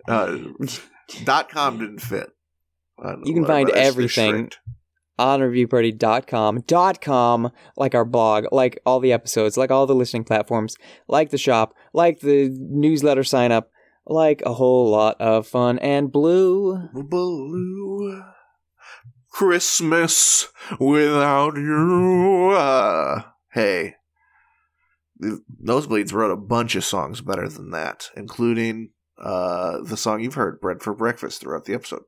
uh, 0.08 0.36
dot 1.24 1.48
com 1.48 1.78
didn't 1.78 2.00
fit. 2.00 2.30
Uh, 3.02 3.16
You 3.24 3.34
can 3.34 3.46
find 3.46 3.70
everything 3.70 4.50
strict. 5.20 5.28
on 5.28 5.40
reviewparty.com. 5.40 6.60
Dot 6.66 7.00
com, 7.00 7.52
like 7.76 7.94
our 7.94 8.04
blog, 8.04 8.46
like 8.52 8.80
all 8.86 9.00
the 9.00 9.12
episodes, 9.12 9.56
like 9.56 9.70
all 9.70 9.86
the 9.86 9.94
listening 9.94 10.24
platforms, 10.24 10.76
like 11.08 11.30
the 11.30 11.38
shop, 11.38 11.74
like 11.92 12.20
the 12.20 12.48
newsletter 12.58 13.24
sign 13.24 13.52
up, 13.52 13.70
like 14.06 14.42
a 14.46 14.54
whole 14.54 14.90
lot 14.90 15.20
of 15.20 15.46
fun 15.46 15.78
and 15.78 16.10
blue. 16.10 16.88
Blue 16.92 18.22
Christmas 19.30 20.48
without 20.78 21.56
you. 21.56 22.52
Uh, 22.56 23.22
hey, 23.52 23.94
Nosebleeds 25.64 26.12
wrote 26.12 26.32
a 26.32 26.36
bunch 26.36 26.74
of 26.74 26.84
songs 26.84 27.20
better 27.20 27.48
than 27.48 27.70
that, 27.70 28.10
including 28.16 28.90
uh, 29.18 29.78
the 29.82 29.96
song 29.96 30.20
you've 30.20 30.34
heard, 30.34 30.60
"Bread 30.60 30.82
for 30.82 30.94
Breakfast," 30.94 31.40
throughout 31.40 31.66
the 31.66 31.74
episode. 31.74 32.02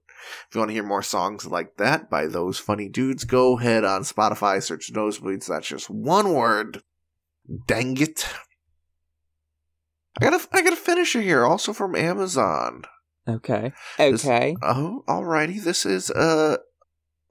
If 0.48 0.54
you 0.54 0.58
want 0.60 0.70
to 0.70 0.74
hear 0.74 0.82
more 0.82 1.02
songs 1.02 1.46
like 1.46 1.76
that 1.76 2.08
by 2.10 2.26
those 2.26 2.58
funny 2.58 2.88
dudes, 2.88 3.24
go 3.24 3.58
ahead 3.58 3.84
on 3.84 4.02
Spotify, 4.02 4.62
search 4.62 4.92
Nosebleeds. 4.92 5.46
That's 5.46 5.68
just 5.68 5.88
one 5.90 6.32
word. 6.34 6.82
Dang 7.66 7.96
it. 8.00 8.26
I 10.20 10.24
got 10.30 10.34
a, 10.40 10.48
I 10.56 10.62
got 10.62 10.72
a 10.74 10.76
finisher 10.76 11.20
here, 11.20 11.44
also 11.44 11.72
from 11.72 11.94
Amazon. 11.96 12.82
Okay. 13.26 13.72
This- 13.98 14.24
Okay. 14.24 14.56
Oh, 14.62 15.04
alrighty. 15.08 15.62
This 15.62 15.86
is 15.86 16.10
uh 16.10 16.58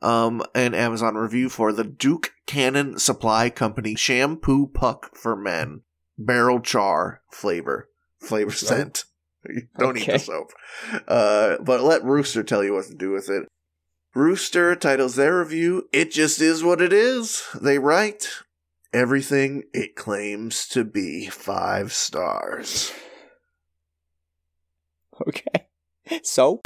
um 0.01 0.41
an 0.55 0.73
Amazon 0.73 1.15
review 1.15 1.47
for 1.49 1.71
the 1.71 1.83
Duke 1.83 2.31
Cannon 2.47 2.97
Supply 2.97 3.49
Company 3.49 3.95
shampoo 3.95 4.67
puck 4.67 5.15
for 5.15 5.35
men, 5.35 5.81
barrel 6.17 6.59
char 6.59 7.21
flavor, 7.31 7.89
flavor 8.19 8.51
scent. 8.51 9.03
Don't 9.77 9.97
eat 9.97 10.07
the 10.07 10.19
soap. 10.19 10.51
Uh, 11.07 11.57
but 11.61 11.81
let 11.81 12.03
Rooster 12.03 12.43
tell 12.43 12.63
you 12.63 12.73
what 12.73 12.85
to 12.85 12.95
do 12.95 13.11
with 13.11 13.29
it. 13.29 13.47
Rooster 14.13 14.75
titles 14.75 15.15
their 15.15 15.39
review, 15.39 15.87
It 15.93 16.11
Just 16.11 16.41
Is 16.41 16.63
What 16.63 16.81
It 16.81 16.91
Is. 16.91 17.47
They 17.59 17.79
write, 17.79 18.27
Everything 18.93 19.63
it 19.73 19.95
claims 19.95 20.67
to 20.67 20.83
be 20.83 21.27
five 21.27 21.93
stars. 21.93 22.91
Okay. 25.27 25.67
So. 26.23 26.59